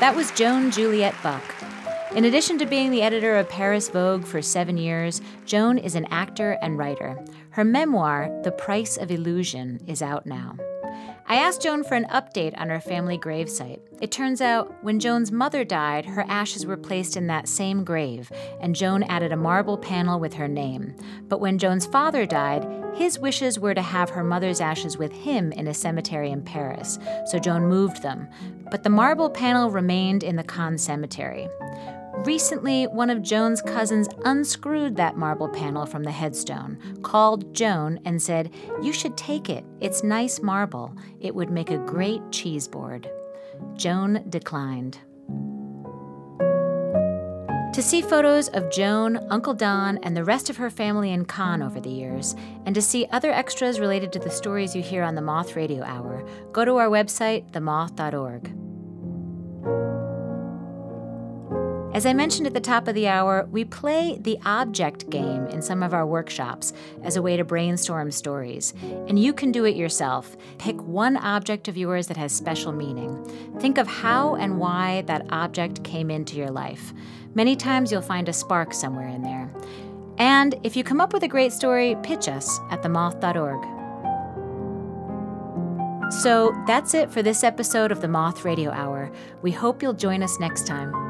That 0.00 0.14
was 0.14 0.30
Joan 0.32 0.70
Juliet 0.72 1.14
Buck. 1.22 1.42
In 2.14 2.24
addition 2.24 2.58
to 2.58 2.66
being 2.66 2.90
the 2.90 3.02
editor 3.02 3.36
of 3.36 3.48
Paris 3.48 3.88
Vogue 3.88 4.24
for 4.24 4.42
seven 4.42 4.76
years, 4.76 5.22
Joan 5.46 5.78
is 5.78 5.94
an 5.94 6.04
actor 6.06 6.58
and 6.60 6.76
writer. 6.76 7.24
Her 7.50 7.64
memoir, 7.64 8.28
The 8.42 8.52
Price 8.52 8.96
of 8.96 9.10
Illusion, 9.10 9.80
is 9.86 10.02
out 10.02 10.26
now. 10.26 10.56
I 11.28 11.36
asked 11.36 11.62
Joan 11.62 11.82
for 11.82 11.94
an 11.96 12.04
update 12.04 12.56
on 12.56 12.68
her 12.68 12.80
family 12.80 13.18
gravesite. 13.18 13.80
It 14.00 14.12
turns 14.12 14.40
out 14.40 14.72
when 14.84 15.00
Joan's 15.00 15.32
mother 15.32 15.64
died, 15.64 16.06
her 16.06 16.24
ashes 16.28 16.64
were 16.64 16.76
placed 16.76 17.16
in 17.16 17.26
that 17.26 17.48
same 17.48 17.82
grave, 17.82 18.30
and 18.60 18.76
Joan 18.76 19.02
added 19.02 19.32
a 19.32 19.36
marble 19.36 19.76
panel 19.76 20.20
with 20.20 20.34
her 20.34 20.46
name. 20.46 20.94
But 21.22 21.40
when 21.40 21.58
Joan's 21.58 21.86
father 21.86 22.26
died, 22.26 22.64
his 22.94 23.18
wishes 23.18 23.58
were 23.58 23.74
to 23.74 23.82
have 23.82 24.10
her 24.10 24.22
mother's 24.22 24.60
ashes 24.60 24.98
with 24.98 25.10
him 25.10 25.50
in 25.50 25.66
a 25.66 25.74
cemetery 25.74 26.30
in 26.30 26.42
Paris, 26.42 26.96
so 27.26 27.40
Joan 27.40 27.66
moved 27.66 28.02
them. 28.02 28.28
But 28.70 28.84
the 28.84 28.90
marble 28.90 29.28
panel 29.28 29.70
remained 29.70 30.22
in 30.22 30.36
the 30.36 30.44
Cannes 30.44 30.78
cemetery. 30.78 31.48
Recently, 32.24 32.86
one 32.86 33.10
of 33.10 33.22
Joan's 33.22 33.60
cousins 33.60 34.08
unscrewed 34.24 34.96
that 34.96 35.16
marble 35.16 35.48
panel 35.48 35.84
from 35.84 36.02
the 36.02 36.10
headstone, 36.10 36.78
called 37.02 37.54
Joan, 37.54 38.00
and 38.04 38.20
said, 38.20 38.52
You 38.82 38.92
should 38.92 39.16
take 39.16 39.50
it. 39.50 39.64
It's 39.80 40.02
nice 40.02 40.40
marble. 40.40 40.96
It 41.20 41.34
would 41.34 41.50
make 41.50 41.70
a 41.70 41.78
great 41.78 42.22
cheese 42.32 42.66
board. 42.66 43.08
Joan 43.74 44.24
declined. 44.30 44.98
To 47.74 47.82
see 47.82 48.00
photos 48.00 48.48
of 48.48 48.70
Joan, 48.70 49.18
Uncle 49.28 49.52
Don, 49.52 49.98
and 49.98 50.16
the 50.16 50.24
rest 50.24 50.48
of 50.48 50.56
her 50.56 50.70
family 50.70 51.12
in 51.12 51.26
Cannes 51.26 51.60
over 51.60 51.78
the 51.78 51.90
years, 51.90 52.34
and 52.64 52.74
to 52.74 52.80
see 52.80 53.06
other 53.12 53.30
extras 53.30 53.78
related 53.78 54.14
to 54.14 54.18
the 54.18 54.30
stories 54.30 54.74
you 54.74 54.82
hear 54.82 55.02
on 55.02 55.14
the 55.14 55.20
Moth 55.20 55.54
Radio 55.56 55.84
Hour, 55.84 56.26
go 56.52 56.64
to 56.64 56.76
our 56.76 56.88
website, 56.88 57.50
themoth.org. 57.50 58.50
As 61.96 62.04
I 62.04 62.12
mentioned 62.12 62.46
at 62.46 62.52
the 62.52 62.60
top 62.60 62.88
of 62.88 62.94
the 62.94 63.08
hour, 63.08 63.48
we 63.50 63.64
play 63.64 64.18
the 64.20 64.38
object 64.44 65.08
game 65.08 65.46
in 65.46 65.62
some 65.62 65.82
of 65.82 65.94
our 65.94 66.04
workshops 66.04 66.74
as 67.02 67.16
a 67.16 67.22
way 67.22 67.38
to 67.38 67.42
brainstorm 67.44 68.10
stories. 68.10 68.74
And 69.08 69.18
you 69.18 69.32
can 69.32 69.50
do 69.50 69.64
it 69.64 69.76
yourself. 69.76 70.36
Pick 70.58 70.78
one 70.82 71.16
object 71.16 71.68
of 71.68 71.76
yours 71.78 72.08
that 72.08 72.18
has 72.18 72.34
special 72.34 72.70
meaning. 72.70 73.24
Think 73.60 73.78
of 73.78 73.86
how 73.88 74.34
and 74.34 74.58
why 74.58 75.04
that 75.06 75.24
object 75.30 75.84
came 75.84 76.10
into 76.10 76.36
your 76.36 76.50
life. 76.50 76.92
Many 77.34 77.56
times 77.56 77.90
you'll 77.90 78.02
find 78.02 78.28
a 78.28 78.32
spark 78.34 78.74
somewhere 78.74 79.08
in 79.08 79.22
there. 79.22 79.50
And 80.18 80.54
if 80.64 80.76
you 80.76 80.84
come 80.84 81.00
up 81.00 81.14
with 81.14 81.22
a 81.22 81.28
great 81.28 81.54
story, 81.54 81.96
pitch 82.02 82.28
us 82.28 82.60
at 82.70 82.82
themoth.org. 82.82 83.64
So 86.12 86.54
that's 86.66 86.92
it 86.92 87.10
for 87.10 87.22
this 87.22 87.42
episode 87.42 87.90
of 87.90 88.02
the 88.02 88.08
Moth 88.08 88.44
Radio 88.44 88.70
Hour. 88.70 89.10
We 89.40 89.50
hope 89.50 89.82
you'll 89.82 89.94
join 89.94 90.22
us 90.22 90.38
next 90.38 90.66
time. 90.66 91.05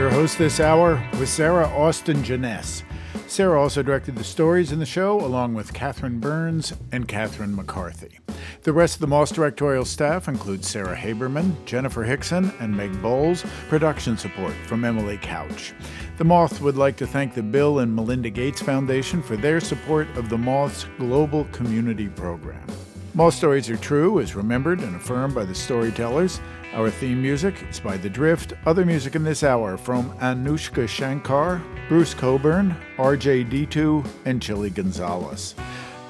Your 0.00 0.08
host 0.08 0.38
this 0.38 0.60
hour 0.60 1.06
was 1.18 1.28
Sarah 1.28 1.68
Austin 1.68 2.22
Jenness. 2.22 2.84
Sarah 3.26 3.60
also 3.60 3.82
directed 3.82 4.16
the 4.16 4.24
stories 4.24 4.72
in 4.72 4.78
the 4.78 4.86
show, 4.86 5.20
along 5.20 5.52
with 5.52 5.74
Catherine 5.74 6.20
Burns 6.20 6.72
and 6.90 7.06
Catherine 7.06 7.54
McCarthy. 7.54 8.18
The 8.62 8.72
rest 8.72 8.94
of 8.94 9.02
the 9.02 9.08
Moth 9.08 9.34
directorial 9.34 9.84
staff 9.84 10.26
includes 10.26 10.66
Sarah 10.66 10.96
Haberman, 10.96 11.62
Jennifer 11.66 12.06
Hixson, 12.06 12.58
and 12.62 12.74
Meg 12.74 13.02
Bowles. 13.02 13.44
Production 13.68 14.16
support 14.16 14.54
from 14.64 14.86
Emily 14.86 15.18
Couch. 15.18 15.74
The 16.16 16.24
Moth 16.24 16.62
would 16.62 16.78
like 16.78 16.96
to 16.96 17.06
thank 17.06 17.34
the 17.34 17.42
Bill 17.42 17.80
and 17.80 17.94
Melinda 17.94 18.30
Gates 18.30 18.62
Foundation 18.62 19.22
for 19.22 19.36
their 19.36 19.60
support 19.60 20.08
of 20.16 20.30
the 20.30 20.38
Moth's 20.38 20.86
Global 20.96 21.44
Community 21.52 22.08
Program. 22.08 22.66
Moth 23.12 23.34
Stories 23.34 23.68
Are 23.68 23.76
True 23.76 24.20
is 24.20 24.36
remembered 24.36 24.80
and 24.80 24.94
affirmed 24.94 25.34
by 25.34 25.44
the 25.44 25.54
storytellers. 25.54 26.40
Our 26.74 26.90
theme 26.90 27.20
music 27.20 27.56
is 27.68 27.80
by 27.80 27.96
The 27.96 28.08
Drift. 28.08 28.52
Other 28.66 28.86
music 28.86 29.16
in 29.16 29.24
this 29.24 29.42
hour 29.42 29.76
from 29.76 30.16
Anoushka 30.18 30.88
Shankar, 30.88 31.60
Bruce 31.88 32.14
Cockburn, 32.14 32.76
RJ 32.98 33.50
D2, 33.50 34.06
and 34.26 34.40
Chilly 34.40 34.70
Gonzales. 34.70 35.56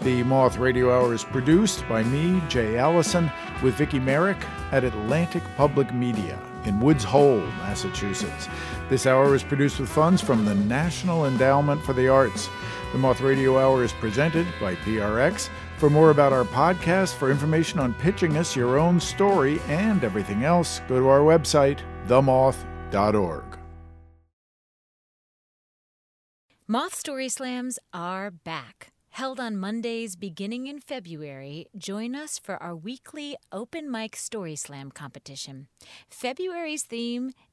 The 0.03 0.22
Moth 0.24 0.59
Radio 0.59 0.94
Hour 0.94 1.14
is 1.14 1.24
produced 1.24 1.88
by 1.88 2.03
me, 2.03 2.42
Jay 2.51 2.76
Allison, 2.76 3.30
with 3.62 3.76
Viki 3.76 4.03
Merrick 4.03 4.38
at 4.70 4.84
Atlantic 4.84 5.42
Public 5.57 5.94
Media 5.94 6.38
in 6.66 6.80
Woods 6.80 7.05
Hole, 7.05 7.40
Massachusetts. 7.40 8.46
This 8.90 9.07
hour 9.07 9.34
is 9.34 9.42
produced 9.42 9.80
with 9.80 9.88
funds 9.88 10.20
from 10.20 10.44
the 10.44 10.55
National 10.55 11.24
Endowment 11.24 11.82
for 11.82 11.94
the 11.94 12.09
Arts. 12.09 12.51
The 12.92 12.98
Moth 12.98 13.22
Radio 13.22 13.59
Hour 13.59 13.84
is 13.84 13.92
presented 13.94 14.46
by 14.61 14.74
PRX. 14.74 15.48
For 15.81 15.89
more 15.89 16.11
about 16.11 16.35
our 16.35 16.45
podcast, 16.45 17.14
for 17.14 17.31
information 17.31 17.81
on 17.81 17.95
pitching 17.95 18.37
us 18.37 18.55
your 18.55 18.78
own 18.78 19.01
story 19.01 19.59
and 19.66 20.05
everything 20.05 20.45
else, 20.45 20.83
go 20.87 21.01
to 21.01 21.09
our 21.09 21.20
website, 21.20 21.78
themoth.org. 22.07 23.59
Moth 26.68 26.95
Story 26.95 27.31
Slams 27.31 27.78
are 27.95 28.31
back. 28.31 28.93
Held 29.09 29.41
on 29.41 29.57
Mondays 29.57 30.16
beginning 30.16 30.66
in 30.66 30.81
February, 30.81 31.66
join 31.78 32.14
us 32.14 32.39
for 32.39 32.62
our 32.62 32.76
weekly 32.76 33.35
open 33.51 33.91
mic 33.91 34.16
story 34.16 34.57
slam 34.57 34.91
competition. 34.91 35.66
February's 36.11 36.83
theme 36.83 37.33